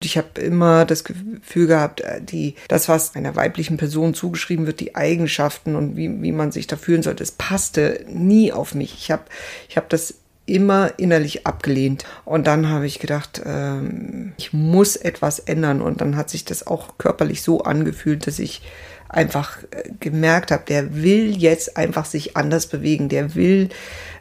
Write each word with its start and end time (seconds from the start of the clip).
Ich 0.00 0.16
habe 0.16 0.40
immer 0.40 0.84
das 0.84 1.02
Gefühl 1.02 1.66
gehabt, 1.66 2.00
äh, 2.02 2.20
die, 2.22 2.54
das, 2.68 2.88
was 2.88 3.16
einer 3.16 3.34
weiblichen 3.34 3.76
Person 3.76 4.14
zugeschrieben 4.14 4.66
wird, 4.66 4.78
die 4.78 4.94
Eigenschaften 4.94 5.74
und 5.74 5.96
wie, 5.96 6.22
wie 6.22 6.32
man 6.32 6.52
sich 6.52 6.68
da 6.68 6.76
fühlen 6.76 7.02
sollte, 7.02 7.24
das 7.24 7.32
passte 7.32 8.04
nie 8.08 8.52
auf 8.52 8.74
mich. 8.74 8.94
Ich 8.94 9.10
habe 9.10 9.24
ich 9.68 9.76
hab 9.76 9.88
das 9.88 10.14
immer 10.46 10.98
innerlich 10.98 11.46
abgelehnt. 11.46 12.04
Und 12.24 12.46
dann 12.46 12.68
habe 12.68 12.86
ich 12.86 13.00
gedacht, 13.00 13.42
ähm, 13.44 14.32
ich 14.38 14.52
muss 14.52 14.96
etwas 14.96 15.40
ändern. 15.40 15.82
Und 15.82 16.00
dann 16.00 16.16
hat 16.16 16.30
sich 16.30 16.44
das 16.44 16.66
auch 16.66 16.96
körperlich 16.98 17.42
so 17.42 17.62
angefühlt, 17.62 18.26
dass 18.26 18.38
ich 18.38 18.62
einfach 19.08 19.58
äh, 19.70 19.90
gemerkt 20.00 20.50
habe, 20.50 20.62
der 20.66 20.94
will 20.94 21.36
jetzt 21.36 21.76
einfach 21.76 22.04
sich 22.04 22.36
anders 22.36 22.66
bewegen. 22.66 23.08
Der 23.08 23.34
will 23.34 23.68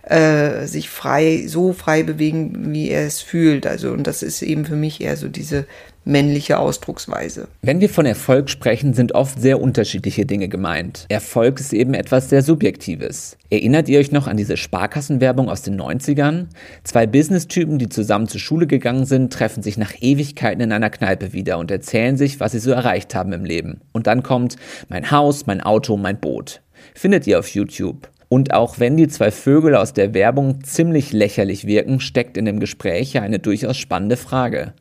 äh, 0.10 0.68
sich 0.68 0.90
frei, 0.90 1.46
so 1.48 1.74
frei 1.74 2.04
bewegen, 2.04 2.74
wie 2.74 2.90
er 2.90 3.06
es 3.06 3.22
fühlt. 3.22 3.68
Also, 3.68 3.92
und 3.92 4.08
das 4.08 4.24
ist 4.24 4.42
eben 4.42 4.66
für 4.66 4.76
mich 4.76 5.02
eher 5.02 5.18
so 5.18 5.28
diese 5.28 5.66
männliche 6.06 6.58
Ausdrucksweise. 6.58 7.50
Wenn 7.62 7.82
wir 7.82 7.90
von 7.90 8.06
Erfolg 8.06 8.50
sprechen, 8.50 8.94
sind 8.94 9.14
oft 9.14 9.42
sehr 9.42 9.62
unterschiedliche 9.62 10.26
Dinge 10.26 10.48
gemeint. 10.48 11.06
Erfolg 11.10 11.60
ist 11.60 11.74
eben 11.74 11.94
etwas 11.94 12.30
sehr 12.30 12.42
Subjektives. 12.42 13.38
Erinnert 13.50 13.90
ihr 13.90 14.00
euch 14.00 14.12
noch 14.12 14.28
an 14.28 14.38
diese 14.38 14.56
Sparkassenwerbung 14.56 15.50
aus 15.50 15.64
den 15.64 15.80
90ern? 15.80 16.46
Zwei 16.86 17.06
Business-Typen, 17.06 17.78
die 17.78 17.90
zusammen 17.90 18.30
zur 18.30 18.40
Schule 18.40 18.68
gegangen 18.68 19.06
sind, 19.06 19.34
treffen 19.34 19.62
sich 19.62 19.78
nach 19.78 19.94
Ewigkeiten 20.00 20.62
in 20.62 20.72
einer 20.72 20.90
Kneipe 20.90 21.34
wieder 21.34 21.58
und 21.58 21.70
erzählen 21.70 22.16
sich, 22.16 22.40
was 22.40 22.54
sie 22.54 22.60
so 22.60 22.72
erreicht 22.72 23.14
haben 23.14 23.34
im 23.34 23.44
Leben. 23.44 23.82
Und 23.92 24.08
dann 24.08 24.24
kommt 24.24 24.56
mein 24.88 25.12
Haus, 25.12 25.46
mein 25.46 25.62
Auto, 25.62 25.98
mein 25.98 26.20
Boot. 26.20 26.62
Findet 26.96 27.28
ihr 27.28 27.40
auf 27.40 27.50
YouTube. 27.50 28.10
Und 28.30 28.54
auch 28.54 28.80
wenn 28.80 28.98
die 28.98 29.08
zwei 29.08 29.32
Vögel 29.32 29.76
aus 29.76 29.94
der 29.94 30.14
Werbung 30.14 30.64
ziemlich 30.64 31.14
lächerlich 31.14 31.66
wirken, 31.66 32.00
steckt 32.00 32.36
in 32.36 32.46
dem 32.46 32.60
Gespräch 32.60 33.14
ja 33.14 33.22
eine 33.22 33.40
durchaus 33.40 33.78
spannende 33.78 34.18
Frage. 34.18 34.74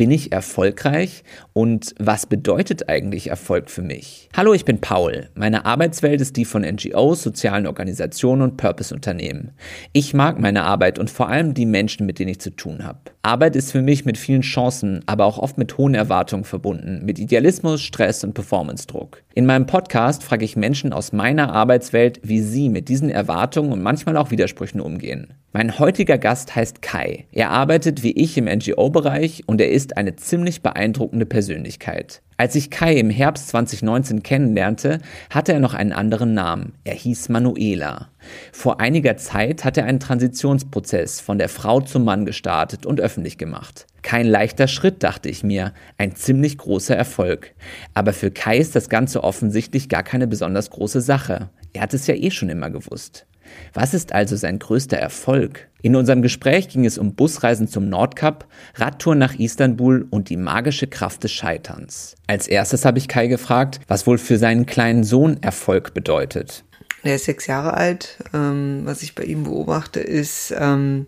Bin 0.00 0.12
ich 0.12 0.32
erfolgreich? 0.32 1.24
Und 1.52 1.94
was 1.98 2.24
bedeutet 2.24 2.88
eigentlich 2.88 3.26
Erfolg 3.26 3.68
für 3.68 3.82
mich? 3.82 4.30
Hallo, 4.34 4.54
ich 4.54 4.64
bin 4.64 4.80
Paul. 4.80 5.28
Meine 5.34 5.66
Arbeitswelt 5.66 6.22
ist 6.22 6.38
die 6.38 6.46
von 6.46 6.62
NGOs, 6.62 7.22
sozialen 7.22 7.66
Organisationen 7.66 8.40
und 8.40 8.56
Purpose-Unternehmen. 8.56 9.50
Ich 9.92 10.14
mag 10.14 10.40
meine 10.40 10.62
Arbeit 10.62 10.98
und 10.98 11.10
vor 11.10 11.28
allem 11.28 11.52
die 11.52 11.66
Menschen, 11.66 12.06
mit 12.06 12.18
denen 12.18 12.30
ich 12.30 12.40
zu 12.40 12.48
tun 12.48 12.82
habe. 12.82 13.00
Arbeit 13.20 13.56
ist 13.56 13.72
für 13.72 13.82
mich 13.82 14.06
mit 14.06 14.16
vielen 14.16 14.40
Chancen, 14.40 15.02
aber 15.04 15.26
auch 15.26 15.36
oft 15.36 15.58
mit 15.58 15.76
hohen 15.76 15.92
Erwartungen 15.92 16.44
verbunden, 16.44 17.04
mit 17.04 17.18
Idealismus, 17.18 17.82
Stress 17.82 18.24
und 18.24 18.32
Performance-Druck. 18.32 19.22
In 19.34 19.44
meinem 19.44 19.66
Podcast 19.66 20.24
frage 20.24 20.46
ich 20.46 20.56
Menschen 20.56 20.94
aus 20.94 21.12
meiner 21.12 21.52
Arbeitswelt, 21.52 22.20
wie 22.22 22.40
sie 22.40 22.70
mit 22.70 22.88
diesen 22.88 23.10
Erwartungen 23.10 23.70
und 23.70 23.82
manchmal 23.82 24.16
auch 24.16 24.30
Widersprüchen 24.30 24.80
umgehen. 24.80 25.34
Mein 25.52 25.80
heutiger 25.80 26.16
Gast 26.16 26.54
heißt 26.54 26.80
Kai. 26.80 27.26
Er 27.32 27.50
arbeitet 27.50 28.04
wie 28.04 28.12
ich 28.12 28.38
im 28.38 28.44
NGO-Bereich 28.44 29.42
und 29.46 29.60
er 29.60 29.72
ist 29.72 29.96
eine 29.96 30.14
ziemlich 30.14 30.62
beeindruckende 30.62 31.26
Persönlichkeit. 31.26 32.22
Als 32.36 32.54
ich 32.54 32.70
Kai 32.70 32.94
im 32.94 33.10
Herbst 33.10 33.48
2019 33.48 34.22
kennenlernte, 34.22 35.00
hatte 35.28 35.52
er 35.52 35.58
noch 35.58 35.74
einen 35.74 35.92
anderen 35.92 36.34
Namen. 36.34 36.74
Er 36.84 36.94
hieß 36.94 37.30
Manuela. 37.30 38.10
Vor 38.52 38.80
einiger 38.80 39.16
Zeit 39.16 39.64
hat 39.64 39.76
er 39.76 39.86
einen 39.86 39.98
Transitionsprozess 39.98 41.20
von 41.20 41.38
der 41.38 41.48
Frau 41.48 41.80
zum 41.80 42.04
Mann 42.04 42.26
gestartet 42.26 42.86
und 42.86 43.00
öffentlich 43.00 43.36
gemacht. 43.36 43.88
Kein 44.02 44.26
leichter 44.26 44.68
Schritt, 44.68 45.02
dachte 45.02 45.28
ich 45.28 45.42
mir, 45.42 45.74
ein 45.98 46.14
ziemlich 46.14 46.58
großer 46.58 46.94
Erfolg. 46.94 47.54
Aber 47.92 48.12
für 48.12 48.30
Kai 48.30 48.56
ist 48.58 48.76
das 48.76 48.88
Ganze 48.88 49.24
offensichtlich 49.24 49.88
gar 49.88 50.04
keine 50.04 50.28
besonders 50.28 50.70
große 50.70 51.00
Sache. 51.00 51.50
Er 51.72 51.82
hat 51.82 51.92
es 51.92 52.06
ja 52.06 52.14
eh 52.14 52.30
schon 52.30 52.50
immer 52.50 52.70
gewusst. 52.70 53.26
Was 53.74 53.94
ist 53.94 54.12
also 54.12 54.36
sein 54.36 54.58
größter 54.58 54.96
Erfolg? 54.96 55.68
In 55.82 55.96
unserem 55.96 56.22
Gespräch 56.22 56.68
ging 56.68 56.84
es 56.84 56.98
um 56.98 57.14
Busreisen 57.14 57.68
zum 57.68 57.88
Nordkap, 57.88 58.46
Radtouren 58.74 59.18
nach 59.18 59.34
Istanbul 59.34 60.06
und 60.10 60.28
die 60.28 60.36
magische 60.36 60.86
Kraft 60.86 61.24
des 61.24 61.32
Scheiterns. 61.32 62.16
Als 62.26 62.48
erstes 62.48 62.84
habe 62.84 62.98
ich 62.98 63.08
Kai 63.08 63.28
gefragt, 63.28 63.80
was 63.88 64.06
wohl 64.06 64.18
für 64.18 64.38
seinen 64.38 64.66
kleinen 64.66 65.04
Sohn 65.04 65.42
Erfolg 65.42 65.94
bedeutet. 65.94 66.64
Er 67.02 67.14
ist 67.14 67.24
sechs 67.24 67.46
Jahre 67.46 67.74
alt. 67.74 68.18
Ähm, 68.34 68.82
was 68.84 69.02
ich 69.02 69.14
bei 69.14 69.24
ihm 69.24 69.44
beobachte, 69.44 70.00
ist, 70.00 70.54
ähm, 70.56 71.06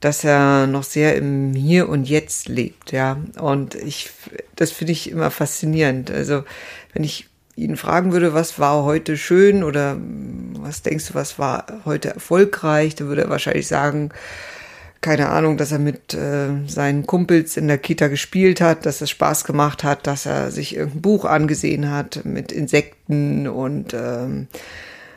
dass 0.00 0.22
er 0.22 0.66
noch 0.66 0.82
sehr 0.82 1.16
im 1.16 1.54
Hier 1.54 1.88
und 1.88 2.08
Jetzt 2.08 2.48
lebt, 2.48 2.92
ja. 2.92 3.18
Und 3.40 3.74
ich, 3.74 4.10
das 4.54 4.70
finde 4.70 4.92
ich 4.92 5.10
immer 5.10 5.30
faszinierend. 5.30 6.10
Also, 6.10 6.44
wenn 6.92 7.04
ich 7.04 7.30
ihn 7.56 7.76
fragen 7.76 8.12
würde, 8.12 8.34
was 8.34 8.58
war 8.58 8.84
heute 8.84 9.16
schön 9.16 9.62
oder 9.62 9.96
was 10.58 10.82
denkst 10.82 11.08
du, 11.08 11.14
was 11.14 11.38
war 11.38 11.66
heute 11.84 12.10
erfolgreich, 12.14 12.94
dann 12.94 13.08
würde 13.08 13.22
er 13.22 13.30
wahrscheinlich 13.30 13.68
sagen, 13.68 14.10
keine 15.00 15.28
Ahnung, 15.28 15.58
dass 15.58 15.70
er 15.70 15.78
mit 15.78 16.14
äh, 16.14 16.48
seinen 16.66 17.06
Kumpels 17.06 17.58
in 17.58 17.68
der 17.68 17.76
Kita 17.76 18.08
gespielt 18.08 18.62
hat, 18.62 18.86
dass 18.86 19.02
es 19.02 19.10
Spaß 19.10 19.44
gemacht 19.44 19.84
hat, 19.84 20.06
dass 20.06 20.24
er 20.24 20.50
sich 20.50 20.74
irgendein 20.74 21.02
Buch 21.02 21.26
angesehen 21.26 21.90
hat 21.90 22.24
mit 22.24 22.50
Insekten 22.50 23.46
und 23.46 23.92
ähm, 23.92 24.48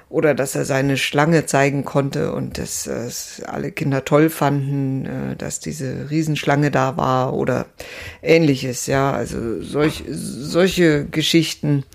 oder 0.09 0.33
dass 0.33 0.55
er 0.55 0.65
seine 0.65 0.97
Schlange 0.97 1.45
zeigen 1.45 1.83
konnte 1.83 2.33
und 2.33 2.57
dass 2.57 2.87
äh, 2.87 3.09
alle 3.45 3.71
Kinder 3.71 4.03
toll 4.05 4.29
fanden, 4.29 5.05
äh, 5.05 5.35
dass 5.37 5.61
diese 5.61 6.09
Riesenschlange 6.09 6.69
da 6.69 6.97
war 6.97 7.33
oder 7.33 7.65
ähnliches, 8.21 8.87
ja, 8.87 9.11
also 9.11 9.61
solch, 9.61 10.03
solche 10.09 11.05
Geschichten 11.05 11.85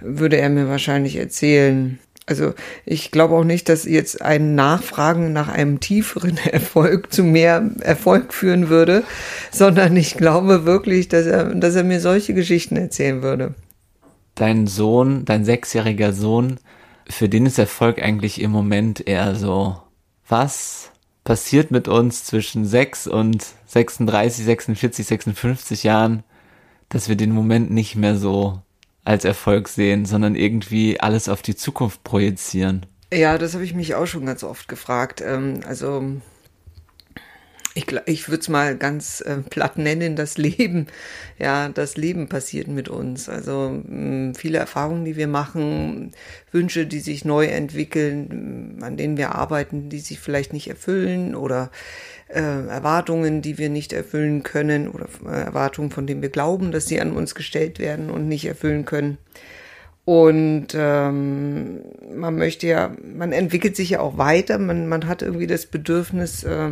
würde 0.00 0.36
er 0.36 0.48
mir 0.48 0.68
wahrscheinlich 0.68 1.16
erzählen. 1.16 1.98
Also 2.26 2.54
ich 2.86 3.10
glaube 3.10 3.34
auch 3.34 3.44
nicht, 3.44 3.68
dass 3.68 3.84
jetzt 3.84 4.22
ein 4.22 4.54
Nachfragen 4.54 5.32
nach 5.32 5.48
einem 5.48 5.80
tieferen 5.80 6.36
Erfolg 6.50 7.12
zu 7.12 7.24
mehr 7.24 7.70
Erfolg 7.80 8.32
führen 8.32 8.68
würde, 8.68 9.04
sondern 9.50 9.96
ich 9.96 10.16
glaube 10.16 10.64
wirklich, 10.64 11.08
dass 11.08 11.26
er, 11.26 11.54
dass 11.54 11.74
er 11.74 11.84
mir 11.84 12.00
solche 12.00 12.34
Geschichten 12.34 12.76
erzählen 12.76 13.22
würde. 13.22 13.54
Dein 14.36 14.66
Sohn, 14.66 15.24
dein 15.24 15.44
sechsjähriger 15.44 16.12
Sohn, 16.12 16.58
für 17.08 17.28
den 17.28 17.46
ist 17.46 17.58
Erfolg 17.58 18.00
eigentlich 18.00 18.40
im 18.40 18.52
Moment 18.52 19.06
eher 19.06 19.34
so, 19.34 19.76
was 20.28 20.92
passiert 21.24 21.70
mit 21.70 21.88
uns 21.88 22.24
zwischen 22.24 22.64
sechs 22.64 23.06
und 23.06 23.44
36, 23.66 24.44
46, 24.44 25.06
56 25.06 25.82
Jahren, 25.84 26.22
dass 26.88 27.08
wir 27.08 27.16
den 27.16 27.32
Moment 27.32 27.70
nicht 27.70 27.96
mehr 27.96 28.16
so 28.16 28.62
als 29.04 29.24
Erfolg 29.24 29.68
sehen, 29.68 30.04
sondern 30.04 30.34
irgendwie 30.34 31.00
alles 31.00 31.28
auf 31.28 31.42
die 31.42 31.56
Zukunft 31.56 32.04
projizieren. 32.04 32.86
Ja, 33.12 33.38
das 33.38 33.54
habe 33.54 33.64
ich 33.64 33.74
mich 33.74 33.94
auch 33.94 34.06
schon 34.06 34.26
ganz 34.26 34.44
oft 34.44 34.68
gefragt. 34.68 35.22
Ähm, 35.24 35.60
also 35.66 36.20
ich, 37.74 37.86
ich 38.06 38.28
würde 38.28 38.40
es 38.40 38.48
mal 38.48 38.76
ganz 38.76 39.20
äh, 39.20 39.36
platt 39.38 39.78
nennen, 39.78 40.16
das 40.16 40.38
Leben. 40.38 40.86
Ja, 41.38 41.68
das 41.68 41.96
Leben 41.96 42.28
passiert 42.28 42.68
mit 42.68 42.88
uns. 42.88 43.28
Also 43.28 43.82
viele 44.36 44.58
Erfahrungen, 44.58 45.04
die 45.04 45.16
wir 45.16 45.28
machen, 45.28 46.12
Wünsche, 46.50 46.86
die 46.86 47.00
sich 47.00 47.24
neu 47.24 47.46
entwickeln, 47.46 48.78
an 48.82 48.96
denen 48.96 49.16
wir 49.16 49.34
arbeiten, 49.34 49.88
die 49.88 50.00
sich 50.00 50.18
vielleicht 50.20 50.52
nicht 50.52 50.68
erfüllen 50.68 51.34
oder 51.34 51.70
äh, 52.32 52.40
Erwartungen, 52.40 53.42
die 53.42 53.58
wir 53.58 53.68
nicht 53.68 53.92
erfüllen 53.92 54.42
können 54.42 54.88
oder 54.88 55.06
äh, 55.26 55.44
Erwartungen, 55.44 55.90
von 55.90 56.06
denen 56.06 56.22
wir 56.22 56.30
glauben, 56.30 56.72
dass 56.72 56.86
sie 56.86 57.00
an 57.00 57.12
uns 57.12 57.34
gestellt 57.34 57.78
werden 57.78 58.10
und 58.10 58.28
nicht 58.28 58.46
erfüllen 58.46 58.84
können. 58.84 59.18
Und 60.04 60.68
ähm, 60.74 61.80
man 62.14 62.36
möchte 62.36 62.66
ja, 62.66 62.92
man 63.14 63.32
entwickelt 63.32 63.76
sich 63.76 63.90
ja 63.90 64.00
auch 64.00 64.18
weiter, 64.18 64.58
man, 64.58 64.88
man 64.88 65.06
hat 65.06 65.22
irgendwie 65.22 65.46
das 65.46 65.66
Bedürfnis, 65.66 66.42
äh, 66.42 66.70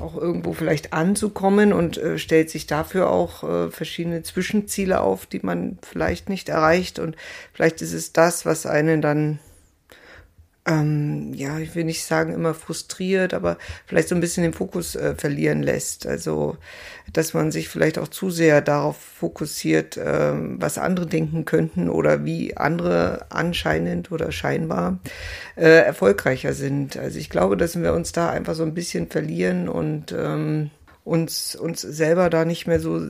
auch 0.00 0.16
irgendwo 0.16 0.52
vielleicht 0.52 0.92
anzukommen 0.92 1.72
und 1.72 1.98
äh, 1.98 2.18
stellt 2.18 2.50
sich 2.50 2.66
dafür 2.66 3.10
auch 3.10 3.44
äh, 3.44 3.70
verschiedene 3.70 4.22
Zwischenziele 4.22 5.00
auf, 5.00 5.26
die 5.26 5.40
man 5.42 5.78
vielleicht 5.82 6.28
nicht 6.28 6.48
erreicht. 6.48 6.98
Und 6.98 7.16
vielleicht 7.52 7.82
ist 7.82 7.92
es 7.92 8.12
das, 8.12 8.46
was 8.46 8.66
einen 8.66 9.00
dann 9.00 9.38
ähm, 10.66 11.32
ja, 11.32 11.58
ich 11.58 11.74
will 11.74 11.84
nicht 11.84 12.04
sagen 12.04 12.32
immer 12.32 12.52
frustriert, 12.52 13.34
aber 13.34 13.56
vielleicht 13.86 14.08
so 14.08 14.14
ein 14.14 14.20
bisschen 14.20 14.42
den 14.42 14.52
Fokus 14.52 14.96
äh, 14.96 15.14
verlieren 15.14 15.62
lässt. 15.62 16.06
Also, 16.06 16.56
dass 17.12 17.34
man 17.34 17.52
sich 17.52 17.68
vielleicht 17.68 17.98
auch 17.98 18.08
zu 18.08 18.30
sehr 18.30 18.60
darauf 18.60 18.96
fokussiert, 18.96 19.96
äh, 19.96 20.32
was 20.34 20.78
andere 20.78 21.06
denken 21.06 21.44
könnten 21.44 21.88
oder 21.88 22.24
wie 22.24 22.56
andere 22.56 23.26
anscheinend 23.30 24.10
oder 24.10 24.32
scheinbar 24.32 24.98
äh, 25.54 25.84
erfolgreicher 25.84 26.52
sind. 26.52 26.96
Also 26.96 27.18
ich 27.18 27.30
glaube, 27.30 27.56
dass 27.56 27.80
wir 27.80 27.92
uns 27.92 28.10
da 28.12 28.30
einfach 28.30 28.54
so 28.54 28.64
ein 28.64 28.74
bisschen 28.74 29.06
verlieren 29.08 29.68
und 29.68 30.12
ähm, 30.12 30.70
uns, 31.06 31.54
uns 31.54 31.80
selber 31.82 32.30
da 32.30 32.44
nicht 32.44 32.66
mehr 32.66 32.80
so 32.80 33.00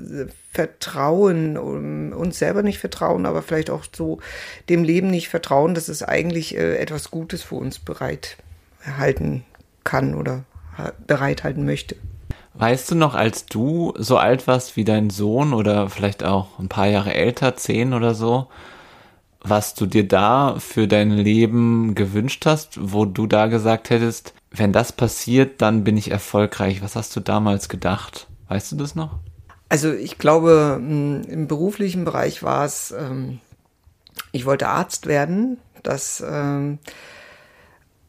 vertrauen, 0.52 2.12
uns 2.12 2.38
selber 2.38 2.62
nicht 2.62 2.78
vertrauen, 2.78 3.24
aber 3.24 3.42
vielleicht 3.42 3.70
auch 3.70 3.84
so 3.94 4.20
dem 4.68 4.84
Leben 4.84 5.08
nicht 5.08 5.28
vertrauen, 5.28 5.74
dass 5.74 5.88
es 5.88 6.02
eigentlich 6.02 6.56
äh, 6.56 6.76
etwas 6.76 7.10
Gutes 7.10 7.42
für 7.42 7.54
uns 7.54 7.78
bereithalten 7.78 9.44
kann 9.82 10.14
oder 10.14 10.44
bereithalten 11.06 11.64
möchte. 11.64 11.96
Weißt 12.52 12.90
du 12.90 12.94
noch, 12.94 13.14
als 13.14 13.46
du 13.46 13.94
so 13.96 14.18
alt 14.18 14.46
warst 14.46 14.76
wie 14.76 14.84
dein 14.84 15.08
Sohn 15.08 15.54
oder 15.54 15.88
vielleicht 15.88 16.22
auch 16.22 16.58
ein 16.58 16.68
paar 16.68 16.86
Jahre 16.86 17.14
älter, 17.14 17.56
zehn 17.56 17.94
oder 17.94 18.14
so, 18.14 18.48
was 19.40 19.74
du 19.74 19.86
dir 19.86 20.06
da 20.06 20.56
für 20.58 20.86
dein 20.86 21.10
Leben 21.10 21.94
gewünscht 21.94 22.44
hast, 22.44 22.78
wo 22.92 23.06
du 23.06 23.26
da 23.26 23.46
gesagt 23.46 23.88
hättest, 23.88 24.34
wenn 24.58 24.72
das 24.72 24.92
passiert, 24.92 25.62
dann 25.62 25.84
bin 25.84 25.96
ich 25.96 26.10
erfolgreich. 26.10 26.82
Was 26.82 26.96
hast 26.96 27.14
du 27.16 27.20
damals 27.20 27.68
gedacht? 27.68 28.28
Weißt 28.48 28.72
du 28.72 28.76
das 28.76 28.94
noch? 28.94 29.18
Also 29.68 29.92
ich 29.92 30.18
glaube, 30.18 30.78
mm, 30.80 31.22
im 31.28 31.46
beruflichen 31.48 32.04
Bereich 32.04 32.42
war 32.42 32.64
es, 32.64 32.92
ähm, 32.96 33.40
ich 34.32 34.46
wollte 34.46 34.68
Arzt 34.68 35.06
werden. 35.06 35.58
Das 35.82 36.22
ähm, 36.26 36.78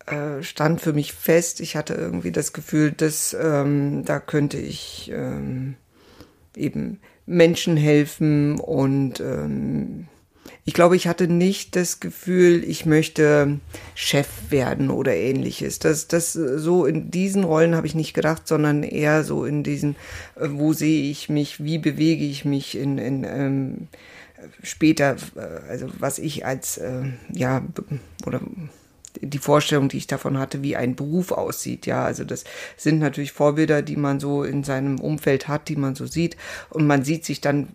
äh, 0.05 0.41
stand 0.41 0.81
für 0.81 0.93
mich 0.93 1.13
fest. 1.13 1.59
Ich 1.59 1.75
hatte 1.75 1.93
irgendwie 1.93 2.31
das 2.31 2.53
Gefühl, 2.53 2.91
dass 2.91 3.35
ähm, 3.39 4.05
da 4.05 4.19
könnte 4.19 4.57
ich 4.57 5.11
ähm, 5.13 5.75
eben 6.55 6.99
Menschen 7.25 7.77
helfen 7.77 8.59
und 8.59 9.19
ähm, 9.19 10.07
ich 10.67 10.73
glaube, 10.73 10.97
ich 10.97 11.07
hatte 11.07 11.29
nicht 11.29 11.77
das 11.77 12.01
Gefühl, 12.01 12.61
ich 12.61 12.85
möchte 12.85 13.57
Chef 13.95 14.27
werden 14.49 14.89
oder 14.89 15.15
ähnliches. 15.15 15.79
Das, 15.79 16.09
das 16.09 16.33
so 16.33 16.85
in 16.85 17.09
diesen 17.09 17.45
Rollen 17.45 17.73
habe 17.73 17.87
ich 17.87 17.95
nicht 17.95 18.13
gedacht, 18.13 18.49
sondern 18.49 18.83
eher 18.83 19.23
so 19.23 19.45
in 19.45 19.63
diesen, 19.63 19.95
äh, 20.35 20.49
wo 20.51 20.73
sehe 20.73 21.09
ich 21.09 21.29
mich, 21.29 21.63
wie 21.63 21.77
bewege 21.77 22.25
ich 22.25 22.43
mich 22.43 22.77
in, 22.77 22.97
in 22.97 23.23
ähm, 23.23 23.87
später, 24.61 25.15
äh, 25.37 25.69
also 25.69 25.87
was 25.99 26.19
ich 26.19 26.45
als 26.45 26.77
äh, 26.77 27.03
ja 27.31 27.63
oder 28.25 28.41
die 29.21 29.39
Vorstellung, 29.39 29.87
die 29.87 29.97
ich 29.97 30.07
davon 30.07 30.37
hatte, 30.37 30.63
wie 30.63 30.75
ein 30.75 30.97
Beruf 30.97 31.31
aussieht. 31.31 31.85
Ja, 31.85 32.03
also 32.03 32.25
das 32.25 32.43
sind 32.75 32.99
natürlich 32.99 33.31
Vorbilder, 33.31 33.81
die 33.81 33.95
man 33.95 34.19
so 34.19 34.43
in 34.43 34.65
seinem 34.65 34.99
Umfeld 34.99 35.47
hat, 35.47 35.69
die 35.69 35.77
man 35.77 35.95
so 35.95 36.07
sieht. 36.07 36.35
Und 36.69 36.87
man 36.87 37.05
sieht 37.05 37.23
sich 37.23 37.39
dann, 37.39 37.69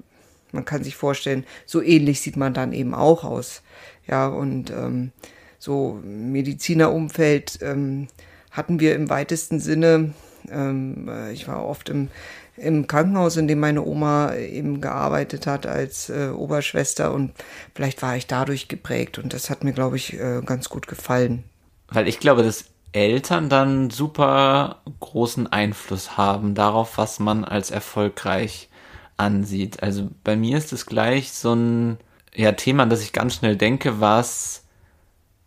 man 0.52 0.64
kann 0.64 0.84
sich 0.84 0.96
vorstellen, 0.96 1.44
so 1.66 1.82
ähnlich 1.82 2.20
sieht 2.20 2.36
man 2.36 2.54
dann 2.54 2.72
eben 2.72 2.94
auch 2.94 3.24
aus. 3.24 3.62
Ja, 4.06 4.26
und 4.28 4.70
ähm, 4.70 5.12
so 5.58 6.00
Medizinerumfeld 6.04 7.58
ähm, 7.62 8.08
hatten 8.50 8.80
wir 8.80 8.94
im 8.94 9.10
weitesten 9.10 9.60
Sinne. 9.60 10.12
Ähm, 10.50 11.08
äh, 11.08 11.32
ich 11.32 11.48
war 11.48 11.64
oft 11.64 11.88
im 11.88 12.08
im 12.56 12.86
Krankenhaus, 12.86 13.36
in 13.36 13.48
dem 13.48 13.60
meine 13.60 13.84
Oma 13.84 14.34
eben 14.34 14.80
gearbeitet 14.80 15.46
hat 15.46 15.66
als 15.66 16.10
äh, 16.10 16.28
Oberschwester 16.28 17.12
und 17.12 17.32
vielleicht 17.74 18.02
war 18.02 18.16
ich 18.16 18.26
dadurch 18.26 18.68
geprägt 18.68 19.18
und 19.18 19.32
das 19.32 19.50
hat 19.50 19.64
mir, 19.64 19.72
glaube 19.72 19.96
ich, 19.96 20.14
äh, 20.14 20.42
ganz 20.44 20.68
gut 20.68 20.86
gefallen. 20.86 21.44
Weil 21.88 22.08
ich 22.08 22.20
glaube, 22.20 22.42
dass 22.42 22.66
Eltern 22.92 23.48
dann 23.48 23.90
super 23.90 24.82
großen 25.00 25.46
Einfluss 25.46 26.16
haben 26.16 26.54
darauf, 26.54 26.98
was 26.98 27.18
man 27.18 27.44
als 27.44 27.70
erfolgreich 27.70 28.68
ansieht. 29.16 29.82
Also 29.82 30.10
bei 30.24 30.36
mir 30.36 30.58
ist 30.58 30.72
es 30.72 30.86
gleich 30.86 31.32
so 31.32 31.54
ein 31.54 31.98
ja, 32.34 32.52
Thema, 32.52 32.84
an 32.84 32.90
das 32.90 33.02
ich 33.02 33.12
ganz 33.12 33.34
schnell 33.34 33.56
denke, 33.56 34.00
was 34.00 34.64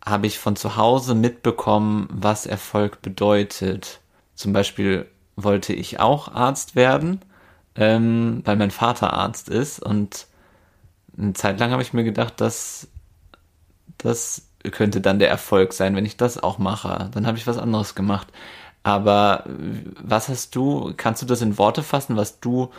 habe 0.04 0.26
ich 0.26 0.38
von 0.38 0.56
zu 0.56 0.76
Hause 0.76 1.14
mitbekommen, 1.14 2.08
was 2.10 2.46
Erfolg 2.46 3.02
bedeutet. 3.02 4.00
Zum 4.34 4.52
Beispiel 4.52 5.06
wollte 5.34 5.72
ich 5.72 5.98
auch 6.00 6.32
Arzt 6.32 6.76
werden, 6.76 7.20
ähm, 7.74 8.42
weil 8.44 8.56
mein 8.56 8.70
Vater 8.70 9.12
Arzt 9.12 9.48
ist 9.48 9.80
und 9.80 10.26
eine 11.18 11.32
Zeit 11.32 11.58
lang 11.58 11.72
habe 11.72 11.82
ich 11.82 11.92
mir 11.92 12.04
gedacht, 12.04 12.40
dass 12.40 12.88
das 13.98 14.42
könnte 14.70 15.00
dann 15.00 15.18
der 15.18 15.30
Erfolg 15.30 15.72
sein, 15.72 15.96
wenn 15.96 16.06
ich 16.06 16.16
das 16.16 16.42
auch 16.42 16.58
mache. 16.58 17.10
Dann 17.12 17.26
habe 17.26 17.38
ich 17.38 17.46
was 17.46 17.58
anderes 17.58 17.94
gemacht. 17.94 18.28
Aber 18.82 19.44
was 20.00 20.28
hast 20.28 20.54
du, 20.54 20.92
kannst 20.96 21.22
du 21.22 21.26
das 21.26 21.42
in 21.42 21.58
Worte 21.58 21.82
fassen, 21.82 22.16
was 22.16 22.40
du 22.40 22.70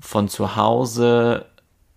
von 0.00 0.28
zu 0.28 0.56
Hause 0.56 1.46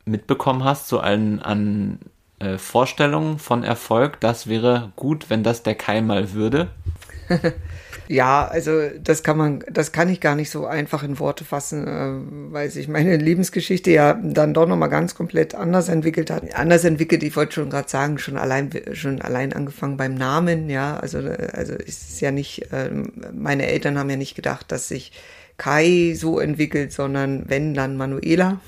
mitbekommen 0.05 0.63
hast, 0.63 0.87
so 0.87 0.99
an, 0.99 1.39
an 1.39 1.99
äh, 2.39 2.57
Vorstellungen 2.57 3.39
von 3.39 3.63
Erfolg? 3.63 4.19
Das 4.19 4.47
wäre 4.47 4.91
gut, 4.95 5.29
wenn 5.29 5.43
das 5.43 5.63
der 5.63 5.75
Keim 5.75 6.07
mal 6.07 6.33
würde. 6.33 6.69
Ja, 8.07 8.45
also 8.45 8.89
das 9.01 9.23
kann 9.23 9.37
man, 9.37 9.63
das 9.71 9.91
kann 9.91 10.09
ich 10.09 10.19
gar 10.19 10.35
nicht 10.35 10.49
so 10.49 10.65
einfach 10.65 11.03
in 11.03 11.19
Worte 11.19 11.45
fassen, 11.45 11.87
äh, 11.87 12.51
weil 12.51 12.69
sich 12.69 12.87
meine 12.87 13.15
Lebensgeschichte 13.17 13.91
ja 13.91 14.13
dann 14.21 14.53
doch 14.53 14.67
nochmal 14.67 14.89
ganz 14.89 15.15
komplett 15.15 15.55
anders 15.55 15.87
entwickelt 15.87 16.29
hat. 16.29 16.53
Anders 16.53 16.83
entwickelt, 16.83 17.23
ich 17.23 17.35
wollte 17.35 17.53
schon 17.53 17.69
gerade 17.69 17.89
sagen, 17.89 18.17
schon 18.17 18.37
allein, 18.37 18.69
schon 18.91 19.21
allein 19.21 19.53
angefangen 19.53 19.95
beim 19.97 20.15
Namen, 20.15 20.69
ja, 20.69 20.97
also, 20.97 21.19
also 21.19 21.73
ist 21.73 22.11
es 22.11 22.19
ja 22.19 22.31
nicht, 22.31 22.71
äh, 22.73 22.91
meine 23.33 23.67
Eltern 23.67 23.97
haben 23.97 24.09
ja 24.09 24.17
nicht 24.17 24.35
gedacht, 24.35 24.71
dass 24.71 24.89
sich 24.89 25.11
Kai 25.63 26.13
so 26.13 26.39
entwickelt, 26.39 26.91
sondern 26.91 27.47
wenn, 27.47 27.73
dann 27.73 27.95
Manuela. 27.95 28.59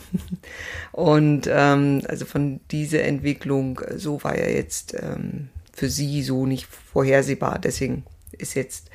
Und 0.94 1.46
ähm, 1.52 2.04
also 2.08 2.24
von 2.24 2.62
dieser 2.72 3.04
Entwicklung, 3.04 3.82
so 3.98 4.24
war 4.24 4.38
ja 4.38 4.48
jetzt 4.48 4.94
ähm, 4.94 5.50
für 5.74 5.90
sie 5.90 6.24
so 6.24 6.46
nicht 6.46 6.68
vorhersehbar. 6.68 7.60
Deswegen 7.60 8.06
ist 8.32 8.54
jetzt 8.54 8.90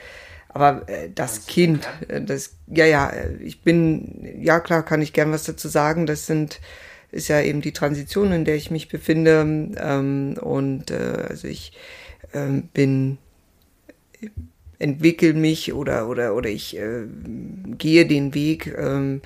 aber 0.48 0.88
äh, 0.88 1.10
das 1.14 1.44
Kind, 1.44 1.86
äh, 2.08 2.22
das, 2.22 2.54
ja, 2.68 2.86
ja, 2.86 3.12
ich 3.38 3.60
bin, 3.60 4.26
ja 4.40 4.60
klar, 4.60 4.82
kann 4.82 5.02
ich 5.02 5.12
gern 5.12 5.30
was 5.30 5.44
dazu 5.44 5.68
sagen. 5.68 6.06
Das 6.06 6.26
sind, 6.26 6.58
ist 7.12 7.28
ja 7.28 7.42
eben 7.42 7.60
die 7.60 7.72
Transition, 7.72 8.32
in 8.32 8.46
der 8.46 8.54
ich 8.54 8.70
mich 8.70 8.88
befinde. 8.88 9.42
Ähm, 9.76 10.38
und 10.40 10.90
äh, 10.90 11.26
also 11.28 11.48
ich 11.48 11.74
ähm, 12.32 12.70
bin, 12.72 13.18
entwickle 14.80 15.34
mich 15.34 15.72
oder 15.72 16.08
oder 16.08 16.34
oder 16.34 16.50
ich 16.50 16.76
äh, 16.76 17.06
gehe 17.78 18.06
den 18.06 18.34
Weg. 18.34 18.74
Ähm, 18.76 19.22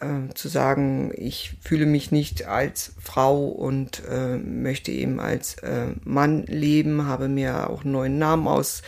äh, 0.00 0.32
zu 0.34 0.48
sagen, 0.48 1.12
ich 1.14 1.56
fühle 1.60 1.84
mich 1.84 2.10
nicht 2.10 2.46
als 2.46 2.92
Frau 2.98 3.44
und 3.48 4.02
äh, 4.10 4.38
möchte 4.38 4.90
eben 4.90 5.20
als 5.20 5.54
äh, 5.58 5.88
Mann 6.04 6.44
leben, 6.46 7.06
habe 7.06 7.28
mir 7.28 7.68
auch 7.68 7.82
einen 7.82 7.92
neuen 7.92 8.18
Namen 8.18 8.48
aus 8.48 8.82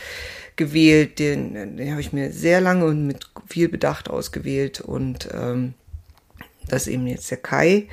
gewählt. 0.55 1.19
Den, 1.19 1.77
den 1.77 1.91
habe 1.91 2.01
ich 2.01 2.13
mir 2.13 2.31
sehr 2.31 2.61
lange 2.61 2.85
und 2.85 3.05
mit 3.05 3.27
viel 3.47 3.69
Bedacht 3.69 4.09
ausgewählt 4.09 4.81
und 4.81 5.29
ähm, 5.31 5.75
das 6.67 6.87
ist 6.87 6.93
eben 6.93 7.07
jetzt 7.07 7.29
der 7.29 7.37
Kai. 7.37 7.87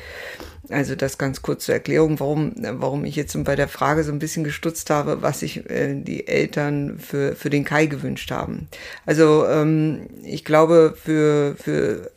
Also 0.71 0.95
das 0.95 1.19
ganz 1.19 1.43
kurz 1.43 1.67
zur 1.67 1.75
Erklärung, 1.75 2.21
warum, 2.21 2.53
warum 2.57 3.05
ich 3.05 3.17
jetzt 3.17 3.37
bei 3.45 3.57
der 3.57 3.69
Frage 3.69 4.05
so 4.05 4.13
ein 4.13 4.19
bisschen 4.19 4.45
gestutzt 4.45 4.91
habe, 4.91 5.23
was 5.23 5.41
sich 5.41 5.69
äh, 5.69 5.95
die 5.95 6.29
Eltern 6.29 6.99
für, 6.99 7.35
für 7.35 7.51
den 7.51 7.65
Kai 7.65 7.87
gewünscht 7.87 8.31
haben. 8.31 8.69
Also 9.07 9.47
ähm, 9.47 10.09
ich 10.23 10.45
glaube, 10.45 10.95
für, 11.03 11.57
für 11.57 12.11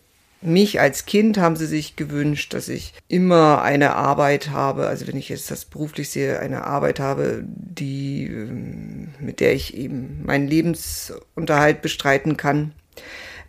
mich 0.43 0.79
als 0.79 1.05
Kind 1.05 1.37
haben 1.37 1.55
sie 1.55 1.65
sich 1.65 1.95
gewünscht, 1.95 2.53
dass 2.53 2.67
ich 2.67 2.93
immer 3.07 3.61
eine 3.61 3.95
Arbeit 3.95 4.49
habe, 4.49 4.87
also 4.87 5.07
wenn 5.07 5.17
ich 5.17 5.29
jetzt 5.29 5.49
das 5.49 5.65
beruflich 5.65 6.09
sehe, 6.09 6.39
eine 6.39 6.65
Arbeit 6.65 6.99
habe, 6.99 7.43
die, 7.45 8.25
ähm, 8.25 9.09
mit 9.19 9.39
der 9.39 9.53
ich 9.53 9.75
eben 9.75 10.21
meinen 10.25 10.47
Lebensunterhalt 10.47 11.81
bestreiten 11.81 12.37
kann. 12.37 12.73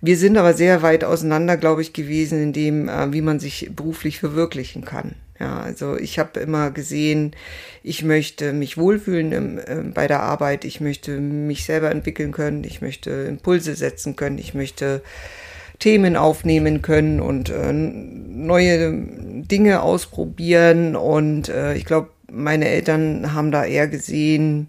Wir 0.07 0.19
sind 0.19 0.37
aber 0.37 0.53
sehr 0.53 0.83
weit 0.83 1.03
auseinander, 1.03 1.57
glaube 1.57 1.81
ich, 1.81 1.95
gewesen 1.95 2.43
in 2.43 2.53
dem, 2.53 2.91
äh, 2.91 3.11
wie 3.15 3.23
man 3.23 3.41
sich 3.41 3.71
beruflich 3.75 4.19
verwirklichen 4.19 4.85
kann. 4.85 5.15
Ja, 5.41 5.61
also 5.61 5.97
ich 5.97 6.19
habe 6.19 6.41
immer 6.41 6.71
gesehen, 6.71 7.33
ich 7.83 8.05
möchte 8.05 8.53
mich 8.53 8.77
wohlfühlen 8.77 9.33
im, 9.33 9.59
äh, 9.59 9.83
bei 9.95 10.07
der 10.07 10.21
Arbeit, 10.21 10.67
ich 10.67 10.83
möchte 10.83 11.19
mich 11.19 11.65
selber 11.65 11.91
entwickeln 11.91 12.33
können, 12.33 12.65
ich 12.65 12.83
möchte 12.83 13.11
Impulse 13.11 13.75
setzen 13.77 14.15
können, 14.15 14.37
ich 14.37 14.53
möchte 14.53 15.01
Themen 15.79 16.17
aufnehmen 16.17 16.83
können 16.83 17.21
und 17.21 17.49
äh, 17.49 17.73
neue 17.73 18.93
Dinge 18.93 19.81
ausprobieren. 19.81 20.97
Und 20.97 21.49
äh, 21.49 21.77
ich 21.77 21.87
glaube, 21.87 22.11
meine 22.31 22.69
Eltern 22.69 23.33
haben 23.33 23.51
da 23.51 23.65
eher 23.65 23.89
gesehen, 23.89 24.69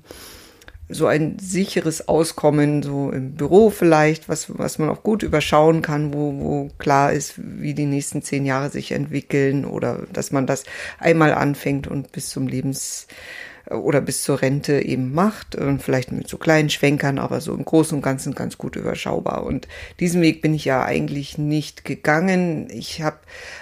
so 0.88 1.08
ein 1.08 1.40
sicheres 1.40 2.08
Auskommen, 2.08 2.84
so 2.84 3.10
im 3.12 3.34
Büro 3.34 3.70
vielleicht, 3.70 4.30
was, 4.30 4.58
was 4.58 4.78
man 4.78 4.90
auch 4.90 5.04
gut 5.04 5.24
überschauen 5.24 5.82
kann, 5.82 6.14
wo, 6.14 6.34
wo 6.40 6.70
klar 6.78 7.12
ist, 7.12 7.34
wie 7.38 7.74
die 7.74 7.88
nächsten 7.88 8.22
zehn 8.22 8.46
Jahre 8.46 8.70
sich 8.70 8.92
entwickeln 8.92 9.66
oder 9.66 10.04
dass 10.14 10.32
man 10.32 10.46
das 10.46 10.64
einmal 11.00 11.34
anfängt 11.34 11.88
und 11.88 12.12
bis 12.12 12.30
zum 12.30 12.48
Lebens, 12.48 13.08
oder 13.72 14.02
bis 14.02 14.24
zur 14.24 14.42
Rente 14.42 14.82
eben 14.82 15.14
macht 15.14 15.56
und 15.56 15.82
vielleicht 15.82 16.12
mit 16.12 16.28
so 16.28 16.38
kleinen 16.38 16.70
Schwenkern, 16.70 17.18
aber 17.18 17.42
so 17.42 17.54
im 17.54 17.66
Großen 17.66 17.98
und 17.98 18.04
Ganzen 18.04 18.36
ganz 18.36 18.58
gut 18.58 18.76
überschaubar. 18.76 19.44
Und 19.44 19.68
diesen 20.00 20.22
Weg 20.22 20.42
bin 20.42 20.54
ich 20.54 20.66
ja 20.66 20.84
eigentlich 20.84 21.38
nicht 21.38 21.84
gegangen. 21.84 22.68
Ich 22.70 23.02
habe 23.02 23.18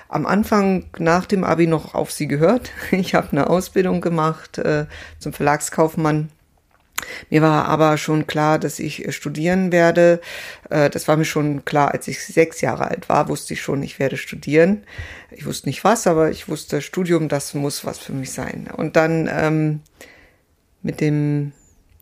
am 0.10 0.26
Anfang 0.26 0.86
nach 0.98 1.26
dem 1.26 1.44
Abi 1.44 1.68
noch 1.68 1.94
auf 1.94 2.12
sie 2.12 2.28
gehört. 2.28 2.72
Ich 2.92 3.16
habe 3.16 3.32
eine 3.32 3.50
Ausbildung 3.50 4.02
gemacht 4.02 4.58
äh, 4.60 4.86
zum 5.20 5.34
Verlagskaufmann 5.34 6.30
mir 7.30 7.42
war 7.42 7.66
aber 7.66 7.98
schon 7.98 8.28
klar, 8.28 8.60
dass 8.60 8.80
ich 8.80 9.08
äh, 9.08 9.12
studieren 9.12 9.72
werde. 9.72 10.22
Äh, 10.70 10.90
das 10.90 11.08
war 11.08 11.18
mir 11.18 11.26
schon 11.26 11.66
klar, 11.66 11.92
als 11.92 12.08
ich 12.08 12.24
sechs 12.24 12.62
Jahre 12.62 12.88
alt 12.88 13.10
war, 13.10 13.30
wusste 13.30 13.54
ich 13.54 13.62
schon, 13.62 13.84
ich 13.84 14.00
werde 14.00 14.18
studieren. 14.18 14.84
Ich 15.32 15.46
wusste 15.46 15.70
nicht 15.70 15.84
was, 15.84 16.08
aber 16.08 16.30
ich 16.32 16.48
wusste, 16.48 16.82
Studium, 16.82 17.30
das 17.30 17.54
muss 17.54 17.86
was 17.86 18.00
für 18.00 18.14
mich 18.14 18.32
sein. 18.32 18.70
Und 18.76 18.96
dann 18.96 19.30
ähm, 19.32 19.82
mit 20.82 21.02
dem, 21.02 21.54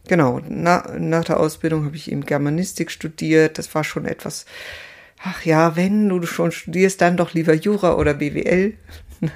genau, 0.08 0.41
na, 0.48 0.91
nach 0.98 1.24
der 1.24 1.39
Ausbildung 1.39 1.86
habe 1.86 1.96
ich 1.96 2.12
eben 2.12 2.25
Germanistik 2.25 2.91
studiert. 2.91 3.58
Das 3.58 3.74
war 3.74 3.84
schon 3.84 4.05
etwas, 4.05 4.46
ach 5.24 5.46
ja, 5.46 5.75
wenn 5.75 6.10
du 6.10 6.25
schon 6.25 6.51
studierst, 6.51 7.01
dann 7.01 7.17
doch 7.17 7.34
lieber 7.34 7.53
Jura 7.53 7.96
oder 7.96 8.13
BWL. 8.13 8.74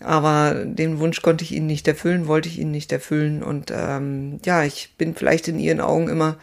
Aber 0.00 0.64
den 0.64 1.00
Wunsch 1.00 1.22
konnte 1.22 1.44
ich 1.44 1.52
ihnen 1.52 1.66
nicht 1.66 1.88
erfüllen, 1.88 2.28
wollte 2.28 2.48
ich 2.48 2.58
ihnen 2.58 2.70
nicht 2.70 2.92
erfüllen. 2.92 3.42
Und 3.42 3.72
ähm, 3.74 4.40
ja, 4.44 4.64
ich 4.64 4.94
bin 4.96 5.14
vielleicht 5.14 5.48
in 5.48 5.58
ihren 5.58 5.80
Augen 5.80 6.08
immer 6.08 6.36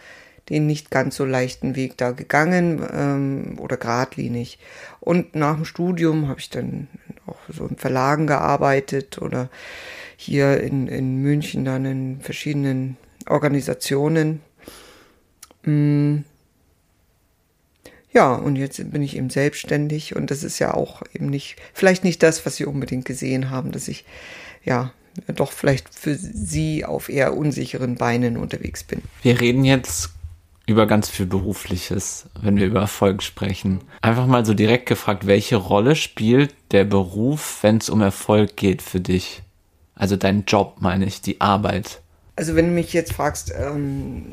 den 0.48 0.66
nicht 0.66 0.90
ganz 0.90 1.16
so 1.16 1.24
leichten 1.24 1.74
Weg 1.74 1.96
da 1.96 2.12
gegangen 2.12 2.86
ähm, 2.92 3.58
oder 3.58 3.76
geradlinig. 3.76 4.58
Und 5.00 5.34
nach 5.34 5.56
dem 5.56 5.64
Studium 5.64 6.28
habe 6.28 6.40
ich 6.40 6.50
dann 6.50 6.88
auch 7.26 7.38
so 7.48 7.66
in 7.66 7.76
Verlagen 7.76 8.26
gearbeitet 8.26 9.20
oder 9.20 9.48
hier 10.16 10.60
in, 10.60 10.86
in 10.86 11.16
München 11.16 11.64
dann 11.64 11.84
in 11.84 12.20
verschiedenen 12.20 12.96
Organisationen. 13.26 14.40
Mm. 15.64 16.18
Ja, 18.16 18.32
und 18.32 18.56
jetzt 18.56 18.90
bin 18.90 19.02
ich 19.02 19.14
eben 19.14 19.28
selbstständig 19.28 20.16
und 20.16 20.30
das 20.30 20.42
ist 20.42 20.58
ja 20.58 20.72
auch 20.72 21.02
eben 21.12 21.26
nicht, 21.26 21.56
vielleicht 21.74 22.02
nicht 22.02 22.22
das, 22.22 22.46
was 22.46 22.56
Sie 22.56 22.64
unbedingt 22.64 23.04
gesehen 23.04 23.50
haben, 23.50 23.72
dass 23.72 23.88
ich 23.88 24.06
ja 24.64 24.90
doch 25.34 25.52
vielleicht 25.52 25.94
für 25.94 26.14
Sie 26.14 26.86
auf 26.86 27.10
eher 27.10 27.36
unsicheren 27.36 27.96
Beinen 27.96 28.38
unterwegs 28.38 28.84
bin. 28.84 29.02
Wir 29.20 29.38
reden 29.38 29.66
jetzt 29.66 30.14
über 30.64 30.86
ganz 30.86 31.10
viel 31.10 31.26
Berufliches, 31.26 32.30
wenn 32.40 32.56
wir 32.56 32.64
über 32.64 32.80
Erfolg 32.80 33.22
sprechen. 33.22 33.82
Einfach 34.00 34.26
mal 34.26 34.46
so 34.46 34.54
direkt 34.54 34.86
gefragt, 34.86 35.26
welche 35.26 35.56
Rolle 35.56 35.94
spielt 35.94 36.54
der 36.70 36.84
Beruf, 36.84 37.58
wenn 37.60 37.76
es 37.76 37.90
um 37.90 38.00
Erfolg 38.00 38.56
geht 38.56 38.80
für 38.80 39.00
dich? 39.00 39.42
Also 39.94 40.16
dein 40.16 40.46
Job, 40.46 40.76
meine 40.80 41.04
ich, 41.04 41.20
die 41.20 41.42
Arbeit. 41.42 42.00
Also 42.36 42.54
wenn 42.54 42.66
du 42.66 42.72
mich 42.72 42.92
jetzt 42.92 43.14
fragst, 43.14 43.52
ähm, 43.58 44.24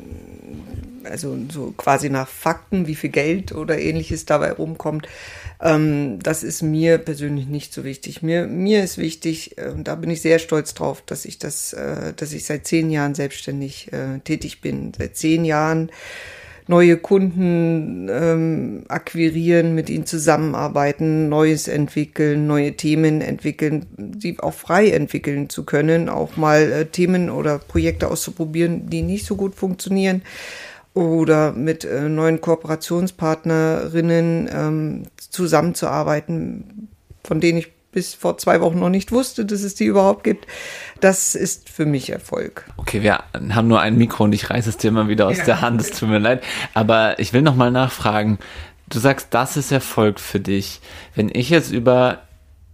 also 1.04 1.36
so 1.50 1.72
quasi 1.76 2.10
nach 2.10 2.28
Fakten, 2.28 2.86
wie 2.86 2.94
viel 2.94 3.10
Geld 3.10 3.52
oder 3.52 3.78
ähnliches 3.78 4.26
dabei 4.26 4.52
rumkommt, 4.52 5.08
ähm, 5.60 6.18
das 6.22 6.42
ist 6.42 6.62
mir 6.62 6.98
persönlich 6.98 7.46
nicht 7.46 7.72
so 7.72 7.84
wichtig. 7.84 8.22
Mir, 8.22 8.46
mir 8.46 8.84
ist 8.84 8.98
wichtig, 8.98 9.56
äh, 9.58 9.72
da 9.76 9.94
bin 9.94 10.10
ich 10.10 10.20
sehr 10.20 10.38
stolz 10.38 10.74
drauf, 10.74 11.02
dass 11.06 11.24
ich 11.24 11.38
das, 11.38 11.72
äh, 11.72 12.12
dass 12.14 12.32
ich 12.32 12.44
seit 12.44 12.66
zehn 12.66 12.90
Jahren 12.90 13.14
selbstständig 13.14 13.92
äh, 13.92 14.18
tätig 14.20 14.60
bin. 14.60 14.92
Seit 14.96 15.16
zehn 15.16 15.44
Jahren 15.44 15.90
neue 16.66 16.96
Kunden 16.96 18.08
ähm, 18.10 18.84
akquirieren, 18.88 19.74
mit 19.74 19.90
ihnen 19.90 20.06
zusammenarbeiten, 20.06 21.28
Neues 21.28 21.68
entwickeln, 21.68 22.46
neue 22.46 22.74
Themen 22.74 23.20
entwickeln, 23.20 23.84
sie 24.18 24.38
auch 24.40 24.54
frei 24.54 24.88
entwickeln 24.90 25.50
zu 25.50 25.64
können, 25.64 26.08
auch 26.08 26.36
mal 26.36 26.72
äh, 26.72 26.86
Themen 26.86 27.28
oder 27.28 27.58
Projekte 27.58 28.10
auszuprobieren, 28.10 28.88
die 28.88 29.02
nicht 29.02 29.26
so 29.26 29.36
gut 29.36 29.54
funktionieren. 29.54 30.22
Oder 30.94 31.52
mit 31.52 31.84
äh, 31.84 32.08
neuen 32.08 32.40
Kooperationspartnerinnen 32.40 34.48
ähm, 34.52 35.02
zusammenzuarbeiten, 35.18 36.88
von 37.24 37.40
denen 37.40 37.58
ich 37.58 37.72
bis 37.94 38.12
vor 38.12 38.36
zwei 38.36 38.60
Wochen 38.60 38.80
noch 38.80 38.90
nicht 38.90 39.12
wusste, 39.12 39.46
dass 39.46 39.62
es 39.62 39.74
die 39.74 39.84
überhaupt 39.84 40.24
gibt. 40.24 40.46
Das 41.00 41.34
ist 41.34 41.70
für 41.70 41.86
mich 41.86 42.10
Erfolg. 42.10 42.64
Okay, 42.76 43.02
wir 43.02 43.20
haben 43.32 43.68
nur 43.68 43.80
ein 43.80 43.96
Mikro 43.96 44.24
und 44.24 44.32
ich 44.32 44.50
reiße 44.50 44.68
es 44.68 44.76
dir 44.76 44.88
immer 44.88 45.08
wieder 45.08 45.28
aus 45.28 45.38
ja. 45.38 45.44
der 45.44 45.60
Hand. 45.62 45.80
Es 45.80 45.92
tut 45.92 46.08
mir 46.08 46.18
leid. 46.18 46.42
Aber 46.74 47.18
ich 47.18 47.32
will 47.32 47.42
noch 47.42 47.54
mal 47.54 47.70
nachfragen. 47.70 48.38
Du 48.88 48.98
sagst, 48.98 49.28
das 49.30 49.56
ist 49.56 49.72
Erfolg 49.72 50.20
für 50.20 50.40
dich. 50.40 50.80
Wenn 51.14 51.30
ich 51.32 51.48
jetzt 51.48 51.72
über 51.72 52.18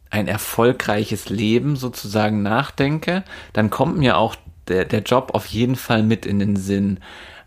ein 0.09 0.27
erfolgreiches 0.27 1.29
Leben 1.29 1.77
sozusagen 1.77 2.43
nachdenke, 2.43 3.23
dann 3.53 3.71
kommt 3.71 3.97
mir 3.97 4.17
auch 4.17 4.35
der, 4.67 4.85
der 4.85 5.03
Job 5.03 5.31
auf 5.35 5.47
jeden 5.47 5.77
Fall 5.77 6.03
mit 6.03 6.27
in 6.27 6.39
den 6.41 6.57
Sinn. 6.57 6.99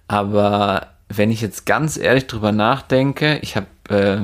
Aber 0.08 0.88
wenn 1.10 1.32
ich 1.32 1.42
jetzt 1.42 1.66
ganz 1.66 1.98
ehrlich 1.98 2.28
drüber 2.28 2.52
nachdenke, 2.52 3.40
ich 3.42 3.56
habe 3.56 3.68
äh, 3.90 4.18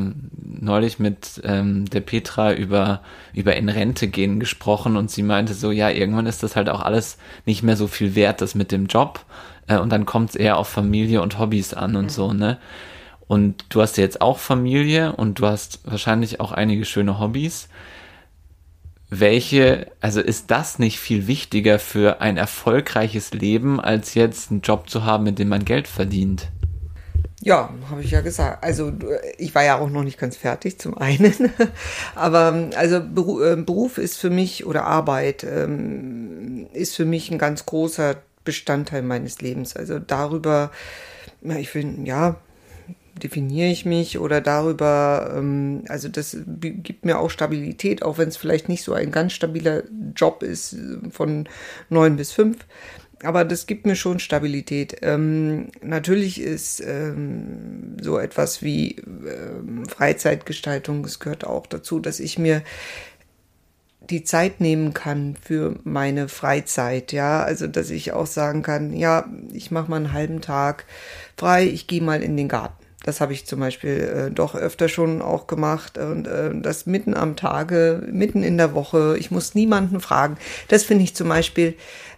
neulich 0.44 1.00
mit 1.00 1.42
ähm, 1.44 1.86
der 1.86 2.02
Petra 2.02 2.54
über, 2.54 3.02
über 3.34 3.56
in 3.56 3.70
Rente 3.70 4.08
gehen 4.08 4.40
gesprochen 4.40 4.96
und 4.96 5.12
sie 5.12 5.24
meinte 5.24 5.54
so, 5.54 5.72
ja, 5.72 5.90
irgendwann 5.90 6.28
ist 6.28 6.44
das 6.44 6.56
halt 6.56 6.70
auch 6.70 6.82
alles 6.82 7.18
nicht 7.46 7.64
mehr 7.64 7.76
so 7.76 7.88
viel 7.88 8.16
wert, 8.16 8.42
das 8.42 8.56
mit 8.56 8.72
dem 8.72 8.88
Job. 8.88 9.26
Äh, 9.68 9.78
und 9.78 9.92
dann 9.92 10.06
kommt 10.06 10.32
es 10.32 10.36
eher 10.36 10.58
auf 10.58 10.68
Familie 10.68 11.22
und 11.22 11.40
Hobbys 11.40 11.74
an 11.74 11.96
und 11.96 12.06
mhm. 12.06 12.10
so, 12.10 12.34
ne? 12.34 12.58
Und 13.28 13.66
du 13.70 13.82
hast 13.82 13.98
ja 13.98 14.04
jetzt 14.04 14.22
auch 14.22 14.40
Familie 14.40 15.14
und 15.16 15.38
du 15.38 15.46
hast 15.46 15.82
wahrscheinlich 15.84 16.40
auch 16.40 16.52
einige 16.52 16.84
schöne 16.84 17.20
Hobbys. 17.20 17.70
Welche, 19.12 19.92
also 20.02 20.20
ist 20.20 20.50
das 20.50 20.80
nicht 20.80 21.00
viel 21.00 21.28
wichtiger 21.28 21.78
für 21.78 22.22
ein 22.22 22.38
erfolgreiches 22.38 23.32
Leben, 23.34 23.80
als 23.80 24.16
jetzt 24.16 24.50
einen 24.50 24.62
Job 24.62 24.90
zu 24.90 25.04
haben, 25.04 25.26
mit 25.26 25.38
dem 25.38 25.50
man 25.50 25.64
Geld 25.64 25.88
verdient? 25.88 26.48
Ja, 27.42 27.74
habe 27.90 28.04
ich 28.04 28.12
ja 28.12 28.20
gesagt. 28.20 28.64
Also 28.64 28.92
ich 29.38 29.56
war 29.56 29.64
ja 29.64 29.78
auch 29.78 29.90
noch 29.90 30.04
nicht 30.04 30.20
ganz 30.20 30.36
fertig 30.36 30.78
zum 30.78 30.98
einen, 30.98 31.34
aber 32.16 32.70
also 32.76 32.98
äh, 32.98 33.56
Beruf 33.56 33.98
ist 33.98 34.18
für 34.18 34.30
mich 34.30 34.66
oder 34.66 34.84
Arbeit 34.86 35.46
ähm, 35.46 36.68
ist 36.74 36.96
für 36.98 37.06
mich 37.06 37.32
ein 37.32 37.38
ganz 37.38 37.66
großer 37.66 38.18
Bestandteil 38.44 39.04
meines 39.04 39.42
Lebens. 39.42 39.76
Also 39.76 40.00
darüber, 40.00 40.72
ich 41.42 41.70
finde, 41.70 42.06
ja, 42.08 42.36
definiere 43.24 43.70
ich 43.70 43.86
mich 43.86 44.20
oder 44.20 44.42
darüber, 44.42 45.34
ähm, 45.38 45.84
also 45.88 46.10
das 46.10 46.36
gibt 46.46 47.06
mir 47.06 47.20
auch 47.20 47.30
Stabilität, 47.30 48.04
auch 48.04 48.18
wenn 48.18 48.30
es 48.30 48.38
vielleicht 48.38 48.68
nicht 48.68 48.84
so 48.84 48.94
ein 48.94 49.12
ganz 49.12 49.34
stabiler 49.34 49.84
Job 50.16 50.44
ist 50.44 50.74
äh, 50.74 51.10
von 51.10 51.48
neun 51.90 52.18
bis 52.18 52.32
fünf 52.34 52.58
aber 53.24 53.46
das 53.46 53.68
gibt 53.68 53.86
mir 53.86 53.96
schon 53.96 54.20
Stabilität. 54.20 54.98
Ähm, 55.02 55.68
natürlich 55.82 56.40
ist 56.40 56.82
ähm, 56.82 57.98
so 58.02 58.18
etwas 58.18 58.62
wie 58.62 58.96
ähm, 58.98 59.86
Freizeitgestaltung, 59.86 61.04
es 61.06 61.20
gehört 61.20 61.46
auch 61.46 61.68
dazu, 61.68 62.00
dass 62.00 62.20
ich 62.20 62.40
mir 62.40 62.64
die 64.10 64.24
Zeit 64.24 64.60
nehmen 64.60 64.94
kann 64.94 65.36
für 65.40 65.76
meine 65.84 66.30
Freizeit, 66.30 67.12
ja, 67.12 67.44
also 67.44 67.68
dass 67.68 67.90
ich 67.90 68.14
auch 68.14 68.26
sagen 68.26 68.64
kann, 68.64 68.94
ja, 68.94 69.26
ich 69.54 69.72
mache 69.72 69.90
mal 69.90 69.98
einen 69.98 70.14
halben 70.14 70.42
Tag 70.42 70.86
frei, 71.38 71.66
ich 71.66 71.88
gehe 71.88 72.02
mal 72.02 72.24
in 72.24 72.36
den 72.36 72.48
Garten. 72.48 72.80
Das 73.04 73.22
habe 73.22 73.32
ich 73.32 73.46
zum 73.46 73.62
Beispiel 73.62 74.28
äh, 74.30 74.32
doch 74.32 74.56
öfter 74.56 74.90
schon 74.90 75.22
auch 75.22 75.48
gemacht 75.48 75.98
und 75.98 76.28
äh, 76.28 76.52
das 76.54 76.86
mitten 76.86 77.14
am 77.14 77.38
Tage, 77.38 78.04
mitten 78.12 78.44
in 78.44 78.58
der 78.58 78.74
Woche. 78.74 79.16
Ich 79.18 79.32
muss 79.32 79.56
niemanden 79.56 80.02
fragen. 80.02 80.38
Das 80.68 80.84
finde 80.84 81.06
ich 81.06 81.16
zum 81.16 81.30
Beispiel 81.30 81.76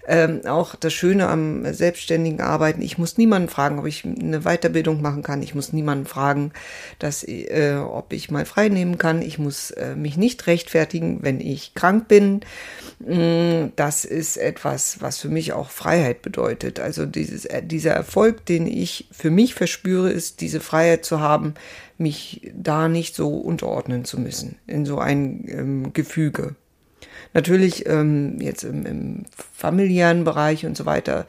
ähm, 0.08 0.42
auch 0.46 0.76
das 0.76 0.94
Schöne 0.94 1.28
am 1.28 1.72
selbstständigen 1.74 2.42
Arbeiten. 2.42 2.82
Ich 2.82 2.98
muss 2.98 3.18
niemanden 3.18 3.50
fragen, 3.50 3.80
ob 3.80 3.86
ich 3.86 4.04
eine 4.06 4.42
Weiterbildung 4.42 5.02
machen 5.02 5.24
kann. 5.24 5.44
Ich 5.44 5.56
muss 5.56 5.74
niemanden 5.74 6.06
fragen, 6.06 6.52
dass, 7.00 7.24
äh, 7.24 7.78
ob 7.78 8.14
ich 8.14 8.32
mal 8.32 8.46
frei 8.46 8.70
nehmen 8.70 8.98
kann. 8.98 9.22
Ich 9.22 9.38
muss 9.38 9.72
äh, 9.72 9.96
mich 9.96 10.18
nicht 10.18 10.48
rechtfertigen, 10.48 11.20
wenn 11.22 11.40
ich 11.40 11.74
krank 11.74 12.08
bin. 12.08 12.42
Mm, 13.00 13.70
das 13.76 14.06
ist 14.06 14.38
etwas, 14.38 15.02
was 15.02 15.20
für 15.20 15.30
mich 15.30 15.54
auch 15.54 15.70
Freiheit 15.70 16.22
bedeutet. 16.22 16.80
Also 16.80 17.06
dieses, 17.06 17.46
äh, 17.46 17.62
dieser 17.64 17.92
Erfolg, 17.92 18.46
den 18.46 18.68
ich 18.68 19.08
für 19.12 19.32
mich 19.32 19.54
verspüre, 19.54 20.10
ist 20.12 20.42
diese 20.42 20.60
Freiheit 20.60 21.06
zu 21.06 21.20
haben, 21.20 21.54
mich 21.98 22.52
da 22.56 22.88
nicht 22.88 23.16
so 23.16 23.30
unterordnen 23.30 24.06
zu 24.06 24.20
müssen 24.20 24.58
in 24.68 24.86
so 24.86 24.98
ein 24.98 25.46
ähm, 25.48 25.94
Gefüge. 25.94 26.56
Natürlich 27.34 27.86
ähm, 27.88 28.40
jetzt 28.40 28.64
im, 28.64 28.86
im 28.86 29.26
familiären 29.54 30.24
Bereich 30.24 30.66
und 30.66 30.76
so 30.76 30.86
weiter, 30.86 31.26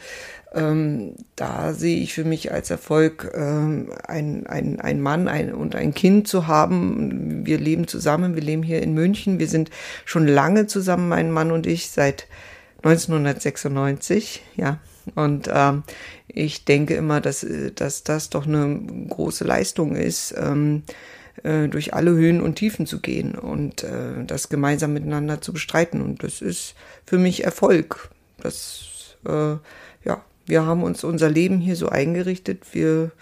ähm, 0.54 1.14
da 1.36 1.72
sehe 1.72 1.98
ich 1.98 2.12
für 2.12 2.24
mich 2.24 2.52
als 2.52 2.70
Erfolg, 2.70 3.32
ähm, 3.34 3.90
ein, 4.06 4.46
ein, 4.46 4.80
ein 4.80 5.00
Mann 5.00 5.28
ein, 5.28 5.52
und 5.54 5.74
ein 5.74 5.94
Kind 5.94 6.28
zu 6.28 6.46
haben. 6.46 7.46
Wir 7.46 7.58
leben 7.58 7.86
zusammen, 7.88 8.34
wir 8.34 8.42
leben 8.42 8.62
hier 8.62 8.82
in 8.82 8.92
München. 8.92 9.38
Wir 9.38 9.48
sind 9.48 9.70
schon 10.04 10.26
lange 10.26 10.66
zusammen, 10.66 11.08
mein 11.08 11.30
Mann 11.30 11.52
und 11.52 11.66
ich, 11.66 11.88
seit 11.90 12.26
1996, 12.82 14.42
ja. 14.56 14.78
Und 15.14 15.50
ähm, 15.52 15.82
ich 16.28 16.64
denke 16.64 16.94
immer, 16.94 17.20
dass, 17.20 17.44
dass 17.74 18.04
das 18.04 18.30
doch 18.30 18.46
eine 18.46 18.80
große 19.08 19.44
Leistung 19.44 19.96
ist. 19.96 20.34
Ähm, 20.36 20.84
äh, 21.42 21.68
durch 21.68 21.94
alle 21.94 22.12
Höhen 22.12 22.40
und 22.40 22.56
Tiefen 22.56 22.86
zu 22.86 23.00
gehen 23.00 23.34
und 23.34 23.84
äh, 23.84 24.24
das 24.26 24.48
gemeinsam 24.48 24.92
miteinander 24.92 25.40
zu 25.40 25.52
bestreiten. 25.52 26.02
Und 26.02 26.22
das 26.22 26.40
ist 26.40 26.74
für 27.04 27.18
mich 27.18 27.44
Erfolg. 27.44 28.10
Das, 28.40 29.16
äh, 29.26 29.56
ja, 30.04 30.24
wir 30.46 30.66
haben 30.66 30.82
uns 30.82 31.04
unser 31.04 31.30
Leben 31.30 31.58
hier 31.58 31.76
so 31.76 31.88
eingerichtet. 31.88 32.62
Wir 32.72 33.12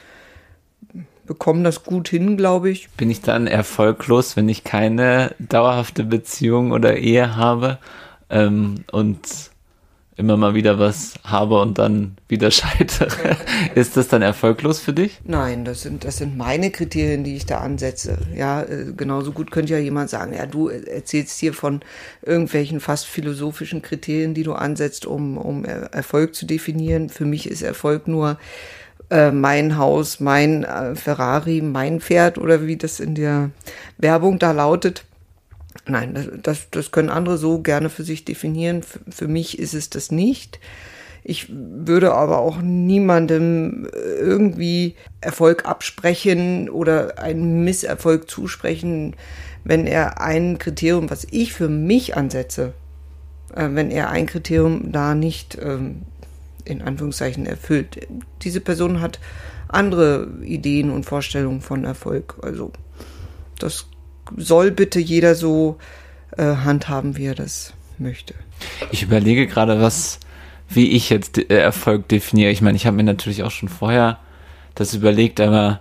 bekommen 1.26 1.62
das 1.62 1.84
gut 1.84 2.08
hin, 2.08 2.36
glaube 2.36 2.70
ich. 2.70 2.90
Bin 2.90 3.10
ich 3.10 3.20
dann 3.20 3.46
erfolglos, 3.46 4.36
wenn 4.36 4.48
ich 4.48 4.64
keine 4.64 5.34
dauerhafte 5.38 6.02
Beziehung 6.02 6.72
oder 6.72 6.96
Ehe 6.96 7.36
habe 7.36 7.78
ähm, 8.30 8.84
und 8.90 9.49
immer 10.20 10.36
mal 10.36 10.54
wieder 10.54 10.78
was 10.78 11.14
habe 11.24 11.60
und 11.60 11.78
dann 11.78 12.16
wieder 12.28 12.50
scheitere. 12.52 13.36
Ist 13.74 13.96
das 13.96 14.08
dann 14.08 14.22
erfolglos 14.22 14.78
für 14.78 14.92
dich? 14.92 15.20
Nein, 15.24 15.64
das 15.64 15.82
sind, 15.82 16.04
das 16.04 16.18
sind 16.18 16.36
meine 16.36 16.70
Kriterien, 16.70 17.24
die 17.24 17.34
ich 17.34 17.46
da 17.46 17.58
ansetze. 17.58 18.18
Ja, 18.36 18.62
äh, 18.62 18.92
genauso 18.96 19.32
gut 19.32 19.50
könnte 19.50 19.72
ja 19.72 19.78
jemand 19.78 20.10
sagen, 20.10 20.32
ja, 20.32 20.46
du 20.46 20.68
erzählst 20.68 21.40
hier 21.40 21.54
von 21.54 21.80
irgendwelchen 22.22 22.78
fast 22.78 23.06
philosophischen 23.06 23.82
Kriterien, 23.82 24.34
die 24.34 24.44
du 24.44 24.52
ansetzt, 24.52 25.06
um, 25.06 25.36
um 25.36 25.64
Erfolg 25.64 26.34
zu 26.34 26.46
definieren. 26.46 27.08
Für 27.08 27.24
mich 27.24 27.50
ist 27.50 27.62
Erfolg 27.62 28.06
nur 28.06 28.38
äh, 29.10 29.32
mein 29.32 29.76
Haus, 29.76 30.20
mein 30.20 30.64
äh, 30.64 30.94
Ferrari, 30.94 31.62
mein 31.62 32.00
Pferd 32.00 32.38
oder 32.38 32.66
wie 32.66 32.76
das 32.76 33.00
in 33.00 33.14
der 33.14 33.50
Werbung 33.98 34.38
da 34.38 34.52
lautet. 34.52 35.04
Nein, 35.86 36.40
das, 36.42 36.68
das, 36.70 36.90
können 36.90 37.08
andere 37.08 37.38
so 37.38 37.60
gerne 37.60 37.88
für 37.88 38.04
sich 38.04 38.24
definieren. 38.24 38.82
Für, 38.82 39.00
für 39.10 39.28
mich 39.28 39.58
ist 39.58 39.74
es 39.74 39.90
das 39.90 40.10
nicht. 40.10 40.60
ich 41.24 41.48
würde 41.50 42.12
aber 42.14 42.38
auch 42.38 42.58
niemandem 42.62 43.88
irgendwie 43.92 44.94
Erfolg 45.20 45.66
absprechen 45.66 46.68
oder 46.68 47.18
einen 47.18 47.64
Misserfolg 47.64 48.30
zusprechen, 48.30 49.16
wenn 49.64 49.86
er 49.86 50.20
ein 50.20 50.58
Kriterium, 50.58 51.10
was 51.10 51.26
ich 51.30 51.52
für 51.52 51.68
mich 51.68 52.16
ansetze, 52.16 52.72
äh, 53.54 53.68
wenn 53.72 53.90
er 53.90 54.10
ein 54.10 54.26
Kriterium 54.26 54.92
da 54.92 55.14
nicht 55.14 55.58
ähm, 55.60 56.02
in 56.64 56.82
Anführungszeichen 56.82 57.46
erfüllt. 57.46 58.06
Diese 58.42 58.60
Person 58.60 59.00
hat 59.00 59.18
andere 59.68 60.28
Ideen 60.42 60.90
und 60.90 61.04
Vorstellungen 61.04 61.60
von 61.60 61.84
Erfolg. 61.84 62.36
Also 62.42 62.72
das 63.58 63.86
soll 64.36 64.70
bitte 64.70 65.00
jeder 65.00 65.34
so 65.34 65.78
äh, 66.36 66.56
handhaben, 66.56 67.16
wie 67.16 67.26
er 67.26 67.34
das 67.34 67.72
möchte. 67.98 68.34
Ich 68.90 69.02
überlege 69.02 69.46
gerade, 69.46 69.80
was, 69.80 70.20
wie 70.68 70.90
ich 70.90 71.10
jetzt 71.10 71.38
äh, 71.38 71.58
Erfolg 71.58 72.08
definiere. 72.08 72.50
Ich 72.50 72.62
meine, 72.62 72.76
ich 72.76 72.86
habe 72.86 72.96
mir 72.96 73.04
natürlich 73.04 73.42
auch 73.42 73.50
schon 73.50 73.68
vorher 73.68 74.18
das 74.74 74.94
überlegt, 74.94 75.40
aber 75.40 75.80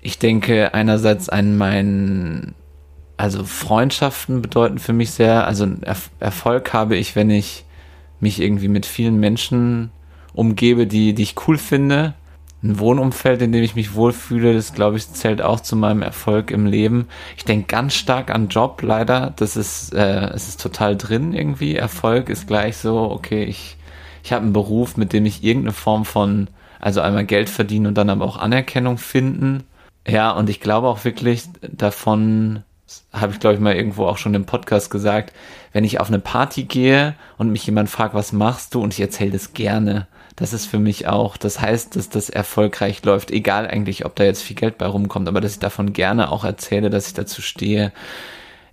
ich 0.00 0.18
denke 0.18 0.74
einerseits 0.74 1.28
an 1.28 1.56
meinen, 1.56 2.54
also 3.16 3.44
Freundschaften 3.44 4.42
bedeuten 4.42 4.78
für 4.78 4.92
mich 4.92 5.10
sehr, 5.10 5.46
also 5.46 5.66
Erfolg 6.20 6.72
habe 6.72 6.96
ich, 6.96 7.16
wenn 7.16 7.30
ich 7.30 7.64
mich 8.20 8.40
irgendwie 8.40 8.68
mit 8.68 8.86
vielen 8.86 9.18
Menschen 9.18 9.90
umgebe, 10.32 10.86
die, 10.86 11.12
die 11.14 11.22
ich 11.22 11.34
cool 11.48 11.58
finde 11.58 12.14
ein 12.62 12.78
Wohnumfeld, 12.78 13.42
in 13.42 13.52
dem 13.52 13.62
ich 13.62 13.76
mich 13.76 13.94
wohlfühle, 13.94 14.54
das 14.54 14.72
glaube 14.72 14.96
ich 14.96 15.10
zählt 15.12 15.42
auch 15.42 15.60
zu 15.60 15.76
meinem 15.76 16.02
Erfolg 16.02 16.50
im 16.50 16.66
Leben. 16.66 17.08
Ich 17.36 17.44
denke 17.44 17.66
ganz 17.66 17.94
stark 17.94 18.30
an 18.30 18.48
Job, 18.48 18.82
leider. 18.82 19.32
Das 19.36 19.56
ist, 19.56 19.94
äh, 19.94 20.30
es 20.30 20.48
ist 20.48 20.60
total 20.60 20.96
drin 20.96 21.32
irgendwie. 21.32 21.76
Erfolg 21.76 22.28
ist 22.28 22.46
gleich 22.46 22.78
so, 22.78 23.10
okay, 23.10 23.44
ich, 23.44 23.76
ich 24.22 24.32
habe 24.32 24.42
einen 24.42 24.52
Beruf, 24.52 24.96
mit 24.96 25.12
dem 25.12 25.26
ich 25.26 25.44
irgendeine 25.44 25.72
Form 25.72 26.04
von, 26.04 26.48
also 26.80 27.00
einmal 27.00 27.26
Geld 27.26 27.50
verdienen 27.50 27.86
und 27.86 27.94
dann 27.98 28.10
aber 28.10 28.24
auch 28.24 28.38
Anerkennung 28.38 28.98
finden. 28.98 29.64
Ja, 30.08 30.30
und 30.30 30.48
ich 30.48 30.60
glaube 30.60 30.88
auch 30.88 31.04
wirklich 31.04 31.44
davon, 31.60 32.62
habe 33.12 33.32
ich 33.32 33.40
glaube 33.40 33.56
ich 33.56 33.60
mal 33.60 33.74
irgendwo 33.74 34.06
auch 34.06 34.18
schon 34.18 34.34
im 34.34 34.46
Podcast 34.46 34.90
gesagt, 34.90 35.32
wenn 35.72 35.84
ich 35.84 36.00
auf 36.00 36.08
eine 36.08 36.20
Party 36.20 36.64
gehe 36.64 37.16
und 37.38 37.50
mich 37.50 37.66
jemand 37.66 37.90
fragt, 37.90 38.14
was 38.14 38.32
machst 38.32 38.74
du 38.74 38.82
und 38.82 38.94
ich 38.94 39.00
erzähle 39.00 39.32
das 39.32 39.52
gerne 39.52 40.06
das 40.36 40.52
ist 40.52 40.66
für 40.66 40.78
mich 40.78 41.08
auch, 41.08 41.38
das 41.38 41.60
heißt, 41.60 41.96
dass 41.96 42.10
das 42.10 42.28
erfolgreich 42.28 43.02
läuft, 43.04 43.30
egal 43.30 43.66
eigentlich, 43.66 44.04
ob 44.04 44.14
da 44.16 44.24
jetzt 44.24 44.42
viel 44.42 44.56
Geld 44.56 44.76
bei 44.76 44.86
rumkommt, 44.86 45.28
aber 45.28 45.40
dass 45.40 45.52
ich 45.52 45.58
davon 45.58 45.94
gerne 45.94 46.30
auch 46.30 46.44
erzähle, 46.44 46.90
dass 46.90 47.08
ich 47.08 47.14
dazu 47.14 47.40
stehe. 47.40 47.92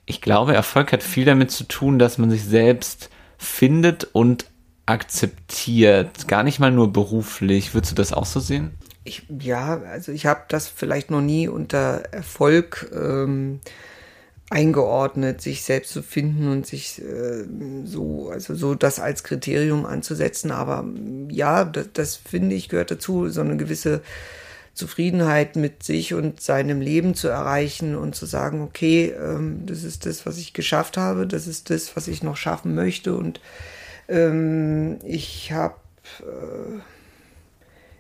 Ich 0.06 0.22
glaube, 0.22 0.54
Erfolg 0.54 0.92
hat 0.92 1.02
viel 1.02 1.24
damit 1.24 1.52
zu 1.52 1.64
tun, 1.64 2.00
dass 2.00 2.18
man 2.18 2.30
sich 2.30 2.44
selbst 2.44 3.10
findet 3.38 4.04
und 4.12 4.46
akzeptiert, 4.86 6.28
gar 6.28 6.44
nicht 6.44 6.60
mal 6.60 6.72
nur 6.72 6.92
beruflich. 6.92 7.74
Würdest 7.74 7.94
du 7.94 7.96
das 7.96 8.12
auch 8.12 8.26
so 8.26 8.42
sehen? 8.42 8.72
Ich, 9.06 9.24
ja, 9.40 9.82
also 9.84 10.12
ich 10.12 10.26
habe 10.26 10.42
das 10.50 10.68
vielleicht 10.68 11.12
noch 11.12 11.22
nie 11.22 11.48
unter 11.48 12.04
Erfolg 12.12 12.92
ähm, 12.94 13.62
eingeordnet, 14.50 15.42
sich 15.42 15.64
selbst 15.64 15.92
zu 15.92 16.04
finden 16.04 16.48
und 16.48 16.68
sich 16.68 17.02
äh, 17.02 17.46
so, 17.86 18.30
also 18.30 18.56
so 18.56 18.76
das 18.76 19.00
als 19.00 19.24
Kriterium 19.24 19.86
anzusetzen. 19.86 20.52
Aber 20.52 20.86
ja, 21.30 21.66
das, 21.66 21.90
das 21.94 22.16
finde 22.18 22.56
ich 22.56 22.70
gehört 22.70 22.92
dazu, 22.92 23.30
so 23.30 23.42
eine 23.42 23.58
gewisse 23.58 24.02
Zufriedenheit 24.74 25.56
mit 25.56 25.84
sich 25.84 26.14
und 26.14 26.42
seinem 26.42 26.82
Leben 26.82 27.14
zu 27.16 27.28
erreichen 27.28 27.96
und 27.96 28.16
zu 28.16 28.26
sagen, 28.26 28.62
okay, 28.62 29.14
ähm, 29.20 29.66
das 29.66 29.84
ist 29.84 30.06
das, 30.06 30.26
was 30.26 30.38
ich 30.38 30.54
geschafft 30.54 30.98
habe, 30.98 31.28
das 31.28 31.48
ist 31.48 31.70
das, 31.70 31.96
was 31.96 32.08
ich 32.08 32.24
noch 32.24 32.38
schaffen 32.38 32.74
möchte 32.74 33.16
und 33.16 33.40
ähm, 34.08 34.98
ich 35.04 35.52
habe 35.52 35.76
äh, 36.20 36.80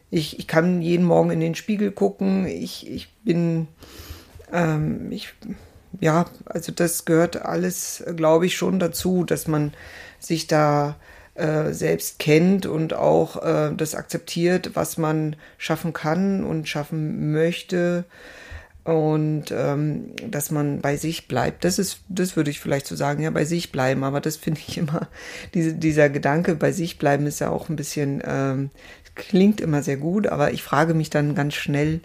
ich, 0.10 0.38
ich 0.38 0.48
kann 0.48 0.82
jeden 0.82 1.06
Morgen 1.06 1.32
in 1.32 1.40
den 1.40 1.56
Spiegel 1.56 1.92
gucken, 1.92 2.46
ich, 2.46 2.90
ich 2.90 3.12
bin 3.24 3.68
ähm, 4.52 5.12
ich 5.12 5.34
ja, 6.00 6.26
also 6.46 6.72
das 6.72 7.06
gehört 7.06 7.42
alles, 7.42 8.04
glaube 8.16 8.46
ich, 8.46 8.56
schon 8.56 8.80
dazu, 8.80 9.24
dass 9.24 9.48
man 9.48 9.74
sich 10.20 10.48
da 10.48 10.96
äh, 11.36 11.72
selbst 11.74 12.20
kennt 12.20 12.65
und 12.65 12.94
auch 12.94 13.44
äh, 13.44 13.74
das 13.76 13.96
akzeptiert, 13.96 14.72
was 14.76 14.98
man 14.98 15.36
schaffen 15.58 15.94
kann 15.94 16.44
und 16.44 16.70
schaffen 16.70 17.32
möchte 17.32 18.06
und 18.84 19.46
ähm, 19.52 20.12
dass 20.30 20.52
man 20.52 20.82
bei 20.82 20.98
sich 20.98 21.28
bleibt. 21.28 21.63
Das 21.63 21.80
ist, 21.80 22.02
das 22.10 22.36
würde 22.36 22.52
ich 22.52 22.60
vielleicht 22.60 22.86
so 22.86 22.96
sagen, 22.96 23.24
ja, 23.24 23.30
bei 23.32 23.46
sich 23.46 23.72
bleiben. 23.72 24.04
Aber 24.04 24.20
das 24.20 24.36
finde 24.36 24.62
ich 24.67 24.78
immer, 24.78 25.08
diese, 25.54 25.74
dieser 25.74 26.10
Gedanke 26.10 26.56
bei 26.56 26.72
sich 26.72 27.00
bleiben 27.00 27.26
ist 27.26 27.39
ja 27.39 27.50
auch 27.50 27.70
ein 27.70 27.76
bisschen 27.76 28.22
ähm, 28.26 28.70
klingt 29.15 29.62
immer 29.62 29.84
sehr 29.84 29.97
gut, 29.97 30.28
aber 30.28 30.54
ich 30.54 30.63
frage 30.63 30.93
mich 30.93 31.10
dann 31.10 31.36
ganz 31.36 31.54
schnell, 31.54 32.02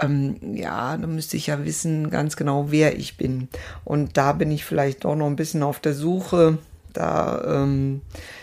ähm, 0.00 0.36
ja, 0.54 0.96
da 0.96 1.06
müsste 1.06 1.36
ich 1.36 1.48
ja 1.48 1.64
wissen 1.64 2.10
ganz 2.10 2.36
genau, 2.36 2.70
wer 2.70 2.96
ich 2.96 3.16
bin. 3.16 3.48
Und 3.84 4.16
da 4.16 4.32
bin 4.32 4.50
ich 4.50 4.64
vielleicht 4.64 5.04
auch 5.04 5.16
noch 5.16 5.26
ein 5.26 5.36
bisschen 5.36 5.62
auf 5.62 5.80
der 5.80 5.94
Suche. 5.94 6.58
Da, 6.92 7.62
ähm, 7.62 8.02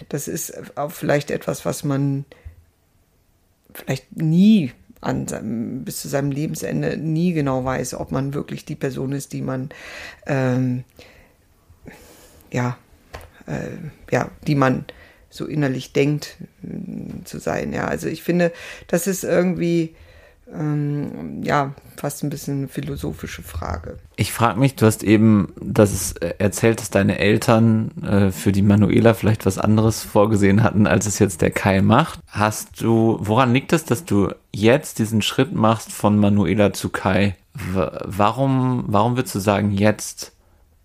das 0.09 0.27
ist 0.27 0.77
auch 0.77 0.91
vielleicht 0.91 1.31
etwas, 1.31 1.65
was 1.65 1.83
man 1.83 2.25
vielleicht 3.73 4.17
nie 4.17 4.71
an 5.01 5.27
seinem, 5.27 5.85
bis 5.85 6.01
zu 6.01 6.09
seinem 6.09 6.31
Lebensende 6.31 6.97
nie 6.97 7.33
genau 7.33 7.63
weiß, 7.63 7.93
ob 7.93 8.11
man 8.11 8.33
wirklich 8.33 8.65
die 8.65 8.75
Person 8.75 9.13
ist, 9.13 9.31
die 9.31 9.41
man 9.41 9.69
ähm, 10.25 10.83
ja, 12.51 12.77
äh, 13.45 13.69
ja, 14.11 14.29
die 14.45 14.55
man 14.55 14.85
so 15.29 15.45
innerlich 15.45 15.93
denkt 15.93 16.37
mm, 16.61 17.25
zu 17.25 17.39
sein. 17.39 17.73
Ja, 17.73 17.87
also 17.87 18.07
ich 18.07 18.23
finde, 18.23 18.51
das 18.87 19.07
ist 19.07 19.23
irgendwie 19.23 19.95
ähm, 20.53 21.43
ja 21.43 21.73
fast 21.97 22.23
ein 22.23 22.29
bisschen 22.29 22.59
eine 22.59 22.67
philosophische 22.67 23.43
Frage. 23.43 23.97
Ich 24.15 24.31
frage 24.31 24.59
mich, 24.59 24.75
du 24.75 24.85
hast 24.85 25.03
eben, 25.03 25.53
äh, 25.77 26.33
erzählt, 26.37 26.79
dass 26.79 26.89
deine 26.89 27.19
Eltern 27.19 27.91
äh, 28.03 28.31
für 28.31 28.51
die 28.51 28.61
Manuela 28.61 29.13
vielleicht 29.13 29.45
was 29.45 29.57
anderes 29.57 30.01
vorgesehen 30.03 30.63
hatten, 30.63 30.87
als 30.87 31.05
es 31.05 31.19
jetzt 31.19 31.41
der 31.41 31.51
Kai 31.51 31.81
macht. 31.81 32.19
Hast 32.27 32.81
du, 32.81 33.17
woran 33.19 33.53
liegt 33.53 33.73
es, 33.73 33.85
dass 33.85 34.05
du 34.05 34.33
jetzt 34.53 34.99
diesen 34.99 35.21
Schritt 35.21 35.53
machst 35.53 35.91
von 35.91 36.17
Manuela 36.17 36.73
zu 36.73 36.89
Kai? 36.89 37.35
W 37.53 37.87
warum, 38.05 38.85
warum 38.87 39.17
würdest 39.17 39.35
du 39.35 39.39
sagen 39.39 39.71
jetzt? 39.71 40.31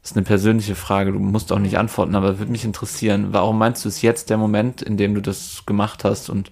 Das 0.04 0.10
ist 0.10 0.18
eine 0.18 0.26
persönliche 0.26 0.74
Frage, 0.74 1.12
du 1.12 1.18
musst 1.18 1.50
auch 1.50 1.58
nicht 1.58 1.78
antworten, 1.78 2.14
aber 2.14 2.38
würde 2.38 2.52
mich 2.52 2.66
interessieren, 2.66 3.28
warum 3.30 3.56
meinst 3.56 3.86
du, 3.86 3.88
es 3.88 4.02
jetzt 4.02 4.28
der 4.28 4.36
Moment, 4.36 4.82
in 4.82 4.98
dem 4.98 5.14
du 5.14 5.22
das 5.22 5.62
gemacht 5.64 6.04
hast 6.04 6.28
und 6.28 6.50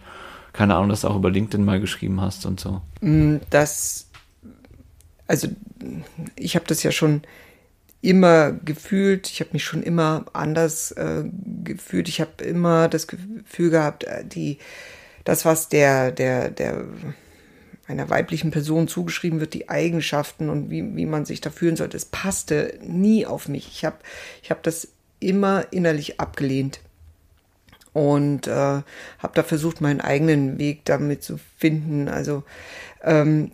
keine 0.54 0.74
Ahnung, 0.74 0.88
das 0.88 1.04
auch 1.04 1.16
über 1.16 1.30
LinkedIn 1.30 1.62
mal 1.62 1.78
geschrieben 1.78 2.22
hast 2.22 2.46
und 2.46 2.60
so? 2.60 2.80
Mm, 3.02 3.36
das, 3.50 4.06
also 5.26 5.48
ich 6.34 6.56
habe 6.56 6.64
das 6.66 6.82
ja 6.82 6.92
schon 6.92 7.20
immer 8.00 8.52
gefühlt, 8.52 9.28
ich 9.28 9.40
habe 9.40 9.50
mich 9.52 9.64
schon 9.64 9.82
immer 9.82 10.24
anders 10.32 10.92
äh, 10.92 11.22
gefühlt, 11.62 12.08
ich 12.08 12.22
habe 12.22 12.42
immer 12.42 12.88
das 12.88 13.06
Gefühl 13.06 13.68
gehabt, 13.68 14.04
äh, 14.04 14.24
die, 14.24 14.56
das, 15.24 15.44
was 15.44 15.68
der, 15.68 16.10
der, 16.10 16.48
der 16.48 16.86
einer 17.86 18.08
weiblichen 18.10 18.50
Person 18.50 18.88
zugeschrieben 18.88 19.40
wird, 19.40 19.54
die 19.54 19.68
Eigenschaften 19.68 20.48
und 20.48 20.70
wie, 20.70 20.96
wie 20.96 21.06
man 21.06 21.24
sich 21.24 21.40
da 21.40 21.50
fühlen 21.50 21.76
sollte. 21.76 21.96
Es 21.96 22.04
passte 22.04 22.78
nie 22.82 23.26
auf 23.26 23.48
mich. 23.48 23.68
Ich 23.68 23.84
habe 23.84 23.96
ich 24.42 24.50
hab 24.50 24.62
das 24.62 24.88
immer 25.20 25.66
innerlich 25.72 26.20
abgelehnt 26.20 26.80
und 27.92 28.46
äh, 28.46 28.50
habe 28.50 28.84
da 29.34 29.42
versucht, 29.42 29.80
meinen 29.80 30.00
eigenen 30.00 30.58
Weg 30.58 30.84
damit 30.84 31.22
zu 31.22 31.38
finden. 31.58 32.08
Also 32.08 32.44
ähm, 33.02 33.52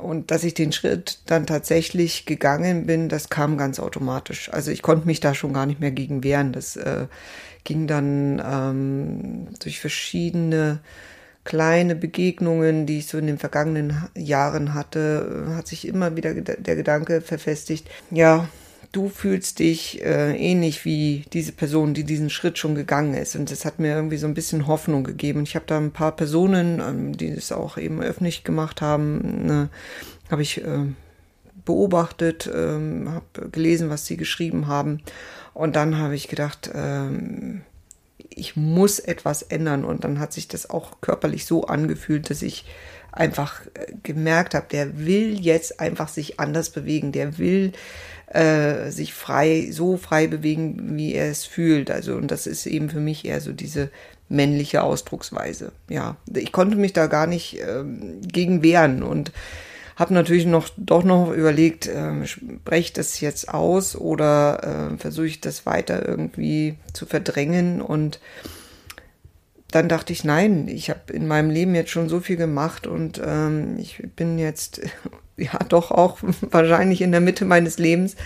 und 0.00 0.30
dass 0.30 0.44
ich 0.44 0.54
den 0.54 0.72
Schritt 0.72 1.18
dann 1.26 1.46
tatsächlich 1.46 2.24
gegangen 2.24 2.86
bin, 2.86 3.08
das 3.08 3.28
kam 3.28 3.58
ganz 3.58 3.80
automatisch. 3.80 4.52
Also 4.52 4.70
ich 4.70 4.82
konnte 4.82 5.06
mich 5.06 5.18
da 5.18 5.34
schon 5.34 5.52
gar 5.52 5.66
nicht 5.66 5.80
mehr 5.80 5.90
gegen 5.90 6.22
wehren. 6.22 6.52
Das 6.52 6.76
äh, 6.76 7.06
ging 7.64 7.88
dann 7.88 8.40
ähm, 8.44 9.48
durch 9.60 9.80
verschiedene 9.80 10.78
kleine 11.44 11.94
Begegnungen, 11.94 12.86
die 12.86 12.98
ich 12.98 13.06
so 13.06 13.18
in 13.18 13.26
den 13.26 13.38
vergangenen 13.38 14.08
Jahren 14.14 14.74
hatte, 14.74 15.46
hat 15.56 15.66
sich 15.66 15.86
immer 15.86 16.16
wieder 16.16 16.34
der 16.34 16.76
Gedanke 16.76 17.20
verfestigt, 17.20 17.88
ja, 18.10 18.48
du 18.92 19.08
fühlst 19.08 19.58
dich 19.58 20.04
äh, 20.04 20.36
ähnlich 20.36 20.84
wie 20.84 21.24
diese 21.32 21.52
Person, 21.52 21.94
die 21.94 22.04
diesen 22.04 22.30
Schritt 22.30 22.58
schon 22.58 22.74
gegangen 22.74 23.14
ist. 23.14 23.36
Und 23.36 23.50
das 23.50 23.64
hat 23.64 23.78
mir 23.78 23.94
irgendwie 23.94 24.16
so 24.16 24.26
ein 24.26 24.34
bisschen 24.34 24.66
Hoffnung 24.66 25.04
gegeben. 25.04 25.44
Ich 25.44 25.54
habe 25.54 25.66
da 25.66 25.78
ein 25.78 25.92
paar 25.92 26.14
Personen, 26.14 26.80
ähm, 26.80 27.16
die 27.16 27.28
es 27.28 27.52
auch 27.52 27.78
eben 27.78 28.02
öffentlich 28.02 28.44
gemacht 28.44 28.82
haben, 28.82 29.46
ne, 29.46 29.68
habe 30.30 30.42
ich 30.42 30.62
äh, 30.64 30.86
beobachtet, 31.64 32.50
ähm, 32.52 33.10
habe 33.10 33.48
gelesen, 33.50 33.90
was 33.90 34.06
sie 34.06 34.16
geschrieben 34.16 34.66
haben. 34.66 35.02
Und 35.54 35.76
dann 35.76 35.98
habe 35.98 36.14
ich 36.14 36.28
gedacht, 36.28 36.70
ähm, 36.74 37.62
ich 38.30 38.56
muss 38.56 38.98
etwas 38.98 39.42
ändern. 39.42 39.84
Und 39.84 40.04
dann 40.04 40.18
hat 40.18 40.32
sich 40.32 40.48
das 40.48 40.70
auch 40.70 41.00
körperlich 41.00 41.44
so 41.44 41.64
angefühlt, 41.64 42.30
dass 42.30 42.42
ich 42.42 42.64
einfach 43.12 43.62
äh, 43.74 43.92
gemerkt 44.02 44.54
habe, 44.54 44.66
der 44.70 44.98
will 44.98 45.38
jetzt 45.40 45.80
einfach 45.80 46.08
sich 46.08 46.38
anders 46.40 46.70
bewegen, 46.70 47.12
der 47.12 47.38
will 47.38 47.72
äh, 48.26 48.90
sich 48.90 49.12
frei, 49.12 49.68
so 49.72 49.96
frei 49.96 50.28
bewegen, 50.28 50.96
wie 50.96 51.14
er 51.14 51.30
es 51.30 51.44
fühlt. 51.44 51.90
Also, 51.90 52.14
und 52.14 52.30
das 52.30 52.46
ist 52.46 52.66
eben 52.66 52.88
für 52.88 53.00
mich 53.00 53.24
eher 53.24 53.40
so 53.40 53.52
diese 53.52 53.90
männliche 54.28 54.82
Ausdrucksweise. 54.82 55.72
Ja, 55.88 56.16
ich 56.32 56.52
konnte 56.52 56.76
mich 56.76 56.92
da 56.92 57.08
gar 57.08 57.26
nicht 57.26 57.58
ähm, 57.60 58.20
gegen 58.22 58.62
wehren 58.62 59.02
und 59.02 59.32
habe 60.00 60.14
natürlich 60.14 60.46
noch 60.46 60.70
doch 60.78 61.04
noch 61.04 61.30
überlegt, 61.30 61.86
äh, 61.86 62.26
spreche 62.26 62.80
ich 62.80 62.92
das 62.94 63.20
jetzt 63.20 63.52
aus 63.52 63.94
oder 63.94 64.92
äh, 64.92 64.96
versuche 64.96 65.26
ich 65.26 65.40
das 65.42 65.66
weiter 65.66 66.08
irgendwie 66.08 66.76
zu 66.94 67.04
verdrängen. 67.04 67.82
Und 67.82 68.18
dann 69.70 69.88
dachte 69.88 70.14
ich, 70.14 70.24
nein, 70.24 70.68
ich 70.68 70.88
habe 70.88 71.12
in 71.12 71.28
meinem 71.28 71.50
Leben 71.50 71.74
jetzt 71.74 71.90
schon 71.90 72.08
so 72.08 72.20
viel 72.20 72.36
gemacht 72.36 72.86
und 72.86 73.20
ähm, 73.24 73.76
ich 73.78 74.02
bin 74.16 74.38
jetzt 74.38 74.80
ja 75.36 75.58
doch 75.68 75.90
auch 75.90 76.18
wahrscheinlich 76.50 77.02
in 77.02 77.12
der 77.12 77.20
Mitte 77.20 77.44
meines 77.44 77.78
Lebens. 77.78 78.16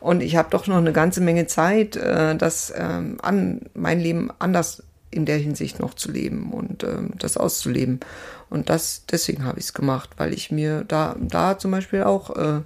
Und 0.00 0.22
ich 0.22 0.34
habe 0.34 0.50
doch 0.50 0.66
noch 0.66 0.78
eine 0.78 0.92
ganze 0.92 1.20
Menge 1.20 1.46
Zeit, 1.46 1.94
äh, 1.94 2.34
das 2.34 2.72
ähm, 2.76 3.18
an 3.22 3.60
mein 3.74 4.00
Leben 4.00 4.30
anders 4.40 4.82
in 5.10 5.26
der 5.26 5.38
Hinsicht 5.38 5.80
noch 5.80 5.94
zu 5.94 6.10
leben 6.10 6.52
und 6.52 6.84
ähm, 6.84 7.12
das 7.18 7.36
auszuleben. 7.36 8.00
Und 8.48 8.70
das 8.70 9.04
deswegen 9.10 9.44
habe 9.44 9.58
ich 9.58 9.66
es 9.66 9.74
gemacht, 9.74 10.10
weil 10.16 10.32
ich 10.32 10.50
mir 10.50 10.84
da 10.86 11.16
da 11.20 11.58
zum 11.58 11.70
Beispiel 11.70 12.02
auch 12.02 12.36
äh, 12.36 12.60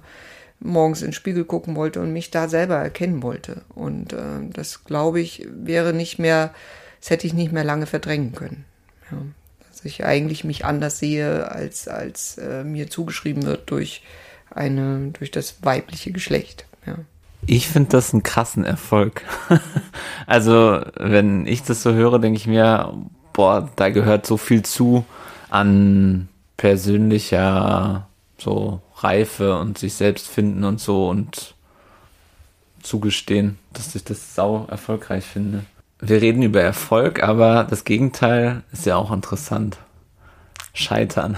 morgens 0.59 1.01
in 1.01 1.07
den 1.07 1.13
Spiegel 1.13 1.43
gucken 1.45 1.75
wollte 1.75 2.01
und 2.01 2.13
mich 2.13 2.31
da 2.31 2.47
selber 2.47 2.75
erkennen 2.75 3.23
wollte. 3.23 3.61
Und 3.73 4.13
äh, 4.13 4.47
das 4.51 4.83
glaube 4.83 5.19
ich 5.19 5.47
wäre 5.51 5.93
nicht 5.93 6.19
mehr 6.19 6.53
das 7.05 7.11
hätte 7.11 7.27
ich 7.27 7.35
nicht 7.35 7.51
mehr 7.51 7.63
lange 7.63 7.85
verdrängen 7.85 8.33
können. 8.33 8.65
Ja, 9.11 9.19
dass 9.67 9.85
ich 9.85 10.03
eigentlich 10.03 10.43
mich 10.43 10.65
anders 10.65 10.97
sehe, 10.97 11.51
als, 11.51 11.87
als 11.87 12.39
äh, 12.39 12.63
mir 12.63 12.89
zugeschrieben 12.89 13.45
wird 13.45 13.69
durch, 13.69 14.01
eine, 14.49 15.11
durch 15.13 15.29
das 15.29 15.57
weibliche 15.61 16.11
Geschlecht. 16.11 16.65
Ja. 16.87 16.97
Ich 17.47 17.67
finde 17.67 17.89
das 17.89 18.13
einen 18.13 18.23
krassen 18.23 18.65
Erfolg. 18.65 19.23
also, 20.27 20.81
wenn 20.97 21.45
ich 21.45 21.63
das 21.63 21.83
so 21.83 21.93
höre, 21.93 22.19
denke 22.19 22.37
ich 22.37 22.47
mir, 22.47 22.93
boah, 23.33 23.69
da 23.75 23.89
gehört 23.89 24.25
so 24.25 24.37
viel 24.37 24.63
zu 24.63 25.05
an 25.49 26.27
persönlicher 26.57 28.07
so 28.37 28.81
Reife 28.97 29.57
und 29.59 29.77
sich 29.77 29.93
selbst 29.93 30.27
finden 30.27 30.63
und 30.63 30.79
so 30.79 31.09
und 31.09 31.55
zugestehen, 32.81 33.57
dass 33.73 33.95
ich 33.95 34.03
das 34.03 34.35
sau 34.35 34.65
erfolgreich 34.69 35.25
finde 35.25 35.63
wir 35.99 36.21
reden 36.21 36.43
über 36.43 36.61
Erfolg, 36.61 37.23
aber 37.23 37.65
das 37.69 37.83
Gegenteil 37.83 38.63
ist 38.71 38.85
ja 38.85 38.95
auch 38.95 39.11
interessant. 39.11 39.77
Scheitern. 40.73 41.37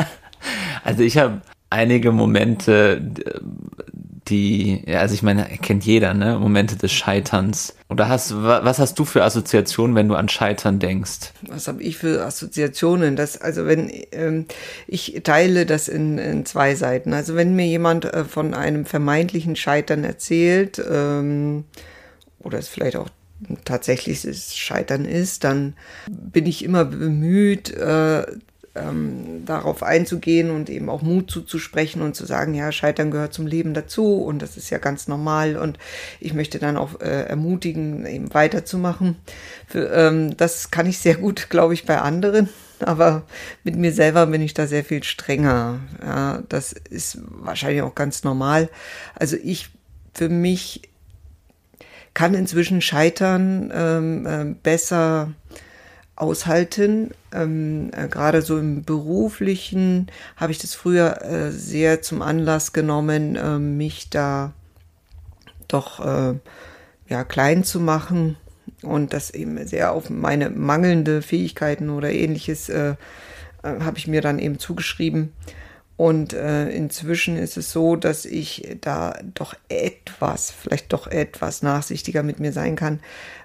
also 0.84 1.02
ich 1.02 1.16
habe 1.18 1.40
einige 1.70 2.10
Momente, 2.12 3.00
die, 4.28 4.84
also 4.86 5.14
ich 5.14 5.22
meine, 5.22 5.44
kennt 5.62 5.84
jeder, 5.84 6.14
ne? 6.14 6.38
Momente 6.38 6.76
des 6.76 6.92
Scheiterns. 6.92 7.74
Oder 7.88 8.08
hast, 8.08 8.34
was 8.34 8.78
hast 8.78 8.98
du 8.98 9.04
für 9.04 9.24
Assoziationen, 9.24 9.96
wenn 9.96 10.08
du 10.08 10.14
an 10.14 10.28
Scheitern 10.28 10.78
denkst? 10.78 11.32
Was 11.42 11.68
habe 11.68 11.82
ich 11.82 11.96
für 11.96 12.24
Assoziationen? 12.24 13.16
Das, 13.16 13.40
also 13.40 13.66
wenn 13.66 13.90
ähm, 14.12 14.46
ich 14.86 15.20
teile 15.24 15.66
das 15.66 15.88
in, 15.88 16.18
in 16.18 16.44
zwei 16.44 16.74
Seiten. 16.74 17.12
Also 17.12 17.34
wenn 17.34 17.56
mir 17.56 17.66
jemand 17.66 18.04
äh, 18.04 18.24
von 18.24 18.54
einem 18.54 18.84
vermeintlichen 18.84 19.56
Scheitern 19.56 20.04
erzählt, 20.04 20.82
ähm, 20.90 21.64
oder 22.40 22.58
es 22.58 22.68
vielleicht 22.68 22.96
auch 22.96 23.08
tatsächliches 23.64 24.56
Scheitern 24.56 25.04
ist, 25.04 25.44
dann 25.44 25.74
bin 26.08 26.46
ich 26.46 26.64
immer 26.64 26.84
bemüht, 26.84 27.70
äh, 27.70 28.26
ähm, 28.78 29.44
darauf 29.44 29.82
einzugehen 29.82 30.50
und 30.50 30.70
eben 30.70 30.88
auch 30.88 31.02
Mut 31.02 31.30
zuzusprechen 31.30 32.02
und 32.02 32.14
zu 32.14 32.26
sagen, 32.26 32.54
ja, 32.54 32.72
Scheitern 32.72 33.10
gehört 33.10 33.32
zum 33.32 33.46
Leben 33.46 33.74
dazu 33.74 34.22
und 34.22 34.40
das 34.40 34.56
ist 34.56 34.70
ja 34.70 34.78
ganz 34.78 35.08
normal 35.08 35.56
und 35.56 35.78
ich 36.20 36.34
möchte 36.34 36.58
dann 36.58 36.76
auch 36.76 37.00
äh, 37.00 37.24
ermutigen, 37.24 38.06
eben 38.06 38.32
weiterzumachen. 38.34 39.16
Für, 39.66 39.90
ähm, 39.92 40.36
das 40.36 40.70
kann 40.70 40.86
ich 40.86 40.98
sehr 40.98 41.16
gut, 41.16 41.50
glaube 41.50 41.74
ich, 41.74 41.86
bei 41.86 42.00
anderen, 42.00 42.48
aber 42.80 43.24
mit 43.64 43.76
mir 43.76 43.92
selber 43.92 44.26
bin 44.26 44.42
ich 44.42 44.54
da 44.54 44.66
sehr 44.66 44.84
viel 44.84 45.02
strenger. 45.02 45.80
Ja, 46.02 46.42
das 46.48 46.72
ist 46.72 47.18
wahrscheinlich 47.22 47.82
auch 47.82 47.94
ganz 47.94 48.24
normal. 48.24 48.68
Also 49.14 49.36
ich 49.42 49.70
für 50.14 50.28
mich 50.28 50.82
kann 52.14 52.34
inzwischen 52.34 52.80
Scheitern 52.80 53.70
ähm, 53.72 54.26
äh, 54.26 54.44
besser 54.60 55.32
aushalten. 56.20 57.12
Ähm, 57.32 57.90
äh, 57.96 58.08
Gerade 58.08 58.42
so 58.42 58.58
im 58.58 58.84
beruflichen 58.84 60.08
habe 60.36 60.52
ich 60.52 60.58
das 60.58 60.74
früher 60.74 61.22
äh, 61.22 61.50
sehr 61.50 62.02
zum 62.02 62.22
Anlass 62.22 62.72
genommen, 62.72 63.36
äh, 63.36 63.58
mich 63.58 64.10
da 64.10 64.52
doch 65.68 66.04
äh, 66.04 66.34
ja 67.08 67.24
klein 67.24 67.64
zu 67.64 67.80
machen 67.80 68.36
und 68.82 69.12
das 69.12 69.30
eben 69.30 69.66
sehr 69.66 69.92
auf 69.92 70.10
meine 70.10 70.50
mangelnde 70.50 71.22
Fähigkeiten 71.22 71.90
oder 71.90 72.10
ähnliches 72.10 72.68
äh, 72.68 72.94
äh, 73.62 73.80
habe 73.80 73.98
ich 73.98 74.06
mir 74.06 74.20
dann 74.20 74.38
eben 74.38 74.58
zugeschrieben. 74.58 75.32
Und 75.96 76.32
äh, 76.32 76.70
inzwischen 76.70 77.36
ist 77.36 77.56
es 77.56 77.72
so, 77.72 77.96
dass 77.96 78.24
ich 78.24 78.78
da 78.80 79.18
doch 79.34 79.54
etwas, 79.68 80.52
vielleicht 80.52 80.92
doch 80.92 81.08
etwas 81.08 81.62
nachsichtiger 81.62 82.22
mit 82.22 82.38
mir 82.38 82.52
sein 82.52 82.76
kann, 82.76 83.00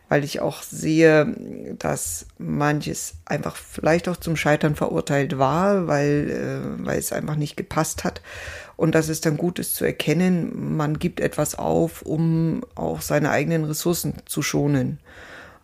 weil 0.09 0.23
ich 0.23 0.41
auch 0.41 0.61
sehe, 0.61 1.35
dass 1.79 2.27
manches 2.37 3.15
einfach 3.25 3.55
vielleicht 3.55 4.07
auch 4.07 4.17
zum 4.17 4.35
Scheitern 4.35 4.75
verurteilt 4.75 5.37
war, 5.37 5.87
weil, 5.87 6.29
äh, 6.29 6.85
weil 6.85 6.99
es 6.99 7.11
einfach 7.11 7.35
nicht 7.35 7.57
gepasst 7.57 8.03
hat. 8.03 8.21
Und 8.75 8.95
dass 8.95 9.09
es 9.09 9.21
dann 9.21 9.37
gut 9.37 9.59
ist 9.59 9.75
zu 9.75 9.85
erkennen, 9.85 10.75
man 10.75 10.99
gibt 10.99 11.19
etwas 11.19 11.55
auf, 11.55 12.01
um 12.01 12.63
auch 12.75 13.01
seine 13.01 13.29
eigenen 13.29 13.63
Ressourcen 13.65 14.15
zu 14.25 14.41
schonen 14.41 14.99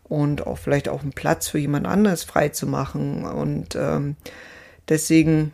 und 0.03 0.45
auch 0.47 0.57
vielleicht 0.57 0.89
auch 0.89 1.01
einen 1.01 1.13
Platz 1.13 1.47
für 1.47 1.59
jemand 1.59 1.87
anderes 1.87 2.23
frei 2.23 2.49
zu 2.49 2.67
machen. 2.67 3.25
Und 3.25 3.75
ähm, 3.75 4.15
deswegen 4.87 5.51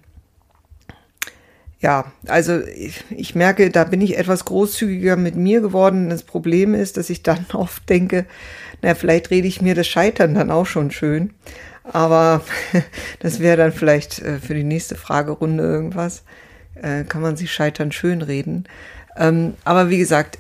ja, 1.86 2.12
also 2.26 2.62
ich, 2.62 3.04
ich, 3.12 3.36
merke, 3.36 3.70
da 3.70 3.84
bin 3.84 4.02
ich 4.02 4.18
etwas 4.18 4.46
großzügiger 4.46 5.18
mit 5.18 5.36
mir 5.36 5.62
geworden. 5.62 6.10
Das 6.10 6.24
Problem 6.24 6.74
ist, 6.74 6.98
dass 6.98 7.12
ich 7.12 7.22
dann 7.22 7.46
oft 7.54 7.88
denke, 7.90 8.26
na, 8.86 8.94
vielleicht 8.94 9.32
rede 9.32 9.48
ich 9.48 9.64
mir 9.64 9.74
das 9.74 9.88
Scheitern 9.88 10.36
dann 10.36 10.52
auch 10.52 10.68
schon 10.68 10.92
schön. 10.92 11.34
Aber 11.84 12.42
das 13.20 13.40
wäre 13.40 13.58
dann 13.58 13.72
vielleicht 13.72 14.20
äh, 14.20 14.38
für 14.38 14.54
die 14.54 14.64
nächste 14.64 14.96
Fragerunde 14.96 15.64
irgendwas. 15.64 16.24
Äh, 16.76 17.04
kann 17.04 17.24
man 17.24 17.36
sich 17.36 17.52
Scheitern 17.52 17.92
schön 17.92 18.22
reden. 18.22 18.66
Ähm, 19.18 19.56
aber 19.64 19.90
wie 19.90 19.98
gesagt, 19.98 20.38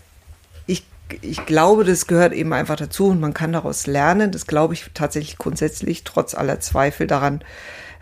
ich, 0.67 0.85
ich 1.21 1.45
glaube, 1.47 1.85
das 1.85 2.05
gehört 2.05 2.33
eben 2.33 2.53
einfach 2.53 2.75
dazu 2.75 3.07
und 3.07 3.19
man 3.19 3.33
kann 3.33 3.51
daraus 3.51 3.87
lernen. 3.87 4.31
Das 4.31 4.45
glaube 4.45 4.75
ich 4.75 4.91
tatsächlich 4.93 5.39
grundsätzlich, 5.39 6.03
trotz 6.03 6.35
aller 6.35 6.59
Zweifel 6.59 7.07
daran, 7.07 7.43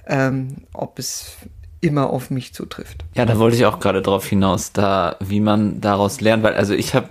ähm, 0.08 0.58
ob 0.73 0.99
es 0.99 1.38
immer 1.79 2.10
auf 2.10 2.32
mich 2.32 2.53
zutrifft. 2.53 3.06
Ja, 3.13 3.25
da 3.25 3.39
wollte 3.39 3.56
ich 3.56 3.65
auch 3.65 3.79
gerade 3.79 4.01
drauf 4.01 4.25
hinaus, 4.25 4.73
da 4.73 5.15
wie 5.21 5.39
man 5.39 5.79
daraus 5.79 6.19
lernt, 6.19 6.43
weil 6.43 6.56
also 6.56 6.73
ich 6.73 6.95
habe 6.95 7.08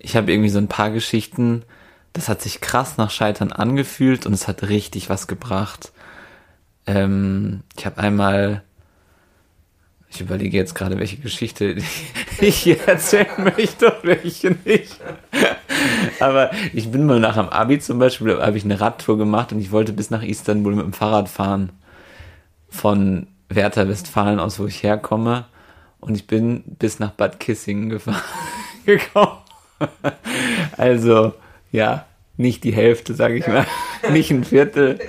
ich 0.00 0.16
habe 0.16 0.32
irgendwie 0.32 0.50
so 0.50 0.58
ein 0.58 0.68
paar 0.68 0.90
Geschichten, 0.90 1.62
das 2.16 2.28
hat 2.28 2.42
sich 2.42 2.60
krass 2.60 2.96
nach 2.96 3.10
Scheitern 3.10 3.52
angefühlt 3.52 4.26
und 4.26 4.32
es 4.32 4.48
hat 4.48 4.64
richtig 4.64 5.08
was 5.10 5.26
gebracht. 5.26 5.92
Ähm, 6.86 7.62
ich 7.76 7.86
habe 7.86 7.98
einmal 7.98 8.62
ich 10.16 10.20
überlege 10.22 10.56
jetzt 10.56 10.74
gerade, 10.74 10.98
welche 10.98 11.18
Geschichte 11.18 11.76
ich 12.40 12.56
hier 12.56 12.80
erzählen 12.88 13.26
möchte 13.56 13.92
und 13.92 14.04
welche 14.04 14.56
nicht. 14.64 14.98
Aber 16.20 16.50
ich 16.72 16.90
bin 16.90 17.06
mal 17.06 17.20
nach 17.20 17.36
dem 17.36 17.48
Abi 17.48 17.78
zum 17.78 17.98
Beispiel, 17.98 18.40
habe 18.40 18.56
ich 18.56 18.64
eine 18.64 18.80
Radtour 18.80 19.18
gemacht 19.18 19.52
und 19.52 19.60
ich 19.60 19.72
wollte 19.72 19.92
bis 19.92 20.10
nach 20.10 20.22
Istanbul 20.22 20.74
mit 20.74 20.84
dem 20.84 20.92
Fahrrad 20.92 21.28
fahren. 21.28 21.70
Von 22.68 23.26
Werther 23.48 23.88
Westfalen 23.88 24.40
aus, 24.40 24.58
wo 24.58 24.66
ich 24.66 24.82
herkomme. 24.82 25.44
Und 26.00 26.14
ich 26.14 26.26
bin 26.26 26.62
bis 26.78 26.98
nach 26.98 27.10
Bad 27.10 27.40
Kissingen 27.40 27.90
gekommen. 28.86 29.38
also, 30.76 31.34
ja, 31.72 32.06
nicht 32.36 32.64
die 32.64 32.72
Hälfte, 32.72 33.14
sage 33.14 33.36
ich 33.36 33.46
mal. 33.46 33.66
nicht 34.12 34.30
ein 34.30 34.44
Viertel. 34.44 34.98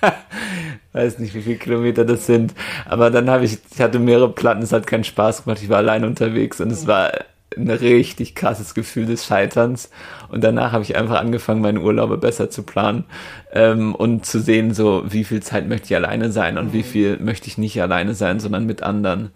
Weiß 0.92 1.18
nicht, 1.18 1.34
wie 1.34 1.42
viele 1.42 1.56
Kilometer 1.56 2.04
das 2.04 2.26
sind. 2.26 2.54
Aber 2.86 3.10
dann 3.10 3.28
habe 3.30 3.44
ich, 3.44 3.58
ich 3.72 3.80
hatte 3.80 3.98
mehrere 3.98 4.32
Platten, 4.32 4.62
es 4.62 4.72
hat 4.72 4.86
keinen 4.86 5.04
Spaß 5.04 5.44
gemacht. 5.44 5.60
Ich 5.62 5.68
war 5.68 5.78
allein 5.78 6.04
unterwegs 6.04 6.60
und 6.60 6.70
es 6.70 6.86
war 6.86 7.12
ein 7.56 7.70
richtig 7.70 8.34
krasses 8.34 8.74
Gefühl 8.74 9.06
des 9.06 9.26
Scheiterns. 9.26 9.90
Und 10.28 10.44
danach 10.44 10.72
habe 10.72 10.84
ich 10.84 10.96
einfach 10.96 11.18
angefangen, 11.18 11.62
meine 11.62 11.80
Urlaube 11.80 12.18
besser 12.18 12.50
zu 12.50 12.62
planen 12.62 13.04
ähm, 13.52 13.94
und 13.94 14.26
zu 14.26 14.40
sehen, 14.40 14.74
so 14.74 15.02
wie 15.08 15.24
viel 15.24 15.42
Zeit 15.42 15.68
möchte 15.68 15.86
ich 15.86 15.96
alleine 15.96 16.30
sein 16.30 16.58
und 16.58 16.72
wie 16.72 16.78
mhm. 16.78 16.84
viel 16.84 17.16
möchte 17.18 17.48
ich 17.48 17.58
nicht 17.58 17.80
alleine 17.80 18.14
sein, 18.14 18.38
sondern 18.38 18.66
mit 18.66 18.82
anderen. 18.82 19.30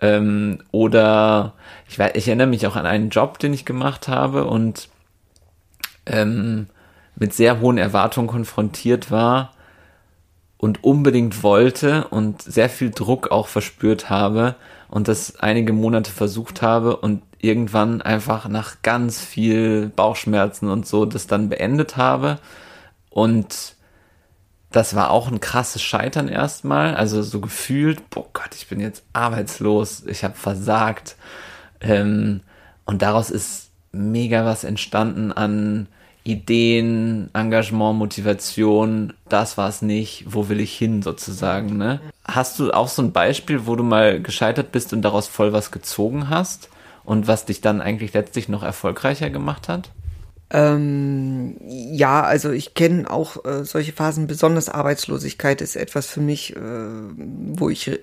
Ähm, 0.00 0.58
oder 0.72 1.54
ich, 1.88 1.98
ich 2.14 2.26
erinnere 2.28 2.48
mich 2.48 2.66
auch 2.66 2.76
an 2.76 2.86
einen 2.86 3.10
Job, 3.10 3.38
den 3.38 3.54
ich 3.54 3.64
gemacht 3.64 4.08
habe 4.08 4.44
und 4.44 4.88
ähm, 6.06 6.68
mit 7.16 7.32
sehr 7.32 7.60
hohen 7.60 7.78
Erwartungen 7.78 8.28
konfrontiert 8.28 9.10
war 9.10 9.52
und 10.58 10.82
unbedingt 10.82 11.42
wollte 11.42 12.08
und 12.08 12.42
sehr 12.42 12.68
viel 12.68 12.90
Druck 12.90 13.30
auch 13.30 13.48
verspürt 13.48 14.10
habe 14.10 14.56
und 14.88 15.08
das 15.08 15.36
einige 15.40 15.72
Monate 15.72 16.10
versucht 16.10 16.62
habe 16.62 16.96
und 16.96 17.22
irgendwann 17.38 18.02
einfach 18.02 18.48
nach 18.48 18.76
ganz 18.82 19.20
viel 19.20 19.90
Bauchschmerzen 19.94 20.68
und 20.70 20.86
so 20.86 21.04
das 21.04 21.26
dann 21.26 21.48
beendet 21.48 21.96
habe 21.96 22.38
und 23.10 23.74
das 24.74 24.96
war 24.96 25.10
auch 25.10 25.28
ein 25.28 25.38
krasses 25.38 25.82
Scheitern 25.82 26.26
erstmal. 26.26 26.96
Also 26.96 27.22
so 27.22 27.40
gefühlt, 27.40 28.10
boah 28.10 28.26
Gott, 28.32 28.56
ich 28.56 28.66
bin 28.66 28.80
jetzt 28.80 29.04
arbeitslos, 29.12 30.02
ich 30.04 30.24
habe 30.24 30.34
versagt. 30.34 31.14
Ähm, 31.80 32.40
und 32.84 33.00
daraus 33.00 33.30
ist 33.30 33.70
mega 33.94 34.44
was 34.44 34.64
entstanden 34.64 35.32
an 35.32 35.86
Ideen, 36.24 37.28
Engagement, 37.34 37.98
Motivation, 37.98 39.12
das 39.28 39.58
war 39.58 39.68
es 39.68 39.82
nicht, 39.82 40.24
wo 40.26 40.48
will 40.48 40.58
ich 40.58 40.76
hin 40.76 41.02
sozusagen, 41.02 41.76
ne? 41.76 42.00
Hast 42.24 42.58
du 42.58 42.72
auch 42.72 42.88
so 42.88 43.02
ein 43.02 43.12
Beispiel, 43.12 43.66
wo 43.66 43.76
du 43.76 43.84
mal 43.84 44.22
gescheitert 44.22 44.72
bist 44.72 44.94
und 44.94 45.02
daraus 45.02 45.28
voll 45.28 45.52
was 45.52 45.70
gezogen 45.70 46.30
hast 46.30 46.70
und 47.04 47.28
was 47.28 47.44
dich 47.44 47.60
dann 47.60 47.82
eigentlich 47.82 48.14
letztlich 48.14 48.48
noch 48.48 48.62
erfolgreicher 48.62 49.28
gemacht 49.28 49.68
hat? 49.68 49.90
Ähm, 50.50 51.56
ja, 51.66 52.22
also 52.22 52.52
ich 52.52 52.74
kenne 52.74 53.10
auch 53.10 53.44
äh, 53.44 53.64
solche 53.64 53.92
Phasen, 53.92 54.26
besonders 54.26 54.68
Arbeitslosigkeit 54.68 55.60
ist 55.60 55.76
etwas 55.76 56.06
für 56.06 56.20
mich, 56.20 56.54
äh, 56.54 56.58
wo 56.58 57.68
ich, 57.68 57.88
äh, 57.88 57.98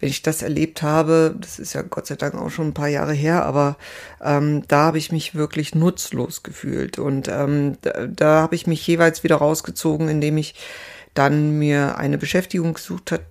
wenn 0.00 0.08
ich 0.08 0.22
das 0.22 0.42
erlebt 0.42 0.82
habe, 0.82 1.34
das 1.40 1.58
ist 1.58 1.72
ja 1.72 1.82
Gott 1.82 2.06
sei 2.06 2.14
Dank 2.14 2.34
auch 2.34 2.50
schon 2.50 2.68
ein 2.68 2.74
paar 2.74 2.88
Jahre 2.88 3.14
her, 3.14 3.44
aber 3.44 3.76
ähm, 4.22 4.62
da 4.68 4.84
habe 4.84 4.98
ich 4.98 5.10
mich 5.10 5.34
wirklich 5.34 5.74
nutzlos 5.74 6.42
gefühlt. 6.42 6.98
Und 6.98 7.28
ähm, 7.28 7.78
da, 7.82 8.06
da 8.06 8.40
habe 8.42 8.54
ich 8.54 8.66
mich 8.66 8.86
jeweils 8.86 9.24
wieder 9.24 9.36
rausgezogen, 9.36 10.08
indem 10.08 10.36
ich 10.36 10.54
dann 11.14 11.58
mir 11.58 11.98
eine 11.98 12.18
Beschäftigung 12.18 12.74
gesucht 12.74 13.10
hat, 13.10 13.22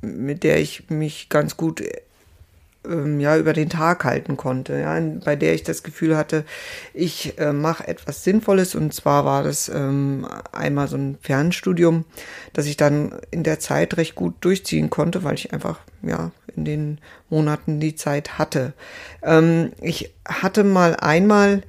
mit 0.00 0.44
der 0.44 0.60
ich 0.60 0.88
mich 0.88 1.28
ganz 1.28 1.56
gut 1.56 1.82
ähm, 2.88 3.20
ja 3.20 3.36
über 3.36 3.52
den 3.52 3.68
Tag 3.68 4.04
halten 4.04 4.36
konnte, 4.36 4.78
ja, 4.78 4.98
bei 5.24 5.36
der 5.36 5.54
ich 5.54 5.62
das 5.62 5.82
Gefühl 5.82 6.16
hatte, 6.16 6.44
ich 6.94 7.38
äh, 7.38 7.52
mache 7.52 7.86
etwas 7.86 8.24
Sinnvolles 8.24 8.74
und 8.74 8.94
zwar 8.94 9.24
war 9.24 9.42
das 9.42 9.68
ähm, 9.68 10.26
einmal 10.52 10.88
so 10.88 10.96
ein 10.96 11.18
Fernstudium, 11.20 12.04
das 12.52 12.66
ich 12.66 12.76
dann 12.76 13.12
in 13.30 13.42
der 13.42 13.60
Zeit 13.60 13.96
recht 13.96 14.14
gut 14.14 14.34
durchziehen 14.40 14.90
konnte, 14.90 15.24
weil 15.24 15.34
ich 15.34 15.52
einfach 15.52 15.80
ja 16.02 16.30
in 16.56 16.64
den 16.64 16.98
Monaten 17.30 17.80
die 17.80 17.94
Zeit 17.94 18.38
hatte. 18.38 18.72
Ähm, 19.22 19.72
ich 19.80 20.12
hatte 20.26 20.64
mal 20.64 20.96
einmal 20.96 21.62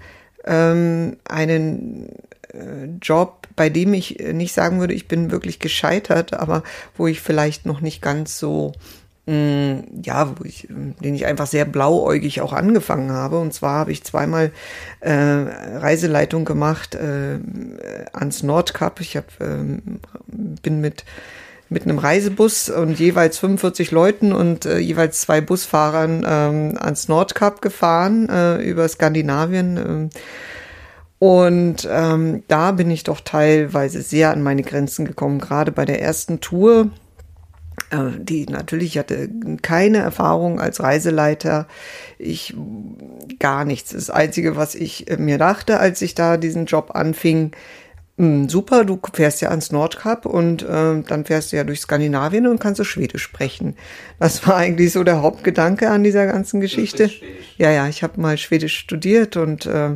ähm, 0.45 1.17
einen 1.25 2.09
äh, 2.53 2.85
Job, 3.01 3.47
bei 3.55 3.69
dem 3.69 3.93
ich 3.93 4.19
nicht 4.19 4.53
sagen 4.53 4.79
würde, 4.79 4.93
ich 4.93 5.07
bin 5.07 5.31
wirklich 5.31 5.59
gescheitert, 5.59 6.33
aber 6.33 6.63
wo 6.97 7.07
ich 7.07 7.21
vielleicht 7.21 7.65
noch 7.65 7.81
nicht 7.81 8.01
ganz 8.01 8.39
so 8.39 8.73
Mm, 9.29 10.01
ja, 10.03 10.27
wo 10.35 10.43
ich, 10.43 10.67
den 10.69 11.13
ich 11.13 11.27
einfach 11.27 11.45
sehr 11.45 11.65
blauäugig 11.65 12.41
auch 12.41 12.51
angefangen 12.51 13.11
habe. 13.11 13.37
Und 13.39 13.53
zwar 13.53 13.77
habe 13.79 13.91
ich 13.91 14.03
zweimal 14.03 14.51
äh, 15.01 15.11
Reiseleitung 15.13 16.45
gemacht 16.45 16.95
äh, 16.95 17.37
ans 18.11 18.41
Nordkap. 18.41 18.99
Ich 19.01 19.15
hab, 19.15 19.25
äh, 19.39 19.81
bin 20.25 20.81
mit 20.81 21.05
mit 21.71 21.83
einem 21.83 21.99
Reisebus 21.99 22.71
und 22.71 22.97
jeweils 22.97 23.37
45 23.37 23.91
Leuten 23.91 24.33
und 24.33 24.65
äh, 24.65 24.79
jeweils 24.79 25.21
zwei 25.21 25.39
Busfahrern 25.39 26.25
ähm, 26.27 26.77
ans 26.79 27.07
Nordkap 27.07 27.61
gefahren 27.61 28.27
äh, 28.27 28.55
über 28.63 28.87
Skandinavien. 28.87 30.09
Äh, 30.09 31.23
und 31.23 31.87
ähm, 31.87 32.43
da 32.47 32.71
bin 32.71 32.89
ich 32.89 33.03
doch 33.03 33.21
teilweise 33.21 34.01
sehr 34.01 34.31
an 34.31 34.41
meine 34.41 34.63
Grenzen 34.63 35.05
gekommen, 35.05 35.37
gerade 35.37 35.71
bei 35.71 35.85
der 35.85 36.01
ersten 36.01 36.39
Tour 36.39 36.89
die 38.19 38.45
natürlich 38.45 38.97
hatte 38.97 39.29
keine 39.61 39.99
Erfahrung 39.99 40.59
als 40.59 40.81
Reiseleiter. 40.81 41.67
Ich 42.17 42.55
gar 43.39 43.65
nichts. 43.65 43.91
Das 43.91 44.09
Einzige, 44.09 44.55
was 44.55 44.75
ich 44.75 45.09
äh, 45.09 45.17
mir 45.17 45.37
dachte, 45.37 45.79
als 45.79 46.01
ich 46.01 46.15
da 46.15 46.37
diesen 46.37 46.65
Job 46.65 46.91
anfing, 46.93 47.51
hm, 48.17 48.49
super, 48.49 48.83
du 48.83 48.99
fährst 49.13 49.41
ja 49.41 49.49
ans 49.49 49.71
Nordkap 49.71 50.25
und 50.25 50.61
äh, 50.63 51.01
dann 51.01 51.25
fährst 51.25 51.51
du 51.51 51.55
ja 51.55 51.63
durch 51.63 51.79
Skandinavien 51.79 52.47
und 52.47 52.59
kannst 52.59 52.79
du 52.79 52.83
Schwedisch 52.83 53.23
sprechen. 53.23 53.75
Das 54.19 54.45
war 54.45 54.57
eigentlich 54.57 54.91
so 54.91 55.03
der 55.03 55.21
Hauptgedanke 55.21 55.89
an 55.89 56.03
dieser 56.03 56.27
ganzen 56.27 56.59
Geschichte. 56.59 57.09
Ja, 57.57 57.71
ja, 57.71 57.87
ich 57.87 58.03
habe 58.03 58.19
mal 58.19 58.37
Schwedisch 58.37 58.77
studiert 58.77 59.37
und 59.37 59.65
äh, 59.65 59.91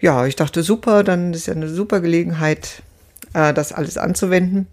ja, 0.00 0.26
ich 0.26 0.34
dachte 0.34 0.64
super, 0.64 1.04
dann 1.04 1.32
ist 1.32 1.46
ja 1.46 1.54
eine 1.54 1.68
super 1.68 2.00
Gelegenheit, 2.00 2.82
äh, 3.32 3.54
das 3.54 3.72
alles 3.72 3.96
anzuwenden 3.96 4.66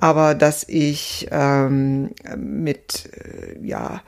aber 0.00 0.34
dass 0.34 0.64
ich 0.68 1.28
ähm, 1.30 2.10
mit 2.36 3.10
äh, 3.14 3.66
ja 3.66 4.02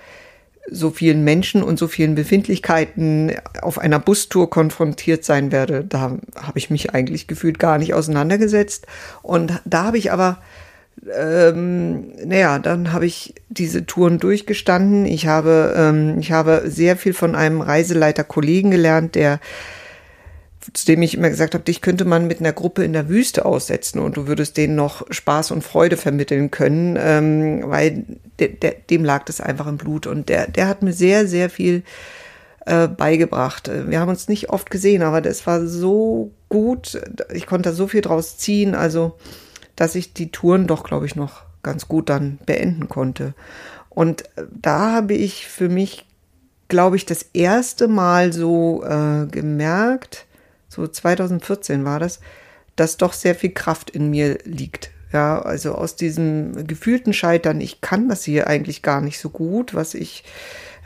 so 0.71 0.91
vielen 0.91 1.25
Menschen 1.25 1.63
und 1.63 1.79
so 1.79 1.89
vielen 1.89 2.15
Befindlichkeiten 2.15 3.33
auf 3.61 3.79
einer 3.79 3.99
Bustour 3.99 4.49
konfrontiert 4.49 5.25
sein 5.25 5.51
werde, 5.51 5.85
da 5.85 6.19
habe 6.37 6.59
ich 6.59 6.71
mich 6.71 6.95
eigentlich 6.95 7.27
gefühlt 7.27 7.59
gar 7.59 7.79
nicht 7.79 7.95
auseinandergesetzt. 7.95 8.87
Und 9.23 9.61
da 9.65 9.85
habe 9.85 9.99
ich 9.99 10.13
aber, 10.13 10.39
ähm, 11.19 12.13
naja, 12.25 12.61
dann 12.61 12.93
habe 12.93 13.07
ich 13.07 13.35
diese 13.49 13.87
Touren 13.87 14.19
durchgestanden. 14.19 15.05
Ich 15.05 15.27
habe, 15.27 15.75
ähm, 15.77 16.19
ich 16.21 16.31
habe 16.31 16.63
sehr 16.67 16.97
viel 16.97 17.13
von 17.13 17.35
einem 17.35 17.61
Reiseleiter 17.61 18.25
Kollegen 18.25 18.71
gelernt, 18.71 19.17
der 19.17 19.41
zu 20.73 20.87
dem 20.87 21.03
ich 21.03 21.15
immer 21.15 21.31
gesagt 21.31 21.55
habe, 21.55 21.65
dich 21.65 21.81
könnte 21.81 22.05
man 22.05 22.27
mit 22.27 22.41
einer 22.41 22.53
Gruppe 22.53 22.85
in 22.85 22.93
der 22.93 23.09
Wüste 23.09 23.45
aussetzen 23.45 23.99
und 23.99 24.17
du 24.17 24.27
würdest 24.27 24.57
denen 24.57 24.77
noch 24.77 25.05
Spaß 25.11 25.51
und 25.51 25.63
Freude 25.63 25.97
vermitteln 25.97 26.51
können, 26.51 26.97
ähm, 27.01 27.63
weil 27.65 28.05
de, 28.39 28.55
de, 28.55 28.75
dem 28.91 29.05
lag 29.05 29.25
das 29.25 29.41
einfach 29.41 29.67
im 29.67 29.77
Blut. 29.77 30.07
Und 30.07 30.29
der, 30.29 30.47
der 30.49 30.69
hat 30.69 30.83
mir 30.83 30.93
sehr, 30.93 31.27
sehr 31.27 31.51
viel 31.51 31.83
äh, 32.67 32.87
beigebracht. 32.87 33.71
Wir 33.89 34.01
haben 34.01 34.09
uns 34.09 34.29
nicht 34.29 34.51
oft 34.51 34.71
gesehen, 34.71 35.03
aber 35.03 35.21
das 35.21 35.47
war 35.47 35.67
so 35.67 36.31
gut. 36.49 37.01
Ich 37.33 37.47
konnte 37.47 37.71
da 37.71 37.75
so 37.75 37.89
viel 37.89 38.03
draus 38.03 38.39
ziehen, 38.39 38.75
also 38.75 39.17
dass 39.75 39.95
ich 39.95 40.13
die 40.13 40.31
Touren 40.31 40.67
doch, 40.67 40.85
glaube 40.85 41.07
ich, 41.07 41.17
noch 41.17 41.43
ganz 41.63 41.89
gut 41.89 42.09
dann 42.09 42.39
beenden 42.47 42.89
konnte. 42.89 43.35
Und 43.89 44.25
da 44.51 44.93
habe 44.93 45.15
ich 45.15 45.47
für 45.49 45.69
mich, 45.69 46.07
glaube 46.69 46.97
ich, 46.97 47.07
das 47.07 47.23
erste 47.33 47.89
Mal 47.89 48.33
so 48.33 48.85
äh, 48.85 49.27
gemerkt, 49.27 50.27
so 50.73 50.87
2014 50.87 51.85
war 51.85 52.01
das, 52.01 52.21
dass 52.77 52.97
doch 52.97 53.13
sehr 53.13 53.35
viel 53.35 53.51
Kraft 53.51 53.91
in 53.91 54.09
mir 54.09 54.39
liegt. 54.45 54.91
Ja, 55.13 55.43
also 55.43 55.75
aus 55.75 55.97
diesem 55.97 56.67
gefühlten 56.67 57.13
Scheitern, 57.13 57.61
ich 57.61 57.83
kann 57.83 58.09
das 58.09 58.25
hier 58.25 58.47
eigentlich 58.47 58.81
gar 58.81 59.03
nicht 59.03 59.19
so 59.19 59.29
gut, 59.29 59.75
was 59.75 59.93
ich, 59.93 60.25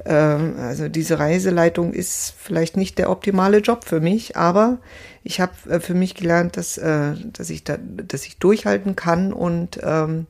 äh, 0.05 0.12
also 0.12 0.88
diese 0.88 1.20
Reiseleitung 1.20 1.92
ist 1.92 2.35
vielleicht 2.37 2.77
nicht 2.77 2.99
der 2.99 3.09
optimale 3.09 3.59
Job 3.59 3.85
für 3.85 4.01
mich, 4.01 4.37
aber 4.37 4.79
ich 5.22 5.40
habe 5.40 5.53
äh, 5.70 5.79
für 5.79 5.94
mich 5.94 6.16
gelernt, 6.16 6.57
dass, 6.57 6.77
äh, 6.77 7.12
dass 7.33 7.51
ich 7.51 7.62
da, 7.62 7.77
dass 7.79 8.27
ich 8.27 8.38
durchhalten 8.38 8.96
kann 8.96 9.33
und 9.33 9.79
ähm, 9.85 10.27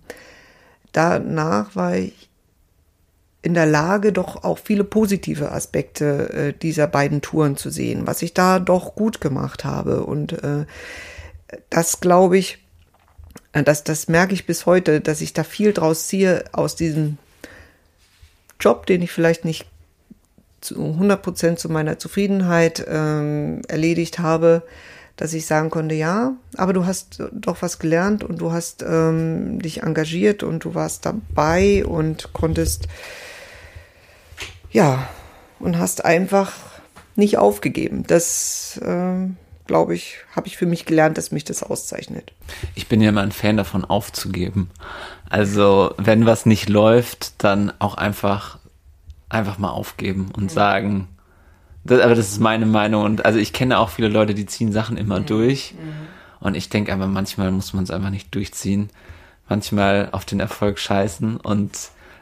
danach 0.93 1.75
war 1.75 1.97
ich 1.97 2.29
in 3.47 3.55
der 3.55 3.65
Lage, 3.65 4.13
doch 4.13 4.43
auch 4.43 4.59
viele 4.59 4.83
positive 4.83 5.53
Aspekte 5.53 6.31
äh, 6.33 6.53
dieser 6.53 6.89
beiden 6.89 7.23
Touren 7.23 7.57
zu 7.57 7.71
sehen, 7.71 8.05
was 8.05 8.21
ich 8.23 8.35
da 8.35 8.59
doch 8.59 8.97
gut 8.97 9.21
gemacht 9.21 9.65
habe. 9.65 10.05
Und 10.05 10.43
äh, 10.43 10.67
das 11.71 12.01
glaube 12.01 12.39
ich, 12.39 12.59
äh, 13.53 13.63
das, 13.63 13.85
das 13.85 14.09
merke 14.09 14.35
ich 14.35 14.47
bis 14.47 14.67
heute, 14.67 15.01
dass 15.01 15.21
ich 15.21 15.33
da 15.33 15.45
viel 15.45 15.73
draus 15.73 16.09
ziehe 16.09 16.43
aus 16.51 16.75
diesem 16.75 17.19
Job, 18.59 18.85
den 18.87 19.01
ich 19.01 19.13
vielleicht 19.13 19.45
nicht 19.45 19.67
zu 20.61 20.83
100 20.83 21.23
Prozent 21.23 21.61
zu 21.61 21.69
meiner 21.69 22.01
Zufriedenheit 22.01 22.85
ähm, 22.89 23.63
erledigt 23.69 24.19
habe, 24.19 24.65
dass 25.15 25.35
ich 25.35 25.47
sagen 25.47 25.71
konnte, 25.71 25.95
ja, 25.95 26.35
aber 26.57 26.73
du 26.73 26.85
hast 26.85 27.23
doch 27.31 27.63
was 27.63 27.79
gelernt 27.79 28.25
und 28.25 28.41
du 28.41 28.51
hast 28.51 28.83
ähm, 28.83 29.63
dich 29.63 29.85
engagiert 29.85 30.43
und 30.43 30.65
du 30.65 30.75
warst 30.75 31.07
dabei 31.07 31.87
und 31.87 32.33
konntest 32.33 32.89
ja, 34.71 35.09
und 35.59 35.79
hast 35.79 36.05
einfach 36.05 36.53
nicht 37.15 37.39
aufgegeben. 37.39 38.05
Das, 38.07 38.79
äh, 38.83 39.29
glaube 39.67 39.95
ich, 39.95 40.19
habe 40.35 40.47
ich 40.47 40.57
für 40.57 40.67
mich 40.67 40.85
gelernt, 40.85 41.19
dass 41.19 41.33
mich 41.33 41.45
das 41.45 41.63
auszeichnet. 41.63 42.33
Ich 42.75 42.89
bin 42.89 43.01
ja 43.01 43.09
immer 43.09 43.23
ein 43.23 43.33
Fan 43.33 43.57
davon, 43.57 43.85
aufzugeben. 43.85 44.71
Also, 45.29 45.95
wenn 45.99 46.27
was 46.27 46.47
nicht 46.47 46.69
läuft, 46.69 47.43
dann 47.43 47.73
auch 47.79 47.97
einfach, 47.97 48.59
einfach 49.29 49.59
mal 49.59 49.71
aufgeben 49.71 50.31
und 50.37 50.45
mhm. 50.45 50.49
sagen, 50.51 51.09
das, 51.85 52.01
aber 52.01 52.15
das 52.15 52.29
ist 52.29 52.41
meine 52.41 52.67
Meinung. 52.67 53.05
Und 53.05 53.25
also 53.25 53.39
ich 53.39 53.53
kenne 53.53 53.79
auch 53.79 53.91
viele 53.91 54.09
Leute, 54.09 54.35
die 54.35 54.47
ziehen 54.47 54.73
Sachen 54.73 54.97
immer 54.97 55.21
mhm. 55.21 55.27
durch. 55.27 55.75
Mhm. 55.75 56.47
Und 56.47 56.57
ich 56.57 56.69
denke 56.69 56.93
aber, 56.93 57.07
manchmal 57.07 57.51
muss 57.51 57.73
man 57.73 57.85
es 57.85 57.91
einfach 57.91 58.11
nicht 58.11 58.35
durchziehen. 58.35 58.91
Manchmal 59.49 60.09
auf 60.13 60.25
den 60.25 60.41
Erfolg 60.41 60.79
scheißen 60.79 61.39
und 61.39 61.73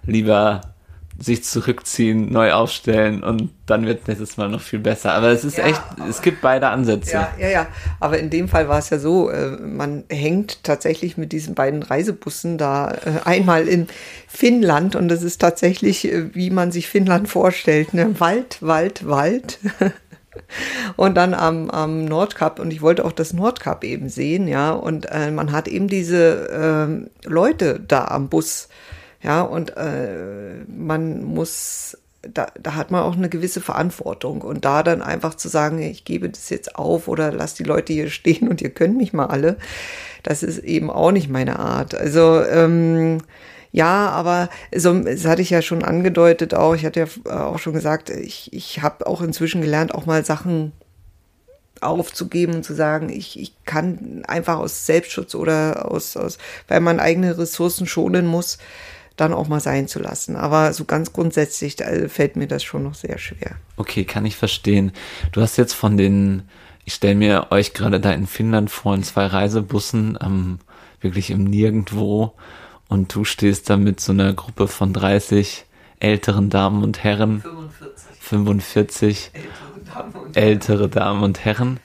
lieber 0.02 0.73
sich 1.18 1.44
zurückziehen, 1.44 2.32
neu 2.32 2.52
aufstellen 2.52 3.22
und 3.22 3.50
dann 3.66 3.86
wird 3.86 4.08
nächstes 4.08 4.36
Mal 4.36 4.48
noch 4.48 4.60
viel 4.60 4.80
besser. 4.80 5.12
Aber 5.12 5.28
es 5.28 5.44
ist 5.44 5.58
ja, 5.58 5.66
echt, 5.66 5.80
es 6.08 6.22
gibt 6.22 6.40
beide 6.40 6.68
Ansätze. 6.68 7.12
Ja, 7.12 7.32
ja, 7.38 7.48
ja. 7.48 7.66
Aber 8.00 8.18
in 8.18 8.30
dem 8.30 8.48
Fall 8.48 8.68
war 8.68 8.78
es 8.78 8.90
ja 8.90 8.98
so, 8.98 9.30
äh, 9.30 9.50
man 9.50 10.04
hängt 10.10 10.64
tatsächlich 10.64 11.16
mit 11.16 11.30
diesen 11.30 11.54
beiden 11.54 11.84
Reisebussen 11.84 12.58
da 12.58 12.90
äh, 12.90 13.20
einmal 13.24 13.68
in 13.68 13.86
Finnland 14.26 14.96
und 14.96 15.08
das 15.08 15.22
ist 15.22 15.40
tatsächlich, 15.40 16.12
äh, 16.12 16.34
wie 16.34 16.50
man 16.50 16.72
sich 16.72 16.88
Finnland 16.88 17.28
vorstellt, 17.28 17.94
ne? 17.94 18.18
Wald, 18.18 18.58
Wald, 18.60 19.06
Wald. 19.06 19.60
und 20.96 21.14
dann 21.16 21.32
am, 21.32 21.70
am 21.70 22.06
Nordkap 22.06 22.58
und 22.58 22.72
ich 22.72 22.82
wollte 22.82 23.04
auch 23.04 23.12
das 23.12 23.32
Nordkap 23.32 23.84
eben 23.84 24.08
sehen, 24.08 24.48
ja, 24.48 24.72
und 24.72 25.06
äh, 25.10 25.30
man 25.30 25.52
hat 25.52 25.68
eben 25.68 25.86
diese 25.86 27.08
äh, 27.24 27.28
Leute 27.28 27.80
da 27.86 28.06
am 28.06 28.28
Bus, 28.28 28.68
ja, 29.24 29.42
und 29.42 29.76
äh, 29.76 30.64
man 30.68 31.24
muss 31.24 31.96
da, 32.32 32.46
da 32.60 32.74
hat 32.74 32.90
man 32.90 33.02
auch 33.02 33.16
eine 33.16 33.28
gewisse 33.28 33.60
Verantwortung. 33.60 34.42
Und 34.42 34.64
da 34.64 34.82
dann 34.82 35.02
einfach 35.02 35.34
zu 35.34 35.48
sagen, 35.48 35.80
ich 35.82 36.04
gebe 36.04 36.28
das 36.28 36.50
jetzt 36.50 36.76
auf 36.76 37.08
oder 37.08 37.32
lass 37.32 37.54
die 37.54 37.64
Leute 37.64 37.92
hier 37.92 38.10
stehen 38.10 38.48
und 38.48 38.62
ihr 38.62 38.70
könnt 38.70 38.96
mich 38.96 39.12
mal 39.12 39.26
alle, 39.26 39.56
das 40.22 40.42
ist 40.42 40.58
eben 40.58 40.90
auch 40.90 41.10
nicht 41.10 41.28
meine 41.28 41.58
Art. 41.58 41.94
Also 41.94 42.42
ähm, 42.44 43.18
ja, 43.72 44.08
aber 44.10 44.48
so, 44.74 44.98
das 45.00 45.24
hatte 45.24 45.42
ich 45.42 45.50
ja 45.50 45.60
schon 45.60 45.82
angedeutet 45.82 46.54
auch. 46.54 46.74
Ich 46.74 46.84
hatte 46.84 47.00
ja 47.26 47.46
auch 47.46 47.58
schon 47.58 47.72
gesagt, 47.72 48.10
ich, 48.10 48.52
ich 48.52 48.82
habe 48.82 49.06
auch 49.06 49.20
inzwischen 49.20 49.60
gelernt, 49.60 49.94
auch 49.94 50.06
mal 50.06 50.24
Sachen 50.24 50.72
aufzugeben 51.80 52.54
und 52.54 52.64
zu 52.64 52.72
sagen, 52.72 53.08
ich, 53.08 53.38
ich 53.38 53.52
kann 53.64 54.22
einfach 54.26 54.58
aus 54.58 54.86
Selbstschutz 54.86 55.34
oder 55.34 55.90
aus, 55.90 56.16
aus, 56.16 56.38
weil 56.68 56.80
man 56.80 57.00
eigene 57.00 57.36
Ressourcen 57.36 57.86
schonen 57.86 58.26
muss, 58.26 58.58
dann 59.16 59.32
auch 59.32 59.48
mal 59.48 59.60
sein 59.60 59.88
zu 59.88 60.00
lassen. 60.00 60.36
Aber 60.36 60.72
so 60.72 60.84
ganz 60.84 61.12
grundsätzlich 61.12 61.76
fällt 62.08 62.36
mir 62.36 62.48
das 62.48 62.64
schon 62.64 62.82
noch 62.82 62.94
sehr 62.94 63.18
schwer. 63.18 63.56
Okay, 63.76 64.04
kann 64.04 64.26
ich 64.26 64.36
verstehen. 64.36 64.92
Du 65.32 65.40
hast 65.40 65.56
jetzt 65.56 65.74
von 65.74 65.96
den, 65.96 66.42
ich 66.84 66.94
stelle 66.94 67.14
mir 67.14 67.46
euch 67.50 67.74
gerade 67.74 68.00
da 68.00 68.12
in 68.12 68.26
Finnland 68.26 68.70
vor, 68.70 68.94
in 68.94 69.02
zwei 69.02 69.26
Reisebussen, 69.26 70.18
ähm, 70.20 70.58
wirklich 71.00 71.30
im 71.30 71.44
Nirgendwo 71.44 72.34
und 72.88 73.14
du 73.14 73.24
stehst 73.24 73.70
da 73.70 73.76
mit 73.76 74.00
so 74.00 74.12
einer 74.12 74.32
Gruppe 74.32 74.68
von 74.68 74.92
30 74.92 75.64
älteren 76.00 76.50
Damen 76.50 76.82
und 76.82 77.02
Herren. 77.02 77.40
45. 77.40 78.04
45 78.20 79.30
ältere 79.32 79.94
Damen 79.94 80.14
und, 80.14 80.36
ältere 80.36 80.88
Damen 80.88 81.22
und 81.22 81.44
Herren. 81.44 81.80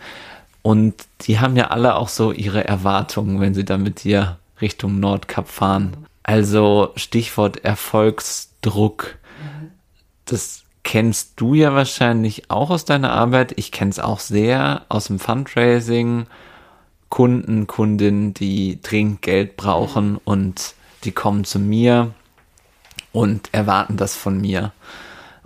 Und 0.61 0.95
die 1.21 1.39
haben 1.39 1.55
ja 1.55 1.67
alle 1.67 1.95
auch 1.95 2.09
so 2.09 2.31
ihre 2.31 2.65
Erwartungen, 2.65 3.39
wenn 3.39 3.53
sie 3.53 3.65
da 3.65 3.77
mit 3.77 4.03
dir 4.03 4.37
Richtung 4.61 4.99
Nordkap 4.99 5.47
fahren. 5.47 6.05
Also 6.29 6.91
Stichwort 6.95 7.65
Erfolgsdruck. 7.65 9.17
Das 10.25 10.61
kennst 10.83 11.41
du 11.41 11.55
ja 11.55 11.73
wahrscheinlich 11.73 12.51
auch 12.51 12.69
aus 12.69 12.85
deiner 12.85 13.13
Arbeit. 13.13 13.53
Ich 13.55 13.71
kenne 13.71 13.89
es 13.89 13.97
auch 13.97 14.19
sehr 14.19 14.85
aus 14.89 15.05
dem 15.05 15.17
Fundraising. 15.17 16.27
Kunden, 17.09 17.65
Kundinnen, 17.65 18.35
die 18.35 18.79
dringend 18.79 19.23
Geld 19.23 19.57
brauchen 19.57 20.17
und 20.17 20.75
die 21.03 21.13
kommen 21.13 21.45
zu 21.45 21.57
mir 21.57 22.13
und 23.11 23.51
erwarten 23.51 23.97
das 23.97 24.15
von 24.15 24.39
mir. 24.39 24.71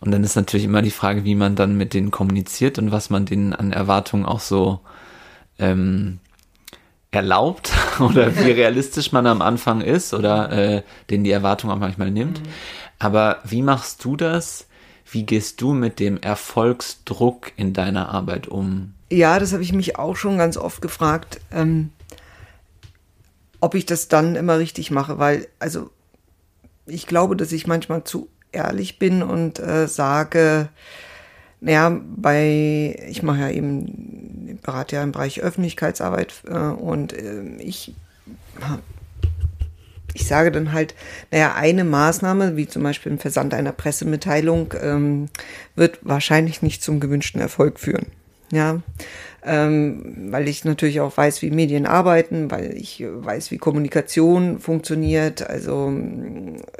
Und 0.02 0.12
dann 0.12 0.26
ist 0.26 0.36
natürlich 0.36 0.66
immer 0.66 0.82
die 0.82 0.92
Frage, 0.92 1.24
wie 1.24 1.36
man 1.36 1.56
dann 1.56 1.78
mit 1.78 1.94
denen 1.94 2.12
kommuniziert 2.12 2.78
und 2.78 2.92
was 2.92 3.10
man 3.10 3.26
denen 3.26 3.54
an 3.54 3.72
Erwartungen 3.72 4.26
auch 4.26 4.42
so 4.42 4.82
ähm, 5.60 6.20
erlaubt 7.12 7.72
oder 8.00 8.36
wie 8.38 8.52
realistisch 8.52 9.12
man 9.12 9.28
am 9.28 9.42
Anfang 9.42 9.82
ist 9.82 10.14
oder 10.14 10.52
äh, 10.52 10.84
denen 11.10 11.24
die 11.24 11.32
Erwartung 11.32 11.70
auch 11.70 11.80
manchmal 11.80 12.12
nimmt. 12.12 12.40
Mhm. 12.40 12.48
Aber 13.00 13.40
wie 13.44 13.62
machst 13.62 14.04
du 14.06 14.16
das? 14.16 14.68
Wie 15.10 15.26
gehst 15.26 15.62
du 15.62 15.74
mit 15.74 16.00
dem 16.00 16.18
Erfolgsdruck 16.18 17.52
in 17.56 17.74
deiner 17.74 18.10
Arbeit 18.10 18.48
um? 18.48 18.94
Ja, 19.12 19.38
das 19.38 19.54
habe 19.54 19.62
ich 19.62 19.74
mich 19.74 19.98
auch 19.98 20.16
schon 20.16 20.38
ganz 20.38 20.58
oft 20.58 20.82
gefragt. 20.82 21.40
Ähm, 21.52 21.92
ob 23.60 23.76
ich 23.76 23.86
das 23.86 24.08
dann 24.08 24.36
immer 24.36 24.58
richtig 24.58 24.92
mache, 24.92 25.20
weil, 25.20 25.48
also, 25.60 25.90
ich 26.86 27.08
glaube, 27.08 27.36
dass 27.36 27.52
ich 27.52 27.68
manchmal 27.68 28.04
zu 28.04 28.28
ehrlich 28.52 29.00
bin 29.00 29.22
und 29.24 29.60
äh, 29.60 29.88
sage, 29.88 30.70
naja, 31.64 31.98
bei, 32.18 32.96
ich 33.10 33.24
mache 33.24 33.40
ja 33.40 33.50
eben, 33.50 34.60
berate 34.62 34.98
ja 34.98 35.04
im 35.04 35.14
Bereich 35.14 35.42
Öffentlichkeitsarbeit 35.42 36.34
äh, 36.48 36.54
und 36.54 37.14
äh, 37.14 37.56
ich, 37.60 37.96
ich 40.14 40.28
sage 40.28 40.52
dann 40.52 40.74
halt, 40.74 40.94
naja, 41.32 41.56
eine 41.56 41.86
Maßnahme, 41.86 42.58
wie 42.58 42.68
zum 42.68 42.84
Beispiel 42.84 43.14
ein 43.14 43.20
Versand 43.20 43.54
einer 43.54 43.72
Pressemitteilung, 43.72 44.74
ähm, 44.82 45.30
wird 45.76 46.00
wahrscheinlich 46.02 46.62
nicht 46.62 46.84
zum 46.84 47.00
gewünschten 47.00 47.40
Erfolg 47.40 47.80
führen. 47.80 48.08
Ja, 48.52 48.82
ähm, 49.46 50.28
weil 50.30 50.48
ich 50.48 50.66
natürlich 50.66 51.02
auch 51.02 51.16
weiß, 51.16 51.42
wie 51.42 51.52
Medien 51.52 51.86
arbeiten, 51.86 52.50
weil 52.52 52.76
ich 52.76 53.04
weiß, 53.06 53.52
wie 53.52 53.58
Kommunikation 53.58 54.60
funktioniert. 54.60 55.48
Also 55.48 55.94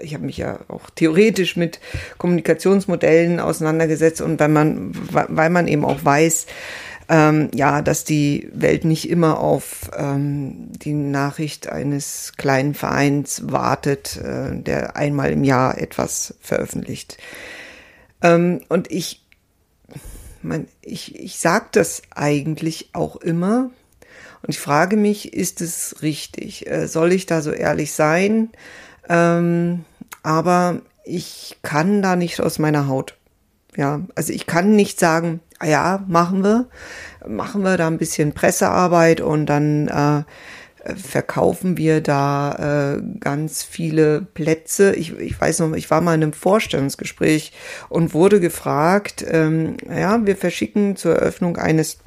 ich 0.02 0.14
habe 0.14 0.26
mich 0.26 0.38
ja 0.38 0.60
auch 0.68 0.90
theoretisch 0.90 1.56
mit 1.56 1.80
Kommunikationsmodellen 2.18 3.40
auseinandergesetzt 3.40 4.22
und 4.22 4.40
weil 4.40 4.50
man, 4.50 4.92
weil 5.12 5.50
man 5.50 5.68
eben 5.68 5.86
auch 5.86 6.04
weiß, 6.04 6.46
ähm, 7.10 7.50
ja, 7.54 7.82
dass 7.82 8.06
die 8.06 8.50
Welt 8.54 8.86
nicht 8.86 9.10
immer 9.10 9.40
auf 9.40 9.92
ähm, 9.98 10.72
die 10.72 10.94
Nachricht 10.94 11.68
eines 11.68 12.34
kleinen 12.38 12.74
Vereins 12.74 13.44
wartet, 13.46 14.18
äh, 14.18 14.56
der 14.56 14.96
einmal 14.96 15.32
im 15.32 15.44
Jahr 15.44 15.78
etwas 15.78 16.36
veröffentlicht. 16.40 17.18
Ähm, 18.22 18.62
und 18.70 18.90
ich 18.90 19.23
man, 20.44 20.68
ich, 20.82 21.16
ich 21.20 21.38
sage 21.38 21.66
das 21.72 22.02
eigentlich 22.14 22.90
auch 22.94 23.16
immer. 23.18 23.72
Und 24.42 24.50
ich 24.50 24.60
frage 24.60 24.98
mich, 24.98 25.34
ist 25.34 25.62
es 25.62 26.02
richtig? 26.02 26.68
Äh, 26.70 26.88
soll 26.88 27.14
ich 27.14 27.26
da 27.26 27.42
so 27.42 27.52
ehrlich 27.52 27.94
sein? 27.94 28.50
Ähm, 29.08 29.86
aber 30.22 30.82
ich 31.06 31.58
kann 31.62 32.02
da 32.02 32.16
nicht 32.16 32.40
aus 32.42 32.60
meiner 32.60 32.88
Haut. 32.88 33.18
Ja, 33.76 34.02
also 34.16 34.34
ich 34.34 34.46
kann 34.46 34.76
nicht 34.76 35.00
sagen, 35.00 35.40
ah 35.60 35.66
ja, 35.66 36.04
machen 36.08 36.44
wir, 36.44 36.68
machen 37.28 37.64
wir 37.64 37.78
da 37.78 37.88
ein 37.88 37.98
bisschen 37.98 38.34
Pressearbeit 38.34 39.20
und 39.22 39.48
dann 39.48 39.88
äh, 39.88 40.24
verkaufen 40.96 41.78
wir 41.78 42.02
da 42.02 42.96
äh, 42.96 43.02
ganz 43.20 43.64
viele 43.64 44.22
Plätze. 44.22 44.94
Ich, 44.96 45.18
ich 45.18 45.40
weiß 45.40 45.60
noch, 45.60 45.74
ich 45.74 45.90
war 45.90 46.02
mal 46.02 46.16
in 46.16 46.24
einem 46.24 46.34
Vorstellungsgespräch 46.34 47.54
und 47.90 48.14
wurde 48.14 48.40
gefragt, 48.40 49.26
ähm, 49.28 49.78
ja, 49.90 50.26
wir 50.26 50.36
verschicken 50.36 50.96
zur 50.96 51.16
Eröffnung 51.16 51.58
eines 51.58 52.00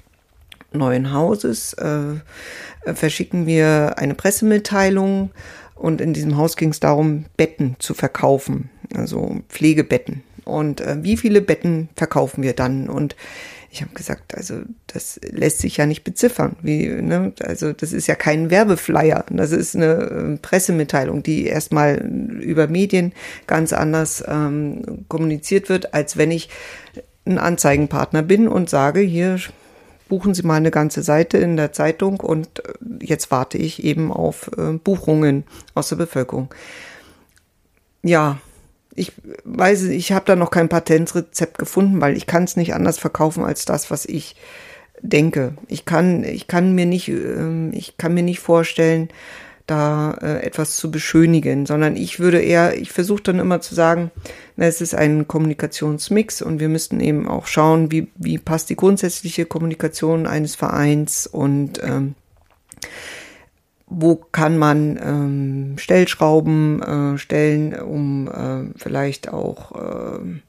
neuen 0.72 1.12
Hauses, 1.12 1.72
äh, 1.74 2.94
verschicken 2.94 3.46
wir 3.46 3.94
eine 3.98 4.14
Pressemitteilung 4.14 5.30
und 5.74 6.00
in 6.00 6.12
diesem 6.12 6.36
Haus 6.36 6.56
ging 6.56 6.70
es 6.70 6.80
darum, 6.80 7.24
Betten 7.36 7.76
zu 7.78 7.94
verkaufen, 7.94 8.70
also 8.94 9.40
Pflegebetten. 9.48 10.22
Und 10.44 10.80
äh, 10.80 10.98
wie 11.02 11.16
viele 11.16 11.40
Betten 11.40 11.88
verkaufen 11.96 12.42
wir 12.42 12.52
dann? 12.52 12.88
Und 12.88 13.16
ich 13.76 13.82
habe 13.82 13.92
gesagt, 13.92 14.34
also 14.34 14.62
das 14.86 15.20
lässt 15.22 15.58
sich 15.58 15.76
ja 15.76 15.84
nicht 15.84 16.02
beziffern. 16.02 16.56
Wie, 16.62 16.88
ne? 16.88 17.34
Also 17.42 17.74
das 17.74 17.92
ist 17.92 18.06
ja 18.06 18.14
kein 18.14 18.50
Werbeflyer. 18.50 19.26
Das 19.28 19.52
ist 19.52 19.76
eine 19.76 19.92
äh, 19.94 20.36
Pressemitteilung, 20.38 21.22
die 21.22 21.44
erstmal 21.44 21.98
über 22.40 22.68
Medien 22.68 23.12
ganz 23.46 23.74
anders 23.74 24.24
ähm, 24.26 25.04
kommuniziert 25.08 25.68
wird, 25.68 25.92
als 25.92 26.16
wenn 26.16 26.30
ich 26.30 26.48
ein 27.26 27.38
Anzeigenpartner 27.38 28.22
bin 28.22 28.48
und 28.48 28.70
sage, 28.70 29.00
hier 29.00 29.38
buchen 30.08 30.32
Sie 30.32 30.42
mal 30.42 30.54
eine 30.54 30.70
ganze 30.70 31.02
Seite 31.02 31.36
in 31.36 31.58
der 31.58 31.72
Zeitung 31.72 32.20
und 32.20 32.64
äh, 32.64 32.72
jetzt 33.00 33.30
warte 33.30 33.58
ich 33.58 33.84
eben 33.84 34.10
auf 34.10 34.50
äh, 34.56 34.72
Buchungen 34.72 35.44
aus 35.74 35.90
der 35.90 35.96
Bevölkerung. 35.96 36.48
Ja, 38.02 38.38
ich 38.96 39.12
weiß, 39.44 39.84
ich 39.84 40.12
habe 40.12 40.24
da 40.24 40.36
noch 40.36 40.50
kein 40.50 40.68
Patentrezept 40.68 41.58
gefunden, 41.58 42.00
weil 42.00 42.16
ich 42.16 42.26
kann 42.26 42.44
es 42.44 42.56
nicht 42.56 42.74
anders 42.74 42.98
verkaufen 42.98 43.44
als 43.44 43.64
das, 43.64 43.90
was 43.90 44.06
ich 44.06 44.36
denke. 45.02 45.54
Ich 45.68 45.84
kann, 45.84 46.24
ich 46.24 46.46
kann 46.46 46.74
mir 46.74 46.86
nicht, 46.86 47.08
ähm, 47.08 47.70
ich 47.74 47.98
kann 47.98 48.14
mir 48.14 48.22
nicht 48.22 48.40
vorstellen, 48.40 49.08
da 49.66 50.16
äh, 50.22 50.44
etwas 50.46 50.76
zu 50.76 50.90
beschönigen, 50.90 51.66
sondern 51.66 51.96
ich 51.96 52.20
würde 52.20 52.40
eher, 52.40 52.78
ich 52.78 52.92
versuche 52.92 53.24
dann 53.24 53.40
immer 53.40 53.60
zu 53.60 53.74
sagen, 53.74 54.12
na, 54.56 54.66
es 54.66 54.80
ist 54.80 54.94
ein 54.94 55.26
Kommunikationsmix 55.26 56.40
und 56.40 56.60
wir 56.60 56.68
müssten 56.68 57.00
eben 57.00 57.28
auch 57.28 57.46
schauen, 57.46 57.90
wie, 57.90 58.08
wie 58.16 58.38
passt 58.38 58.70
die 58.70 58.76
grundsätzliche 58.76 59.44
Kommunikation 59.44 60.26
eines 60.26 60.54
Vereins 60.54 61.26
und 61.26 61.82
ähm, 61.82 62.14
wo 63.86 64.16
kann 64.16 64.58
man 64.58 64.98
ähm, 65.02 65.78
Stellschrauben 65.78 66.82
äh, 66.82 67.18
stellen, 67.18 67.74
um 67.74 68.28
äh, 68.28 68.78
vielleicht 68.78 69.32
auch 69.32 69.72
äh, 69.72 70.40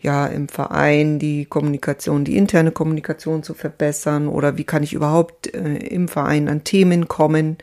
ja 0.00 0.26
im 0.26 0.48
Verein 0.48 1.18
die 1.18 1.44
Kommunikation, 1.44 2.24
die 2.24 2.36
interne 2.36 2.72
Kommunikation 2.72 3.42
zu 3.42 3.54
verbessern 3.54 4.28
oder 4.28 4.56
wie 4.56 4.64
kann 4.64 4.82
ich 4.82 4.92
überhaupt 4.92 5.54
äh, 5.54 5.76
im 5.76 6.08
Verein 6.08 6.48
an 6.48 6.64
Themen 6.64 7.06
kommen, 7.06 7.58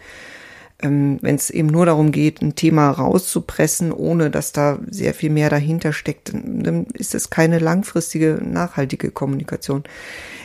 ähm, 0.81 1.19
wenn 1.21 1.35
es 1.35 1.49
eben 1.49 1.67
nur 1.67 1.85
darum 1.85 2.11
geht, 2.11 2.41
ein 2.41 2.55
Thema 2.55 2.89
rauszupressen, 2.89 3.91
ohne 3.91 4.29
dass 4.29 4.53
da 4.53 4.79
sehr 4.89 5.13
viel 5.13 5.29
mehr 5.29 5.49
dahinter 5.49 5.91
steckt, 5.91 6.33
dann 6.33 6.85
ist 6.93 7.15
es 7.15 7.29
keine 7.29 7.59
langfristige, 7.59 8.39
nachhaltige 8.41 9.11
Kommunikation. 9.11 9.83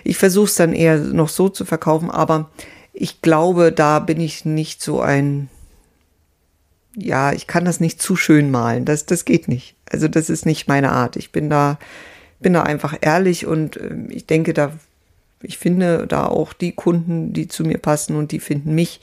Ich 0.03 0.19
versuche 0.19 0.47
es 0.47 0.55
dann 0.57 0.73
eher 0.73 0.99
noch 0.99 1.29
so 1.29 1.49
zu 1.49 1.65
verkaufen, 1.65 2.11
aber 2.11 2.51
ich 2.93 3.23
glaube, 3.23 3.73
da 3.73 3.99
bin 3.99 4.21
ich 4.21 4.45
nicht 4.45 4.83
so 4.83 5.01
ein, 5.01 5.49
ja, 6.97 7.33
ich 7.33 7.47
kann 7.47 7.65
das 7.65 7.81
nicht 7.81 8.03
zu 8.03 8.17
schön 8.17 8.51
malen. 8.51 8.85
Das, 8.85 9.07
das 9.07 9.25
geht 9.25 9.49
nicht. 9.49 9.77
Also 9.91 10.09
das 10.09 10.31
ist 10.31 10.47
nicht 10.47 10.69
meine 10.69 10.93
Art. 10.93 11.17
Ich 11.17 11.33
bin 11.33 11.49
da 11.51 11.79
bin 12.41 12.55
da 12.55 12.63
einfach 12.63 12.97
ehrlich 13.01 13.47
und 13.47 13.77
äh, 13.77 13.95
ich 14.09 14.27
denke, 14.27 14.53
da, 14.53 14.73
ich 15.43 15.59
finde 15.59 16.07
da 16.07 16.27
auch 16.27 16.53
die 16.53 16.73
Kunden, 16.73 17.33
die 17.33 17.49
zu 17.49 17.65
mir 17.65 17.79
passen 17.79 18.17
und 18.17 18.33
die 18.33 18.41
finden 18.41 18.75
mich. 18.75 19.01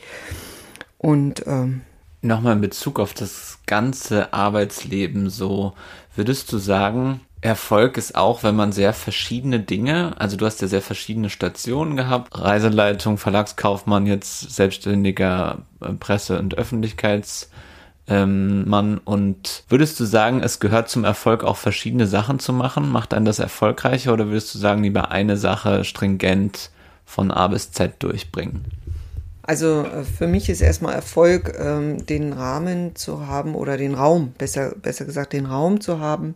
Und 0.97 1.45
ähm, 1.47 1.81
nochmal 2.21 2.53
in 2.53 2.61
Bezug 2.61 2.99
auf 2.99 3.13
das 3.13 3.59
ganze 3.65 4.33
Arbeitsleben 4.33 5.29
so, 5.29 5.73
würdest 6.15 6.51
du 6.51 6.57
sagen, 6.57 7.21
Erfolg 7.41 7.97
ist 7.97 8.15
auch, 8.15 8.43
wenn 8.43 8.55
man 8.55 8.71
sehr 8.71 8.93
verschiedene 8.93 9.59
Dinge, 9.59 10.19
also 10.19 10.38
du 10.38 10.45
hast 10.45 10.61
ja 10.61 10.67
sehr 10.67 10.81
verschiedene 10.81 11.29
Stationen 11.29 11.95
gehabt, 11.95 12.38
Reiseleitung, 12.38 13.17
Verlagskaufmann, 13.17 14.07
jetzt 14.07 14.51
selbstständiger 14.51 15.59
äh, 15.81 15.93
Presse- 15.93 16.39
und 16.39 16.57
Öffentlichkeits- 16.57 17.47
ähm. 18.07 19.01
Und 19.05 19.63
würdest 19.69 19.99
du 19.99 20.05
sagen, 20.05 20.41
es 20.41 20.59
gehört 20.59 20.89
zum 20.89 21.03
Erfolg 21.03 21.43
auch 21.43 21.57
verschiedene 21.57 22.07
Sachen 22.07 22.39
zu 22.39 22.53
machen? 22.53 22.89
Macht 22.89 23.13
einen 23.13 23.25
das 23.25 23.39
erfolgreicher 23.39 24.13
oder 24.13 24.27
würdest 24.27 24.53
du 24.55 24.59
sagen, 24.59 24.83
lieber 24.83 25.11
eine 25.11 25.38
Sache 25.38 25.83
stringent 25.83 26.71
von 27.05 27.31
A 27.31 27.47
bis 27.47 27.71
Z 27.71 28.01
durchbringen? 28.01 28.65
Also 29.43 29.83
äh, 29.83 30.03
für 30.03 30.27
mich 30.27 30.49
ist 30.49 30.61
erstmal 30.61 30.93
Erfolg, 30.93 31.53
ähm, 31.57 32.05
den 32.05 32.33
Rahmen 32.33 32.95
zu 32.95 33.27
haben 33.27 33.55
oder 33.55 33.77
den 33.77 33.95
Raum, 33.95 34.33
besser, 34.38 34.73
besser 34.81 35.05
gesagt, 35.05 35.33
den 35.33 35.45
Raum 35.45 35.79
zu 35.79 35.99
haben, 35.99 36.35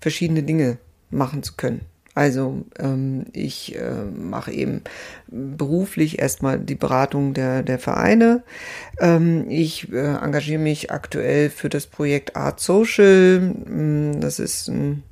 verschiedene 0.00 0.42
Dinge 0.42 0.78
machen 1.10 1.42
zu 1.42 1.54
können. 1.56 1.82
Also 2.16 2.64
ähm, 2.78 3.26
ich 3.34 3.76
äh, 3.76 4.04
mache 4.04 4.50
eben 4.50 4.80
beruflich 5.28 6.18
erstmal 6.18 6.58
die 6.58 6.74
Beratung 6.74 7.34
der, 7.34 7.62
der 7.62 7.78
Vereine. 7.78 8.42
Ähm, 8.98 9.44
ich 9.50 9.92
äh, 9.92 9.98
engagiere 9.98 10.58
mich 10.58 10.90
aktuell 10.90 11.50
für 11.50 11.68
das 11.68 11.86
Projekt 11.86 12.34
Art 12.34 12.58
Social. 12.58 13.40
Mm, 13.40 14.18
das 14.22 14.38
ist 14.38 14.68
ein 14.68 15.02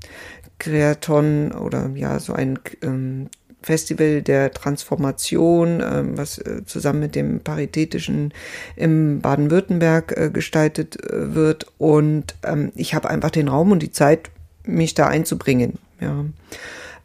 Kreaton 0.58 1.52
oder 1.52 1.90
ja 1.94 2.18
so 2.20 2.32
ein 2.32 2.58
ähm, 2.80 3.28
Festival 3.64 4.22
der 4.22 4.52
Transformation, 4.52 5.82
ähm, 5.82 6.16
was 6.16 6.38
äh, 6.38 6.64
zusammen 6.64 7.00
mit 7.00 7.14
dem 7.14 7.40
Paritätischen 7.40 8.32
im 8.76 9.20
Baden-Württemberg 9.20 10.16
äh, 10.16 10.30
gestaltet 10.30 11.02
äh, 11.02 11.34
wird. 11.34 11.66
Und 11.76 12.34
ähm, 12.44 12.72
ich 12.74 12.94
habe 12.94 13.10
einfach 13.10 13.30
den 13.30 13.48
Raum 13.48 13.72
und 13.72 13.82
die 13.82 13.92
Zeit, 13.92 14.30
mich 14.64 14.94
da 14.94 15.06
einzubringen. 15.06 15.78
Ja. 16.00 16.24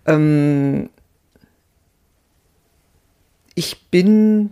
Ähm, 0.06 0.90
ich 3.56 3.90
bin, 3.90 4.52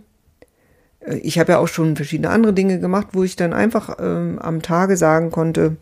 äh, 1.00 1.16
ich 1.16 1.38
habe 1.38 1.52
ja 1.52 1.58
auch 1.58 1.68
schon 1.68 1.96
verschiedene 1.96 2.30
andere 2.30 2.52
Dinge 2.52 2.78
gemacht, 2.78 3.08
wo 3.12 3.24
ich 3.24 3.36
dann 3.36 3.52
einfach 3.52 3.96
ähm, 3.98 4.38
am 4.38 4.62
Tage 4.62 4.96
sagen 4.96 5.30
konnte, 5.30 5.76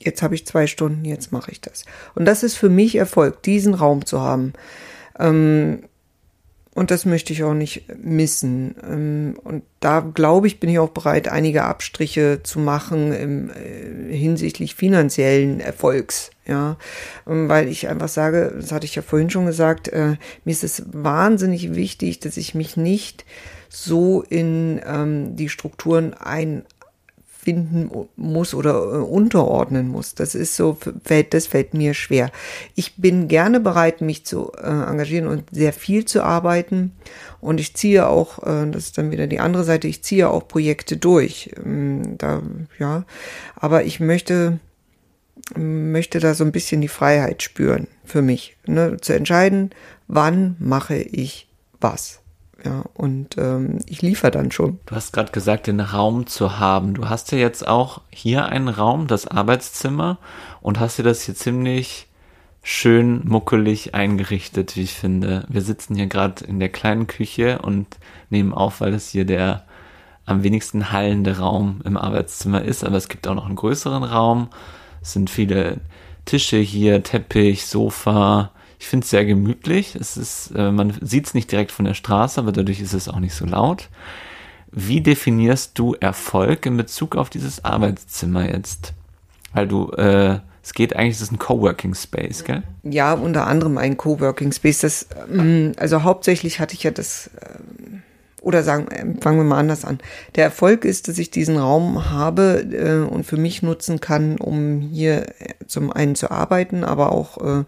jetzt 0.00 0.22
habe 0.22 0.34
ich 0.34 0.46
zwei 0.46 0.66
Stunden, 0.66 1.04
jetzt 1.04 1.32
mache 1.32 1.50
ich 1.50 1.60
das. 1.60 1.84
Und 2.14 2.24
das 2.26 2.42
ist 2.42 2.56
für 2.56 2.68
mich 2.68 2.96
Erfolg, 2.96 3.42
diesen 3.42 3.74
Raum 3.74 4.06
zu 4.06 4.20
haben. 4.20 4.52
Ähm, 5.18 5.84
und 6.74 6.90
das 6.90 7.04
möchte 7.04 7.32
ich 7.32 7.44
auch 7.44 7.54
nicht 7.54 7.84
missen. 8.02 8.74
Ähm, 8.82 9.38
und 9.44 9.62
da 9.80 10.00
glaube 10.00 10.48
ich, 10.48 10.58
bin 10.58 10.70
ich 10.70 10.78
auch 10.78 10.90
bereit, 10.90 11.28
einige 11.28 11.64
Abstriche 11.64 12.40
zu 12.42 12.58
machen 12.58 13.12
im, 13.12 13.50
äh, 13.50 14.14
hinsichtlich 14.16 14.74
finanziellen 14.74 15.60
Erfolgs. 15.60 16.30
Ja, 16.46 16.76
ähm, 17.26 17.48
weil 17.48 17.68
ich 17.68 17.88
einfach 17.88 18.08
sage, 18.08 18.52
das 18.60 18.72
hatte 18.72 18.84
ich 18.84 18.94
ja 18.94 19.02
vorhin 19.02 19.30
schon 19.30 19.46
gesagt, 19.46 19.88
äh, 19.88 20.16
mir 20.44 20.50
ist 20.52 20.64
es 20.64 20.82
wahnsinnig 20.92 21.74
wichtig, 21.74 22.20
dass 22.20 22.36
ich 22.36 22.54
mich 22.54 22.76
nicht 22.76 23.24
so 23.70 24.22
in 24.22 24.80
ähm, 24.84 25.36
die 25.36 25.48
Strukturen 25.48 26.12
ein, 26.14 26.64
finden 27.44 27.90
muss 28.16 28.54
oder 28.54 28.74
äh, 28.74 28.96
unterordnen 28.98 29.88
muss. 29.88 30.14
Das 30.14 30.34
ist 30.34 30.56
so, 30.56 30.76
fällt, 31.04 31.34
das 31.34 31.46
fällt 31.46 31.74
mir 31.74 31.94
schwer. 31.94 32.30
Ich 32.74 32.96
bin 32.96 33.28
gerne 33.28 33.60
bereit, 33.60 34.00
mich 34.00 34.24
zu 34.24 34.52
äh, 34.52 34.66
engagieren 34.66 35.26
und 35.26 35.44
sehr 35.52 35.72
viel 35.72 36.04
zu 36.04 36.22
arbeiten. 36.22 36.92
Und 37.40 37.60
ich 37.60 37.74
ziehe 37.74 38.08
auch, 38.08 38.42
äh, 38.42 38.70
das 38.70 38.86
ist 38.86 38.98
dann 38.98 39.10
wieder 39.10 39.26
die 39.26 39.40
andere 39.40 39.64
Seite, 39.64 39.86
ich 39.86 40.02
ziehe 40.02 40.28
auch 40.28 40.48
Projekte 40.48 40.96
durch. 40.96 41.50
Ähm, 41.62 42.16
da, 42.18 42.42
ja, 42.78 43.04
aber 43.56 43.84
ich 43.84 44.00
möchte, 44.00 44.58
möchte 45.54 46.20
da 46.20 46.34
so 46.34 46.44
ein 46.44 46.52
bisschen 46.52 46.80
die 46.80 46.88
Freiheit 46.88 47.42
spüren 47.42 47.86
für 48.04 48.22
mich, 48.22 48.56
ne, 48.66 48.96
zu 49.00 49.14
entscheiden, 49.14 49.70
wann 50.08 50.56
mache 50.58 50.96
ich 50.96 51.48
was. 51.80 52.23
Ja, 52.64 52.84
und 52.94 53.36
ähm, 53.36 53.80
ich 53.86 54.00
liefere 54.00 54.30
dann 54.30 54.50
schon. 54.50 54.78
Du 54.86 54.94
hast 54.94 55.12
gerade 55.12 55.32
gesagt, 55.32 55.66
den 55.66 55.80
Raum 55.80 56.26
zu 56.26 56.58
haben. 56.58 56.94
Du 56.94 57.08
hast 57.08 57.30
ja 57.30 57.38
jetzt 57.38 57.68
auch 57.68 58.00
hier 58.10 58.46
einen 58.46 58.68
Raum, 58.68 59.06
das 59.06 59.26
Arbeitszimmer, 59.26 60.18
und 60.62 60.80
hast 60.80 60.98
dir 60.98 61.02
das 61.02 61.22
hier 61.22 61.34
ziemlich 61.34 62.08
schön 62.62 63.20
muckelig 63.28 63.94
eingerichtet, 63.94 64.76
wie 64.76 64.82
ich 64.82 64.94
finde. 64.94 65.44
Wir 65.48 65.60
sitzen 65.60 65.94
hier 65.94 66.06
gerade 66.06 66.44
in 66.46 66.58
der 66.58 66.70
kleinen 66.70 67.06
Küche 67.06 67.58
und 67.58 67.86
nehmen 68.30 68.54
auf, 68.54 68.80
weil 68.80 68.94
es 68.94 69.10
hier 69.10 69.26
der 69.26 69.64
am 70.24 70.42
wenigsten 70.42 70.90
hallende 70.90 71.38
Raum 71.38 71.82
im 71.84 71.98
Arbeitszimmer 71.98 72.62
ist, 72.62 72.82
aber 72.82 72.96
es 72.96 73.10
gibt 73.10 73.28
auch 73.28 73.34
noch 73.34 73.44
einen 73.44 73.56
größeren 73.56 74.04
Raum. 74.04 74.48
Es 75.02 75.12
sind 75.12 75.28
viele 75.28 75.80
Tische 76.24 76.56
hier, 76.56 77.02
Teppich, 77.02 77.66
Sofa, 77.66 78.50
ich 78.84 78.88
finde 78.90 79.04
es 79.04 79.10
sehr 79.10 79.24
gemütlich. 79.24 79.96
Es 79.96 80.18
ist, 80.18 80.52
äh, 80.54 80.70
man 80.70 80.92
sieht 81.00 81.26
es 81.26 81.32
nicht 81.32 81.50
direkt 81.50 81.72
von 81.72 81.86
der 81.86 81.94
Straße, 81.94 82.38
aber 82.38 82.52
dadurch 82.52 82.80
ist 82.80 82.92
es 82.92 83.08
auch 83.08 83.18
nicht 83.18 83.34
so 83.34 83.46
laut. 83.46 83.88
Wie 84.72 85.00
definierst 85.00 85.78
du 85.78 85.94
Erfolg 85.94 86.66
in 86.66 86.76
Bezug 86.76 87.16
auf 87.16 87.30
dieses 87.30 87.64
Arbeitszimmer 87.64 88.46
jetzt? 88.46 88.92
Weil 89.54 89.68
du, 89.68 89.90
äh, 89.92 90.40
es 90.62 90.74
geht 90.74 90.94
eigentlich, 90.94 91.16
es 91.16 91.22
ist 91.22 91.32
ein 91.32 91.38
Coworking 91.38 91.94
Space, 91.94 92.44
gell? 92.44 92.62
Ja, 92.82 93.14
unter 93.14 93.46
anderem 93.46 93.78
ein 93.78 93.96
Coworking 93.96 94.52
Space. 94.52 94.80
Das, 94.80 95.06
ähm, 95.32 95.72
also 95.78 96.02
hauptsächlich 96.02 96.60
hatte 96.60 96.74
ich 96.74 96.82
ja 96.82 96.90
das, 96.90 97.30
ähm, 97.40 98.02
oder 98.42 98.62
sagen, 98.62 98.88
ähm, 98.90 99.18
fangen 99.22 99.38
wir 99.38 99.44
mal 99.44 99.60
anders 99.60 99.86
an. 99.86 99.98
Der 100.34 100.44
Erfolg 100.44 100.84
ist, 100.84 101.08
dass 101.08 101.16
ich 101.16 101.30
diesen 101.30 101.56
Raum 101.56 102.10
habe 102.10 102.66
äh, 102.70 103.10
und 103.10 103.24
für 103.24 103.38
mich 103.38 103.62
nutzen 103.62 104.00
kann, 104.00 104.36
um 104.36 104.82
hier 104.82 105.24
zum 105.66 105.90
einen 105.90 106.16
zu 106.16 106.30
arbeiten, 106.30 106.84
aber 106.84 107.12
auch 107.12 107.38
äh, 107.38 107.64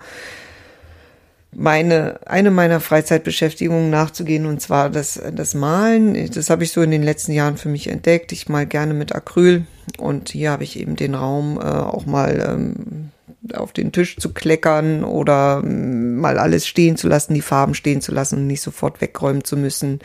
meine, 1.59 2.21
eine 2.27 2.51
meiner 2.51 2.81
Freizeitbeschäftigungen 2.81 3.89
nachzugehen 3.89 4.47
und 4.47 4.61
zwar 4.61 4.91
das, 4.91 5.21
das 5.35 5.55
Malen. 5.55 6.31
Das 6.31 6.51
habe 6.51 6.65
ich 6.65 6.73
so 6.73 6.83
in 6.83 6.91
den 6.91 7.03
letzten 7.03 7.33
Jahren 7.33 7.57
für 7.57 7.71
mich 7.71 7.89
entdeckt. 7.89 8.33
Ich 8.33 8.49
mal 8.49 8.67
gerne 8.67 8.93
mit 8.93 9.15
Acryl 9.15 9.65
und 9.99 10.29
hier 10.29 10.51
habe 10.51 10.65
ich 10.65 10.79
eben 10.79 10.97
den 10.97 11.15
Raum 11.15 11.59
äh, 11.59 11.65
auch 11.65 12.05
mal 12.05 12.45
ähm, 12.47 13.11
auf 13.55 13.73
den 13.73 13.93
Tisch 13.93 14.17
zu 14.19 14.35
kleckern 14.35 15.03
oder 15.03 15.63
ähm, 15.65 16.17
mal 16.17 16.39
alles 16.39 16.67
stehen 16.67 16.97
zu 16.97 17.09
lassen, 17.09 17.33
die 17.33 17.43
Farben 17.43 17.75
stehen 17.75 18.03
zu 18.03 18.13
lassen 18.13 18.41
und 18.41 18.47
nicht 18.47 18.63
sofort 18.63 19.01
wegräumen 19.01 19.45
zu 19.45 19.57
müssen. 19.57 20.01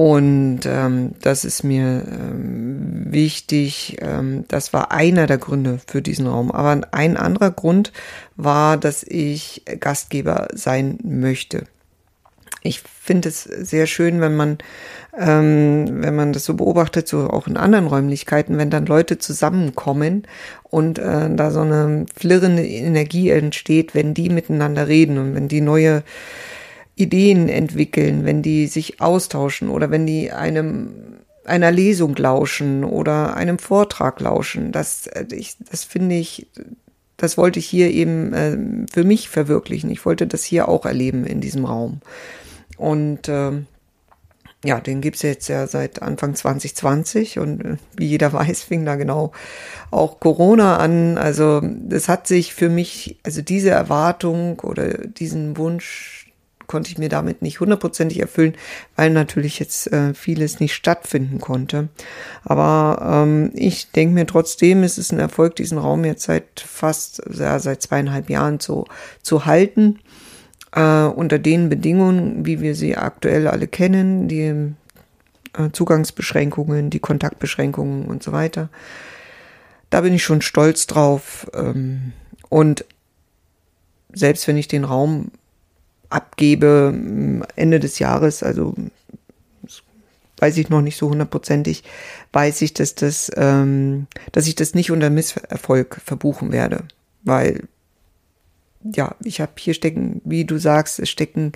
Und 0.00 0.60
ähm, 0.64 1.10
das 1.20 1.44
ist 1.44 1.62
mir 1.62 2.06
ähm, 2.10 3.12
wichtig. 3.12 3.98
Ähm, 4.00 4.46
das 4.48 4.72
war 4.72 4.92
einer 4.92 5.26
der 5.26 5.36
Gründe 5.36 5.78
für 5.86 6.00
diesen 6.00 6.26
Raum. 6.26 6.50
Aber 6.50 6.80
ein 6.90 7.18
anderer 7.18 7.50
Grund 7.50 7.92
war, 8.34 8.78
dass 8.78 9.02
ich 9.02 9.62
Gastgeber 9.78 10.48
sein 10.54 10.96
möchte. 11.02 11.64
Ich 12.62 12.80
finde 12.80 13.28
es 13.28 13.42
sehr 13.42 13.86
schön, 13.86 14.22
wenn 14.22 14.36
man, 14.36 14.56
ähm, 15.18 16.02
wenn 16.02 16.16
man 16.16 16.32
das 16.32 16.46
so 16.46 16.54
beobachtet, 16.54 17.06
so 17.06 17.28
auch 17.28 17.46
in 17.46 17.58
anderen 17.58 17.86
Räumlichkeiten, 17.86 18.56
wenn 18.56 18.70
dann 18.70 18.86
Leute 18.86 19.18
zusammenkommen 19.18 20.26
und 20.62 20.98
äh, 20.98 21.28
da 21.28 21.50
so 21.50 21.60
eine 21.60 22.06
flirrende 22.16 22.66
Energie 22.66 23.28
entsteht, 23.28 23.94
wenn 23.94 24.14
die 24.14 24.30
miteinander 24.30 24.88
reden 24.88 25.18
und 25.18 25.34
wenn 25.34 25.48
die 25.48 25.60
neue 25.60 26.04
Ideen 27.00 27.48
entwickeln, 27.48 28.24
wenn 28.24 28.42
die 28.42 28.66
sich 28.66 29.00
austauschen 29.00 29.68
oder 29.68 29.90
wenn 29.90 30.06
die 30.06 30.30
einem 30.32 30.94
einer 31.44 31.70
Lesung 31.70 32.14
lauschen 32.16 32.84
oder 32.84 33.34
einem 33.34 33.58
Vortrag 33.58 34.20
lauschen. 34.20 34.72
Das, 34.72 35.06
äh, 35.08 35.26
ich, 35.32 35.56
das 35.70 35.84
finde 35.84 36.14
ich, 36.14 36.46
das 37.16 37.36
wollte 37.36 37.58
ich 37.58 37.66
hier 37.66 37.90
eben 37.90 38.32
äh, 38.32 38.86
für 38.90 39.04
mich 39.04 39.28
verwirklichen. 39.28 39.90
Ich 39.90 40.04
wollte 40.06 40.26
das 40.26 40.44
hier 40.44 40.68
auch 40.68 40.86
erleben 40.86 41.24
in 41.24 41.40
diesem 41.40 41.64
Raum. 41.64 42.00
Und 42.76 43.28
äh, 43.28 43.52
ja, 44.64 44.78
den 44.78 45.00
gibt's 45.00 45.22
jetzt 45.22 45.48
ja 45.48 45.66
seit 45.66 46.02
Anfang 46.02 46.34
2020 46.34 47.38
und 47.38 47.64
äh, 47.64 47.76
wie 47.96 48.06
jeder 48.06 48.32
weiß, 48.32 48.62
fing 48.62 48.84
da 48.84 48.96
genau 48.96 49.32
auch 49.90 50.20
Corona 50.20 50.76
an. 50.76 51.18
Also 51.18 51.60
das 51.62 52.08
hat 52.08 52.26
sich 52.26 52.54
für 52.54 52.68
mich, 52.68 53.18
also 53.22 53.42
diese 53.42 53.70
Erwartung 53.70 54.60
oder 54.60 54.98
diesen 54.98 55.56
Wunsch 55.56 56.19
konnte 56.70 56.92
ich 56.92 56.98
mir 56.98 57.08
damit 57.08 57.42
nicht 57.42 57.58
hundertprozentig 57.58 58.20
erfüllen, 58.20 58.54
weil 58.94 59.10
natürlich 59.10 59.58
jetzt 59.58 59.92
äh, 59.92 60.14
vieles 60.14 60.60
nicht 60.60 60.72
stattfinden 60.72 61.40
konnte. 61.40 61.88
Aber 62.44 63.24
ähm, 63.26 63.50
ich 63.54 63.90
denke 63.90 64.14
mir 64.14 64.24
trotzdem, 64.24 64.84
es 64.84 64.96
ist 64.96 65.10
ein 65.10 65.18
Erfolg, 65.18 65.56
diesen 65.56 65.78
Raum 65.78 66.04
jetzt 66.04 66.22
seit 66.22 66.60
fast, 66.60 67.22
ja, 67.36 67.58
seit 67.58 67.82
zweieinhalb 67.82 68.30
Jahren 68.30 68.60
zu, 68.60 68.84
zu 69.20 69.46
halten. 69.46 69.98
Äh, 70.70 71.06
unter 71.06 71.40
den 71.40 71.70
Bedingungen, 71.70 72.46
wie 72.46 72.60
wir 72.60 72.76
sie 72.76 72.96
aktuell 72.96 73.48
alle 73.48 73.66
kennen, 73.66 74.28
die 74.28 74.72
äh, 75.58 75.70
Zugangsbeschränkungen, 75.72 76.88
die 76.88 77.00
Kontaktbeschränkungen 77.00 78.04
und 78.04 78.22
so 78.22 78.30
weiter. 78.30 78.68
Da 79.90 80.02
bin 80.02 80.14
ich 80.14 80.22
schon 80.22 80.40
stolz 80.40 80.86
drauf. 80.86 81.50
Ähm, 81.52 82.12
und 82.48 82.84
selbst 84.12 84.46
wenn 84.46 84.56
ich 84.56 84.68
den 84.68 84.84
Raum 84.84 85.32
abgebe 86.10 86.92
Ende 87.56 87.80
des 87.80 87.98
Jahres, 87.98 88.42
also 88.42 88.74
weiß 90.38 90.56
ich 90.56 90.70
noch 90.70 90.80
nicht 90.80 90.96
so 90.96 91.08
hundertprozentig, 91.10 91.84
weiß 92.32 92.62
ich, 92.62 92.74
dass 92.74 92.94
das, 92.94 93.30
ähm, 93.36 94.06
dass 94.32 94.46
ich 94.46 94.54
das 94.54 94.74
nicht 94.74 94.90
unter 94.90 95.10
Misserfolg 95.10 96.00
verbuchen 96.04 96.52
werde, 96.52 96.84
weil 97.22 97.68
ja, 98.82 99.14
ich 99.22 99.40
habe 99.40 99.52
hier 99.58 99.74
stecken, 99.74 100.22
wie 100.24 100.44
du 100.44 100.58
sagst, 100.58 100.98
es 100.98 101.10
stecken 101.10 101.52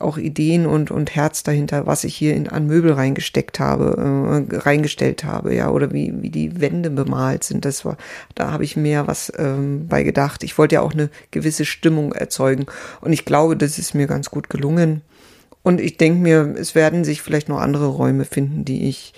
auch 0.00 0.18
Ideen 0.18 0.66
und, 0.66 0.90
und 0.90 1.14
Herz 1.14 1.42
dahinter, 1.42 1.86
was 1.86 2.04
ich 2.04 2.14
hier 2.14 2.34
in, 2.34 2.48
an 2.48 2.66
Möbel 2.66 2.92
reingesteckt 2.92 3.60
habe, 3.60 4.46
äh, 4.50 4.56
reingestellt 4.56 5.24
habe, 5.24 5.54
ja, 5.54 5.70
oder 5.70 5.92
wie, 5.92 6.14
wie 6.22 6.30
die 6.30 6.60
Wände 6.60 6.90
bemalt 6.90 7.44
sind. 7.44 7.64
Das 7.64 7.84
war, 7.84 7.96
da 8.34 8.52
habe 8.52 8.64
ich 8.64 8.76
mehr 8.76 9.06
was 9.06 9.32
ähm, 9.36 9.86
bei 9.88 10.02
gedacht. 10.02 10.42
Ich 10.44 10.58
wollte 10.58 10.76
ja 10.76 10.80
auch 10.80 10.92
eine 10.92 11.10
gewisse 11.30 11.64
Stimmung 11.64 12.12
erzeugen. 12.12 12.66
Und 13.00 13.12
ich 13.12 13.24
glaube, 13.24 13.56
das 13.56 13.78
ist 13.78 13.94
mir 13.94 14.06
ganz 14.06 14.30
gut 14.30 14.50
gelungen. 14.50 15.02
Und 15.62 15.80
ich 15.80 15.96
denke 15.96 16.20
mir, 16.20 16.54
es 16.56 16.74
werden 16.74 17.04
sich 17.04 17.22
vielleicht 17.22 17.48
noch 17.48 17.58
andere 17.58 17.86
Räume 17.86 18.24
finden, 18.24 18.64
die 18.64 18.88
ich 18.88 19.14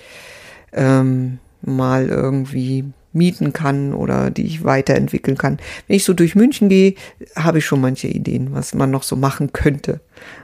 ähm, 0.73 1.39
mal 1.63 2.09
irgendwie 2.09 2.87
mieten 3.13 3.53
kann 3.53 3.95
oder 3.95 4.31
die 4.31 4.47
ich 4.47 4.65
weiterentwickeln 4.65 5.37
kann. 5.37 5.59
Wenn 5.87 5.97
ich 5.97 6.05
so 6.05 6.13
durch 6.13 6.35
München 6.35 6.69
gehe, 6.69 6.95
habe 7.37 7.59
ich 7.59 7.67
schon 7.67 7.81
manche 7.81 8.09
Ideen, 8.09 8.53
was 8.53 8.75
man 8.75 8.91
noch 8.91 9.03
so 9.03 9.17
machen 9.17 9.53
könnte. 9.53 10.01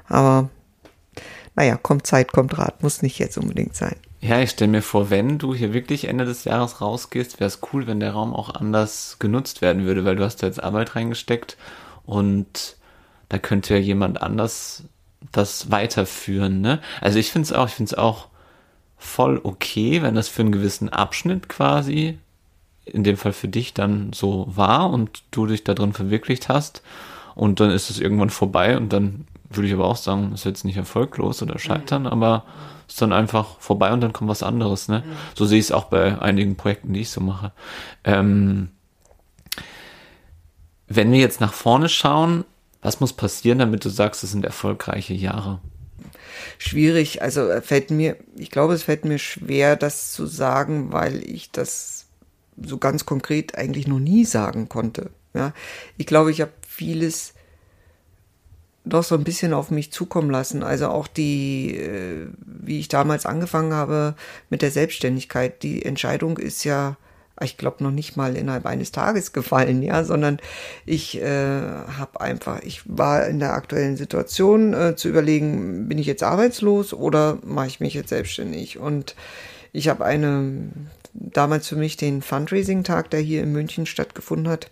Aber 0.08 0.50
naja, 1.56 1.76
kommt 1.76 2.06
Zeit, 2.06 2.32
kommt 2.32 2.58
Rat, 2.58 2.82
muss 2.82 3.02
nicht 3.02 3.18
jetzt 3.18 3.38
unbedingt 3.38 3.76
sein. 3.76 3.96
Ja, 4.20 4.40
ich 4.40 4.50
stelle 4.50 4.70
mir 4.70 4.82
vor, 4.82 5.10
wenn 5.10 5.38
du 5.38 5.54
hier 5.54 5.74
wirklich 5.74 6.08
Ende 6.08 6.24
des 6.24 6.44
Jahres 6.44 6.80
rausgehst, 6.80 7.40
wäre 7.40 7.48
es 7.48 7.60
cool, 7.72 7.86
wenn 7.86 8.00
der 8.00 8.12
Raum 8.12 8.32
auch 8.32 8.54
anders 8.54 9.16
genutzt 9.18 9.60
werden 9.60 9.84
würde, 9.84 10.04
weil 10.04 10.16
du 10.16 10.24
hast 10.24 10.42
da 10.42 10.46
jetzt 10.46 10.62
Arbeit 10.62 10.96
reingesteckt 10.96 11.58
und 12.06 12.76
da 13.28 13.38
könnte 13.38 13.74
ja 13.74 13.80
jemand 13.80 14.22
anders 14.22 14.84
das 15.32 15.70
weiterführen. 15.70 16.60
Ne? 16.60 16.80
Also 17.00 17.18
ich 17.18 17.30
finde 17.30 17.46
es 17.46 17.52
auch, 17.52 17.68
ich 17.68 17.74
finde 17.74 17.92
es 17.92 17.98
auch 17.98 18.28
voll 18.96 19.40
okay, 19.42 20.02
wenn 20.02 20.14
das 20.14 20.28
für 20.28 20.42
einen 20.42 20.52
gewissen 20.52 20.88
Abschnitt 20.88 21.48
quasi 21.48 22.18
in 22.84 23.04
dem 23.04 23.16
Fall 23.16 23.32
für 23.32 23.48
dich 23.48 23.74
dann 23.74 24.12
so 24.12 24.46
war 24.48 24.90
und 24.90 25.22
du 25.30 25.46
dich 25.46 25.64
da 25.64 25.74
drin 25.74 25.92
verwirklicht 25.92 26.48
hast 26.48 26.82
und 27.34 27.60
dann 27.60 27.70
ist 27.70 27.90
es 27.90 27.98
irgendwann 27.98 28.30
vorbei 28.30 28.76
und 28.76 28.92
dann 28.92 29.26
würde 29.50 29.68
ich 29.68 29.74
aber 29.74 29.86
auch 29.86 29.96
sagen, 29.96 30.32
ist 30.34 30.44
jetzt 30.44 30.64
nicht 30.64 30.76
erfolglos 30.76 31.42
oder 31.42 31.58
scheitern, 31.58 32.02
mhm. 32.02 32.08
aber 32.08 32.44
ist 32.88 33.00
dann 33.00 33.12
einfach 33.12 33.58
vorbei 33.60 33.92
und 33.92 34.00
dann 34.00 34.12
kommt 34.12 34.28
was 34.28 34.42
anderes. 34.42 34.88
Ne? 34.88 35.02
Mhm. 35.06 35.12
So 35.34 35.46
sehe 35.46 35.58
ich 35.58 35.66
es 35.66 35.72
auch 35.72 35.84
bei 35.84 36.20
einigen 36.20 36.56
Projekten, 36.56 36.92
die 36.92 37.00
ich 37.00 37.10
so 37.10 37.20
mache. 37.20 37.52
Ähm, 38.04 38.68
wenn 40.86 41.12
wir 41.12 41.18
jetzt 41.18 41.40
nach 41.40 41.52
vorne 41.52 41.88
schauen, 41.88 42.44
was 42.82 43.00
muss 43.00 43.14
passieren, 43.14 43.58
damit 43.58 43.84
du 43.84 43.88
sagst, 43.88 44.22
es 44.22 44.32
sind 44.32 44.44
erfolgreiche 44.44 45.14
Jahre? 45.14 45.60
Schwierig, 46.58 47.22
also 47.22 47.48
äh, 47.48 47.62
fällt 47.62 47.90
mir, 47.90 48.16
ich 48.36 48.50
glaube, 48.50 48.74
es 48.74 48.82
fällt 48.82 49.04
mir 49.04 49.18
schwer, 49.18 49.76
das 49.76 50.12
zu 50.12 50.26
sagen, 50.26 50.92
weil 50.92 51.22
ich 51.28 51.50
das 51.50 52.03
so 52.62 52.78
ganz 52.78 53.06
konkret 53.06 53.56
eigentlich 53.56 53.86
noch 53.86 53.98
nie 53.98 54.24
sagen 54.24 54.68
konnte. 54.68 55.10
Ja, 55.34 55.52
ich 55.96 56.06
glaube, 56.06 56.30
ich 56.30 56.40
habe 56.40 56.52
vieles 56.66 57.34
doch 58.84 59.02
so 59.02 59.14
ein 59.14 59.24
bisschen 59.24 59.54
auf 59.54 59.70
mich 59.70 59.92
zukommen 59.92 60.30
lassen. 60.30 60.62
Also 60.62 60.88
auch 60.88 61.06
die, 61.06 61.76
äh, 61.76 62.28
wie 62.44 62.78
ich 62.78 62.88
damals 62.88 63.26
angefangen 63.26 63.72
habe 63.72 64.14
mit 64.50 64.62
der 64.62 64.70
Selbstständigkeit, 64.70 65.62
die 65.62 65.84
Entscheidung 65.84 66.38
ist 66.38 66.64
ja, 66.64 66.96
ich 67.40 67.56
glaube, 67.56 67.82
noch 67.82 67.90
nicht 67.90 68.16
mal 68.16 68.36
innerhalb 68.36 68.66
eines 68.66 68.92
Tages 68.92 69.32
gefallen, 69.32 69.82
ja, 69.82 70.04
sondern 70.04 70.38
ich 70.86 71.20
äh, 71.20 71.60
habe 71.60 72.20
einfach, 72.20 72.62
ich 72.62 72.82
war 72.84 73.26
in 73.26 73.40
der 73.40 73.54
aktuellen 73.54 73.96
Situation 73.96 74.72
äh, 74.74 74.94
zu 74.96 75.08
überlegen, 75.08 75.88
bin 75.88 75.98
ich 75.98 76.06
jetzt 76.06 76.22
arbeitslos 76.22 76.92
oder 76.92 77.38
mache 77.42 77.66
ich 77.66 77.80
mich 77.80 77.94
jetzt 77.94 78.10
selbstständig? 78.10 78.78
Und 78.78 79.16
ich 79.72 79.88
habe 79.88 80.04
eine 80.04 80.68
damals 81.14 81.68
für 81.68 81.76
mich 81.76 81.96
den 81.96 82.22
Fundraising-Tag, 82.22 83.10
der 83.10 83.20
hier 83.20 83.42
in 83.42 83.52
München 83.52 83.86
stattgefunden 83.86 84.48
hat. 84.48 84.70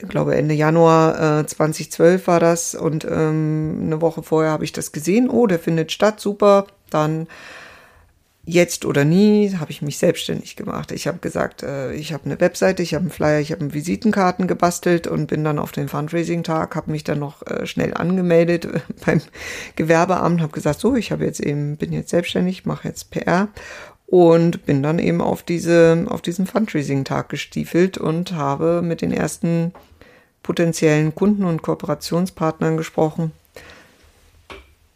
Ich 0.00 0.08
glaube, 0.08 0.34
Ende 0.34 0.54
Januar 0.54 1.40
äh, 1.40 1.46
2012 1.46 2.26
war 2.26 2.40
das 2.40 2.74
und 2.74 3.04
ähm, 3.04 3.80
eine 3.82 4.00
Woche 4.00 4.22
vorher 4.22 4.50
habe 4.50 4.64
ich 4.64 4.72
das 4.72 4.92
gesehen. 4.92 5.30
Oh, 5.30 5.46
der 5.46 5.58
findet 5.58 5.92
statt, 5.92 6.20
super. 6.20 6.66
Dann 6.90 7.28
jetzt 8.46 8.84
oder 8.84 9.04
nie 9.04 9.54
habe 9.56 9.72
ich 9.72 9.82
mich 9.82 9.98
selbstständig 9.98 10.54
gemacht. 10.54 10.92
Ich 10.92 11.06
habe 11.08 11.18
gesagt, 11.18 11.62
äh, 11.62 11.92
ich 11.94 12.12
habe 12.12 12.26
eine 12.26 12.40
Webseite, 12.40 12.82
ich 12.82 12.94
habe 12.94 13.02
einen 13.02 13.10
Flyer, 13.10 13.40
ich 13.40 13.50
habe 13.52 13.74
Visitenkarten 13.74 14.46
gebastelt 14.46 15.06
und 15.06 15.26
bin 15.26 15.42
dann 15.42 15.58
auf 15.58 15.72
den 15.72 15.88
Fundraising-Tag, 15.88 16.76
habe 16.76 16.92
mich 16.92 17.02
dann 17.02 17.18
noch 17.18 17.44
äh, 17.46 17.66
schnell 17.66 17.94
angemeldet 17.94 18.66
äh, 18.66 18.80
beim 19.04 19.20
Gewerbeamt, 19.74 20.40
habe 20.40 20.52
gesagt, 20.52 20.80
so, 20.80 20.94
ich 20.94 21.10
habe 21.10 21.24
jetzt 21.24 21.40
eben, 21.40 21.76
bin 21.76 21.92
jetzt 21.92 22.10
selbstständig, 22.10 22.64
mache 22.66 22.88
jetzt 22.88 23.10
PR 23.10 23.48
und 24.06 24.66
bin 24.66 24.82
dann 24.82 24.98
eben 24.98 25.20
auf 25.20 25.42
diese, 25.42 26.06
auf 26.08 26.22
diesen 26.22 26.46
Fundraising-Tag 26.46 27.28
gestiefelt 27.28 27.98
und 27.98 28.32
habe 28.32 28.82
mit 28.82 29.02
den 29.02 29.12
ersten 29.12 29.72
potenziellen 30.42 31.14
Kunden 31.14 31.44
und 31.44 31.62
Kooperationspartnern 31.62 32.76
gesprochen. 32.76 33.32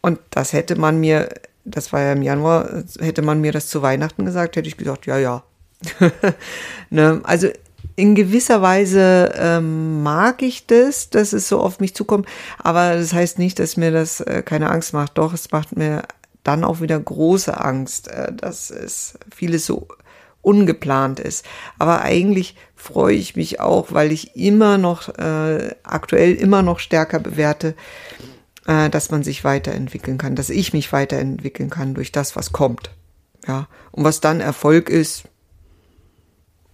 Und 0.01 0.19
das 0.29 0.53
hätte 0.53 0.77
man 0.77 0.99
mir, 0.99 1.29
das 1.65 1.91
war 1.91 2.01
ja 2.01 2.13
im 2.13 2.21
Januar, 2.21 2.83
hätte 2.99 3.21
man 3.21 3.41
mir 3.41 3.51
das 3.51 3.67
zu 3.67 3.81
Weihnachten 3.81 4.25
gesagt, 4.25 4.55
hätte 4.55 4.69
ich 4.69 4.77
gesagt, 4.77 5.05
ja, 5.05 5.17
ja. 5.17 5.43
ne? 6.89 7.19
Also 7.23 7.49
in 7.97 8.15
gewisser 8.15 8.61
Weise 8.61 9.33
ähm, 9.35 10.01
mag 10.03 10.41
ich 10.41 10.65
das, 10.67 11.09
dass 11.09 11.33
es 11.33 11.49
so 11.49 11.59
auf 11.59 11.79
mich 11.79 11.93
zukommt, 11.93 12.27
aber 12.57 12.95
das 12.95 13.13
heißt 13.13 13.37
nicht, 13.37 13.59
dass 13.59 13.75
mir 13.75 13.91
das 13.91 14.21
äh, 14.21 14.41
keine 14.43 14.71
Angst 14.71 14.93
macht. 14.93 15.17
Doch, 15.17 15.33
es 15.33 15.51
macht 15.51 15.75
mir 15.75 16.03
dann 16.43 16.63
auch 16.63 16.81
wieder 16.81 16.99
große 16.99 17.59
Angst, 17.59 18.07
äh, 18.07 18.33
dass 18.33 18.69
es 18.69 19.17
vieles 19.33 19.65
so 19.65 19.87
ungeplant 20.41 21.19
ist. 21.19 21.45
Aber 21.77 22.01
eigentlich 22.01 22.55
freue 22.75 23.15
ich 23.15 23.35
mich 23.35 23.59
auch, 23.59 23.91
weil 23.91 24.11
ich 24.11 24.35
immer 24.35 24.77
noch, 24.77 25.09
äh, 25.09 25.75
aktuell 25.83 26.33
immer 26.33 26.63
noch 26.63 26.79
stärker 26.79 27.19
bewerte, 27.19 27.75
äh, 28.65 28.89
dass 28.89 29.11
man 29.11 29.23
sich 29.23 29.43
weiterentwickeln 29.43 30.17
kann, 30.17 30.35
dass 30.35 30.49
ich 30.49 30.73
mich 30.73 30.91
weiterentwickeln 30.91 31.69
kann 31.69 31.93
durch 31.93 32.11
das, 32.11 32.35
was 32.35 32.51
kommt. 32.51 32.91
Ja. 33.47 33.67
Und 33.91 34.03
was 34.03 34.19
dann 34.21 34.39
Erfolg 34.39 34.89
ist, 34.89 35.23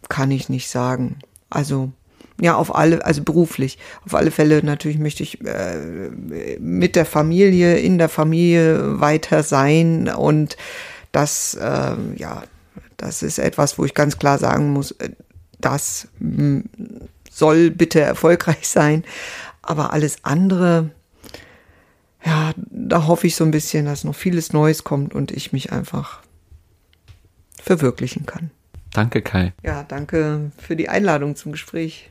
kann 0.10 0.32
ich 0.32 0.50
nicht 0.50 0.70
sagen. 0.70 1.20
Also, 1.50 1.92
ja, 2.40 2.56
auf 2.56 2.76
alle, 2.76 3.04
also 3.04 3.24
beruflich. 3.24 3.80
Auf 4.06 4.14
alle 4.14 4.32
Fälle 4.32 4.64
natürlich 4.64 5.00
möchte 5.00 5.24
ich 5.24 5.44
äh, 5.46 6.10
mit 6.60 6.96
der 6.96 7.06
Familie, 7.06 7.78
in 7.78 7.98
der 7.98 8.10
Familie 8.10 9.00
weiter 9.00 9.44
sein 9.44 10.08
und 10.10 10.58
das, 11.12 11.56
äh, 11.56 11.96
ja, 12.16 12.44
das 12.98 13.24
ist 13.24 13.40
etwas, 13.40 13.78
wo 13.78 13.86
ich 13.86 13.94
ganz 13.94 14.20
klar 14.20 14.38
sagen 14.38 14.72
muss, 14.72 14.92
äh, 14.92 15.10
das 15.60 16.08
hm, 16.20 16.66
soll 17.32 17.72
bitte 17.72 18.02
erfolgreich 18.02 18.68
sein. 18.68 19.04
Aber 19.62 19.92
alles 19.94 20.18
andere, 20.24 20.92
ja, 22.24 22.52
da 22.56 23.08
hoffe 23.08 23.28
ich 23.28 23.36
so 23.36 23.44
ein 23.44 23.52
bisschen, 23.52 23.86
dass 23.86 24.04
noch 24.04 24.16
vieles 24.16 24.54
Neues 24.54 24.84
kommt 24.84 25.14
und 25.14 25.32
ich 25.32 25.54
mich 25.54 25.72
einfach 25.72 26.22
verwirklichen 27.62 28.26
kann. 28.26 28.52
Danke, 28.94 29.22
Kai. 29.22 29.54
Ja, 29.64 29.84
danke 29.84 30.52
für 30.58 30.76
die 30.76 30.90
Einladung 30.90 31.36
zum 31.36 31.52
Gespräch. 31.52 32.06